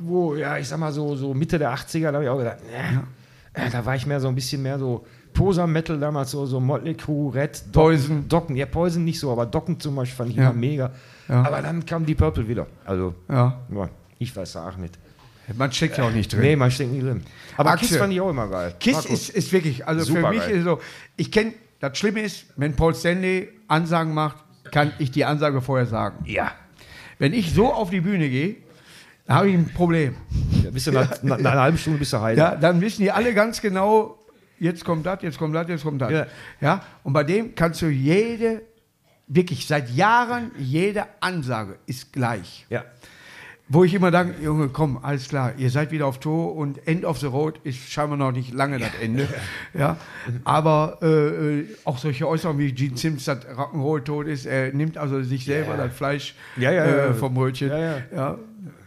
wo, 0.00 0.34
ja, 0.34 0.58
ich 0.58 0.66
sag 0.68 0.78
mal 0.78 0.92
so, 0.92 1.14
so 1.14 1.32
Mitte 1.32 1.58
der 1.58 1.72
80er, 1.74 2.08
da 2.10 2.14
habe 2.14 2.24
ich 2.24 2.30
auch 2.30 2.38
gedacht, 2.38 2.58
nee, 2.66 3.62
äh, 3.62 3.70
da 3.70 3.84
war 3.86 3.94
ich 3.94 4.04
mehr 4.06 4.18
so 4.20 4.26
ein 4.28 4.34
bisschen 4.34 4.62
mehr 4.62 4.78
so 4.78 5.06
Poser-Metal 5.32 5.98
damals, 6.00 6.30
so, 6.32 6.44
so 6.46 6.58
Motley 6.58 6.94
Crue, 6.94 7.32
Red, 7.34 7.62
Docken, 7.66 7.72
Poison. 7.72 8.28
Docken, 8.28 8.56
ja, 8.56 8.66
Poison 8.66 9.04
nicht 9.04 9.20
so, 9.20 9.30
aber 9.30 9.46
Docken 9.46 9.78
zum 9.78 9.94
Beispiel 9.94 10.16
fand 10.16 10.30
ich 10.30 10.36
Ja. 10.36 10.44
immer 10.44 10.52
mega. 10.54 10.90
Ja. 11.28 11.42
Aber 11.44 11.60
dann 11.62 11.84
kam 11.84 12.04
die 12.06 12.14
Purple 12.14 12.48
wieder. 12.48 12.66
Also, 12.84 13.14
Ja. 13.28 13.60
ja, 13.72 13.88
ich 14.18 14.34
weiß 14.34 14.56
auch 14.56 14.76
nicht. 14.76 14.98
Man 15.54 15.70
steckt 15.72 15.98
ja 15.98 16.04
auch 16.04 16.10
nicht 16.10 16.32
drin. 16.32 16.40
Nee, 16.40 16.56
man 16.56 16.70
steckt 16.70 16.92
nicht 16.92 17.04
drin. 17.04 17.22
Aber 17.56 17.70
Axel. 17.70 17.88
Kiss 17.88 17.96
fand 17.98 18.12
ich 18.12 18.20
auch 18.20 18.30
immer 18.30 18.48
geil. 18.48 18.74
Kiss 18.80 19.04
ist, 19.04 19.30
ist 19.30 19.52
wirklich, 19.52 19.86
also 19.86 20.04
für 20.04 20.18
Super 20.18 20.30
mich 20.30 20.40
geil. 20.40 20.56
ist 20.56 20.64
so, 20.64 20.80
ich 21.16 21.30
kenne, 21.30 21.54
das 21.80 21.96
Schlimme 21.98 22.20
ist, 22.22 22.46
wenn 22.56 22.74
Paul 22.74 22.94
Stanley 22.94 23.48
Ansagen 23.68 24.12
macht, 24.14 24.36
kann 24.72 24.92
ich 24.98 25.10
die 25.10 25.24
Ansage 25.24 25.60
vorher 25.60 25.86
sagen. 25.86 26.24
Ja. 26.24 26.52
Wenn 27.18 27.32
ich 27.32 27.52
so 27.52 27.72
auf 27.72 27.90
die 27.90 28.00
Bühne 28.00 28.28
gehe, 28.28 28.56
habe 29.28 29.48
ich 29.48 29.54
ein 29.54 29.72
Problem. 29.72 30.16
ja 30.64 30.70
bist 30.70 30.86
du 30.86 30.92
nach, 30.92 31.10
nach, 31.22 31.38
nach 31.38 31.52
einer 31.52 31.60
halben 31.62 31.78
Stunde 31.78 31.98
bist 31.98 32.12
du 32.12 32.20
heil. 32.20 32.36
Ja, 32.36 32.56
dann 32.56 32.80
wissen 32.80 33.02
die 33.02 33.10
alle 33.10 33.32
ganz 33.34 33.60
genau, 33.60 34.18
jetzt 34.58 34.84
kommt 34.84 35.06
das, 35.06 35.22
jetzt 35.22 35.38
kommt 35.38 35.54
das, 35.54 35.68
jetzt 35.68 35.82
kommt 35.82 36.00
das. 36.02 36.10
Ja. 36.10 36.26
Ja. 36.60 36.82
und 37.02 37.12
bei 37.12 37.24
dem 37.24 37.54
kannst 37.54 37.82
du 37.82 37.86
jede, 37.86 38.62
wirklich 39.28 39.66
seit 39.66 39.90
Jahren, 39.90 40.50
jede 40.58 41.04
Ansage 41.20 41.78
ist 41.86 42.12
gleich. 42.12 42.66
ja. 42.68 42.84
Wo 43.68 43.82
ich 43.82 43.92
immer 43.94 44.12
denke, 44.12 44.40
Junge, 44.40 44.68
komm, 44.68 44.98
alles 45.02 45.28
klar, 45.28 45.52
ihr 45.58 45.70
seid 45.70 45.90
wieder 45.90 46.06
auf 46.06 46.20
Tour 46.20 46.54
und 46.54 46.86
End 46.86 47.04
of 47.04 47.18
the 47.18 47.26
Road 47.26 47.58
ist 47.64 47.90
scheinbar 47.90 48.16
noch 48.16 48.30
nicht 48.30 48.54
lange 48.54 48.78
das 48.78 48.90
Ende. 49.02 49.26
Ja, 49.74 49.96
aber 50.44 50.98
äh, 51.02 51.06
äh, 51.60 51.66
auch 51.84 51.98
solche 51.98 52.28
Äußerungen 52.28 52.60
wie 52.60 52.72
Gene 52.72 52.96
Sims, 52.96 53.24
dass 53.24 53.38
Rock'n'Roll 53.44 54.04
tot 54.04 54.26
ist, 54.28 54.46
er 54.46 54.72
nimmt 54.72 54.96
also 54.96 55.20
sich 55.22 55.44
selber 55.44 55.72
Ja. 55.76 55.86
das 55.88 55.96
Fleisch 55.96 56.34
Ja, 56.56 56.70
ja. 56.70 56.84
Äh, 56.84 57.14
vom 57.14 57.34
Brötchen. 57.34 57.70
Ja, 58.14 58.38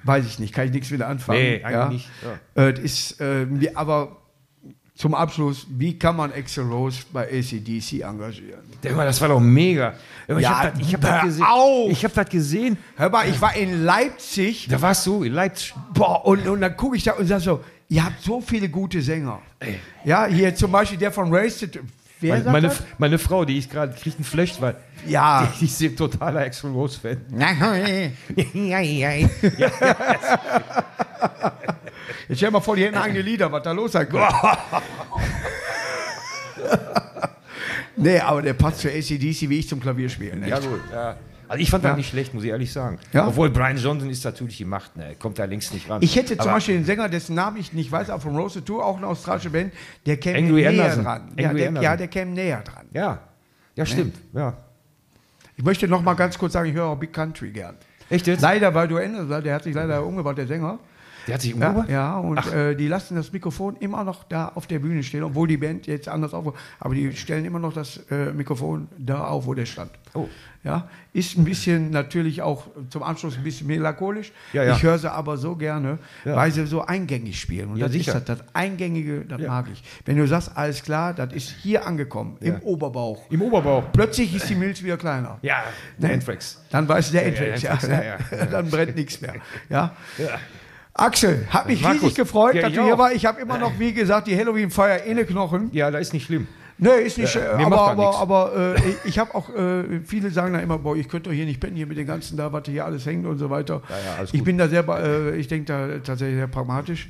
weiß 0.04 0.26
ich 0.26 0.40
nicht, 0.40 0.54
kann 0.54 0.66
ich 0.68 0.72
nichts 0.72 0.90
wieder 0.92 1.08
anfangen. 1.08 1.40
Nee, 1.40 1.64
eigentlich 1.64 2.08
nicht, 2.08 2.10
Äh, 2.56 2.82
ist, 2.82 3.20
äh, 3.20 3.48
wie- 3.50 3.76
aber 3.76 4.16
zum 5.00 5.16
Abschluss, 5.16 5.66
wie 5.70 5.97
kann 5.97 6.18
man 6.18 6.34
Axel 6.34 6.66
Rose 6.66 7.04
bei 7.14 7.24
ACDC 7.26 8.02
engagieren? 8.02 8.60
Der 8.84 8.93
Das 8.93 9.22
war 9.22 9.30
doch 9.30 9.39
mega. 9.39 9.93
Ich 10.28 10.39
Ja, 10.39 10.60
habe 10.60 10.74
das, 10.78 10.88
ich 10.88 10.93
hab 10.93 11.04
hör 11.06 11.12
das 11.14 11.24
gesehen. 11.24 11.45
auf! 11.45 11.89
Ich 11.89 12.04
habe 12.04 12.14
das 12.14 12.30
gesehen. 12.30 12.78
Hör 12.97 13.10
mal, 13.10 13.30
ich 13.30 13.39
war 13.39 13.56
in 13.56 13.86
Leipzig 13.86 14.68
Da 14.70 14.82
warst 14.82 15.08
du 15.08 15.24
in 15.24 15.32
Leipzig. 15.32 15.74
Boah, 15.93 16.26
und, 16.26 16.45
und 16.45 16.60
dann 16.60 16.76
gucke 16.76 16.97
ich 16.97 17.04
da 17.06 17.14
und 17.14 17.28
sage 17.28 17.41
so, 17.41 17.64
ihr 17.88 18.04
habt 18.04 18.22
so 18.22 18.41
viele 18.41 18.68
gute 18.68 19.02
Sänger. 19.02 19.39
Ja, 20.04 20.26
hier 20.26 20.54
zum 20.54 20.70
Beispiel 20.74 20.97
der 20.97 21.14
von 21.14 21.32
Wasted. 21.32 21.80
Wer 22.20 22.39
Meine, 22.39 22.52
meine, 22.52 22.72
meine 22.97 23.18
Frau, 23.20 23.45
die 23.45 23.58
ist 23.58 23.72
gerade, 23.72 23.93
kriegt 23.93 24.20
ein 24.20 24.26
Flecht, 24.26 24.60
weil 24.62 24.76
Ja. 25.08 25.47
die, 25.56 25.60
die 25.60 25.66
ist 25.68 25.82
ein 25.82 25.95
totaler 25.95 26.41
Axel 26.41 26.72
Rose-Fan. 26.72 27.22
Jetzt 32.28 32.38
stell 32.38 32.51
mal 32.51 32.60
vor, 32.62 32.76
die 32.76 32.84
hätten 32.86 32.97
eigene 32.97 33.22
Lieder, 33.22 33.51
was 33.51 33.64
da 33.64 33.72
los 33.72 33.91
sein 33.93 34.07
könnte. 34.10 34.28
nee, 37.95 38.20
aber 38.20 38.41
der 38.41 38.53
passt 38.53 38.82
für 38.82 38.89
ACDC 38.89 39.49
wie 39.49 39.60
ich 39.60 39.68
zum 39.70 39.80
Klavierspielen. 39.80 40.45
Ja, 40.47 40.57
echt. 40.57 40.68
gut. 40.70 40.82
Ja. 40.91 41.16
Also 41.47 41.64
ich 41.64 41.70
fand 41.72 41.84
Ja. 41.84 41.89
das 41.91 41.97
nicht 41.97 42.10
schlecht, 42.10 42.34
muss 42.36 42.43
ich 42.43 42.51
ehrlich 42.51 42.72
sagen. 42.72 42.99
Ja? 43.12 43.28
Obwohl 43.28 43.49
Brian 43.49 43.78
Johnson 43.78 44.07
ist 44.10 44.24
natürlich 44.24 44.57
die 44.57 44.66
Macht, 44.66 44.95
ne? 44.95 45.16
kommt 45.18 45.39
da 45.39 45.45
längst 45.45 45.74
nicht 45.74 45.89
ran. 45.89 45.99
Ich 46.03 46.16
hätte 46.16 46.38
zum 46.38 46.41
Aber 46.41 46.51
Beispiel 46.53 46.76
den 46.76 46.86
Sänger, 46.86 47.10
dessen 47.10 47.34
Namen 47.36 47.57
ich 47.57 47.74
nicht 47.74 47.91
weiß, 47.91 48.12
auch 48.12 48.22
von 48.22 48.36
Rose 48.36 48.64
Tour, 48.64 48.86
auch 48.86 48.97
eine 48.97 49.07
australische 49.07 49.49
Band, 49.49 49.74
der 50.05 50.18
käme 50.18 50.38
Angry 50.38 50.62
näher 50.62 50.70
Anderson. 50.70 51.03
dran. 51.03 51.32
Ja 51.38 51.47
Angry 51.49 51.60
der, 51.62 51.68
Anderson. 51.70 51.84
ja, 51.84 51.97
der 51.97 52.07
käme 52.07 52.32
näher 52.32 52.62
dran. 52.62 52.86
Ja, 52.93 53.20
ja 53.76 53.86
stimmt. 53.86 54.16
Ja. 54.34 54.53
Ich 55.57 55.64
möchte 55.64 55.88
noch 55.88 56.03
mal 56.03 56.14
ganz 56.14 56.38
kurz 56.38 56.53
sagen, 56.53 56.70
ich 56.70 56.76
höre 56.76 56.86
auch 56.86 56.97
Big 56.97 57.12
Country 57.12 57.49
gern. 57.49 57.76
Echt 58.12 58.28
jetzt? 58.28 58.41
Leider, 58.41 58.74
weil 58.76 58.88
du 58.88 58.97
änderst, 58.97 59.43
der 59.45 59.55
hat 59.55 59.64
sich 59.64 59.74
leider 59.74 60.05
umgebaut, 60.05 60.38
der 60.38 60.45
Sänger. 60.47 60.78
Der 61.30 61.36
hat 61.36 61.42
sich 61.42 61.56
Ja, 61.56 61.68
umgebracht? 61.70 61.90
ja 61.90 62.18
und 62.18 62.54
äh, 62.54 62.76
die 62.76 62.88
lassen 62.88 63.16
das 63.16 63.32
Mikrofon 63.32 63.76
immer 63.80 64.04
noch 64.04 64.24
da 64.26 64.50
auf 64.56 64.68
der 64.68 64.80
Bühne 64.80 65.04
stehen, 65.04 65.24
obwohl 65.24 65.48
die 65.48 65.58
Band 65.58 65.88
jetzt 65.88 66.08
anders 66.08 66.34
auf, 66.34 66.54
aber 66.80 66.94
die 66.96 67.16
stellen 67.16 67.46
immer 67.46 67.60
noch 67.60 67.74
das 67.74 67.98
äh, 68.12 68.32
Mikrofon 68.34 68.88
da 68.98 69.26
auf, 69.28 69.46
wo 69.46 69.54
der 69.54 69.66
stand. 69.66 69.92
Oh. 70.14 70.28
Ja, 70.62 70.90
ist 71.14 71.38
ein 71.38 71.46
bisschen 71.46 71.90
natürlich 71.92 72.42
auch 72.42 72.68
zum 72.90 73.02
Abschluss 73.02 73.38
ein 73.38 73.44
bisschen 73.46 73.68
melancholisch. 73.68 74.34
Ja, 74.52 74.64
ja. 74.64 74.76
Ich 74.76 74.84
höre 74.84 74.98
sie 74.98 75.10
aber 75.10 75.38
so 75.38 75.56
gerne, 75.56 76.00
Ja. 76.26 76.36
weil 76.36 76.52
sie 76.52 76.66
so 76.66 76.82
eingängig 76.82 77.40
spielen. 77.40 77.70
Und 77.72 77.78
Ja, 77.78 77.86
das 77.86 77.94
sicher. 77.94 78.16
ist 78.18 78.28
das, 78.28 78.40
das 78.40 78.48
Eingängige, 78.54 79.22
das 79.24 79.40
Ja. 79.40 79.48
mag 79.48 79.68
ich. 79.72 79.82
Wenn 80.06 80.18
du 80.18 80.28
sagst, 80.28 80.52
alles 80.58 80.84
klar, 80.84 81.14
das 81.14 81.32
ist 81.32 81.50
hier 81.62 81.88
angekommen, 81.88 82.36
Ja. 82.42 82.56
im 82.56 82.62
Oberbauch. 82.64 83.22
Im 83.32 83.42
Oberbauch. 83.42 83.86
Plötzlich 83.94 84.36
ist 84.36 84.50
die 84.50 84.56
Milz 84.56 84.84
wieder 84.84 84.98
kleiner. 84.98 85.40
Ja, 85.44 85.64
der. 85.98 86.12
Anthrax. 86.14 86.62
Dann 86.72 86.90
weiß 86.90 87.12
der 87.12 87.30
ja, 87.30 87.56
ja, 87.56 87.78
ja, 87.82 88.04
ja. 88.04 88.46
Dann 88.52 88.70
brennt 88.70 88.98
nichts 88.98 89.22
mehr. 89.22 89.36
Ja. 89.70 89.96
Ja. 90.18 90.40
Axel, 91.00 91.47
hat 91.50 91.68
mich 91.68 91.82
Markus. 91.82 92.02
riesig 92.04 92.16
gefreut, 92.16 92.56
Ja, 92.56 92.62
dass 92.64 92.72
ich 92.72 92.78
du 92.78 92.84
hier 92.84 92.93
auch. 92.95 92.97
war. 93.00 93.12
Ich 93.14 93.26
habe 93.26 93.39
immer 93.41 93.58
noch, 93.58 93.72
wie 93.80 93.93
gesagt, 93.93 94.28
die 94.28 94.38
Halloween-Feier 94.38 95.04
in 95.04 95.18
den 95.18 95.26
Knochen. 95.28 95.70
Ja, 95.72 95.89
da 95.91 95.97
ist 96.00 96.14
nicht 96.14 96.26
schlimm. 96.26 96.47
Nee, 96.82 96.89
ist 97.04 97.18
nicht, 97.18 97.36
äh, 97.36 97.58
mir 97.58 97.66
aber, 97.66 97.82
aber, 97.91 98.06
nix. 98.06 98.18
aber 98.18 98.76
äh, 98.78 98.82
ich, 99.04 99.20
habe 99.20 99.36
auch, 99.36 99.50
äh, 99.54 100.00
viele 100.06 100.32
sagen 100.32 100.54
da 100.54 100.60
immer, 100.60 100.78
boah, 100.78 100.95
ich 100.95 101.10
könnte 101.10 101.30
doch 101.30 101.36
hier 101.36 101.45
nicht 101.45 101.60
pennen, 101.60 101.76
hier 101.76 101.86
mit 101.86 101.97
den 101.97 102.08
ganzen 102.08 102.38
da, 102.38 102.54
was 102.54 102.64
hier 102.68 102.86
alles 102.86 103.06
hängt 103.06 103.26
und 103.26 103.38
so 103.38 103.50
weiter. 103.50 103.82
Ja, 103.89 104.24
ja, 104.24 104.28
ich 104.32 104.43
bin 104.43 104.58
da 104.58 104.70
sehr, 104.70 104.88
äh, 104.88 105.36
ich 105.36 105.50
denke 105.50 105.66
da 105.66 105.88
tatsächlich 106.00 106.38
sehr 106.38 106.47
pragmatisch 106.47 107.10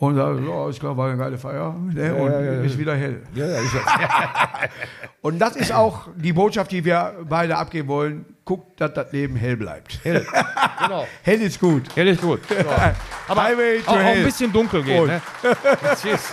und 0.00 0.16
sage, 0.16 0.40
ja, 0.48 0.68
ist 0.68 0.80
klar, 0.80 0.96
war 0.96 1.08
eine 1.08 1.18
geile 1.18 1.36
Feier 1.36 1.76
ne? 1.92 2.14
und 2.14 2.32
ja, 2.32 2.40
ja. 2.40 2.62
ist 2.62 2.78
wieder 2.78 2.96
hell. 2.96 3.22
Ja, 3.34 3.46
ja, 3.46 3.60
Und 5.20 5.38
das 5.38 5.56
ist 5.56 5.72
auch 5.72 6.08
die 6.16 6.32
Botschaft, 6.32 6.72
die 6.72 6.82
wir 6.82 7.16
beide 7.28 7.58
abgeben 7.58 7.88
wollen. 7.88 8.24
Guckt, 8.46 8.80
dass 8.80 8.94
das 8.94 9.12
Leben 9.12 9.36
hell 9.36 9.58
bleibt. 9.58 10.00
Hell, 10.02 10.26
genau. 10.82 11.06
ist 11.26 11.60
gut. 11.60 11.82
Hell 11.94 12.08
ist 12.08 12.22
gut. 12.22 12.40
So. 12.48 12.54
Aber 13.28 13.42
Auch, 13.42 13.88
auch 13.88 13.96
hell. 13.96 14.18
ein 14.18 14.24
bisschen 14.24 14.50
dunkel 14.50 14.82
geht. 14.82 15.06
Ne? 15.06 15.20
Tschüss. 16.00 16.32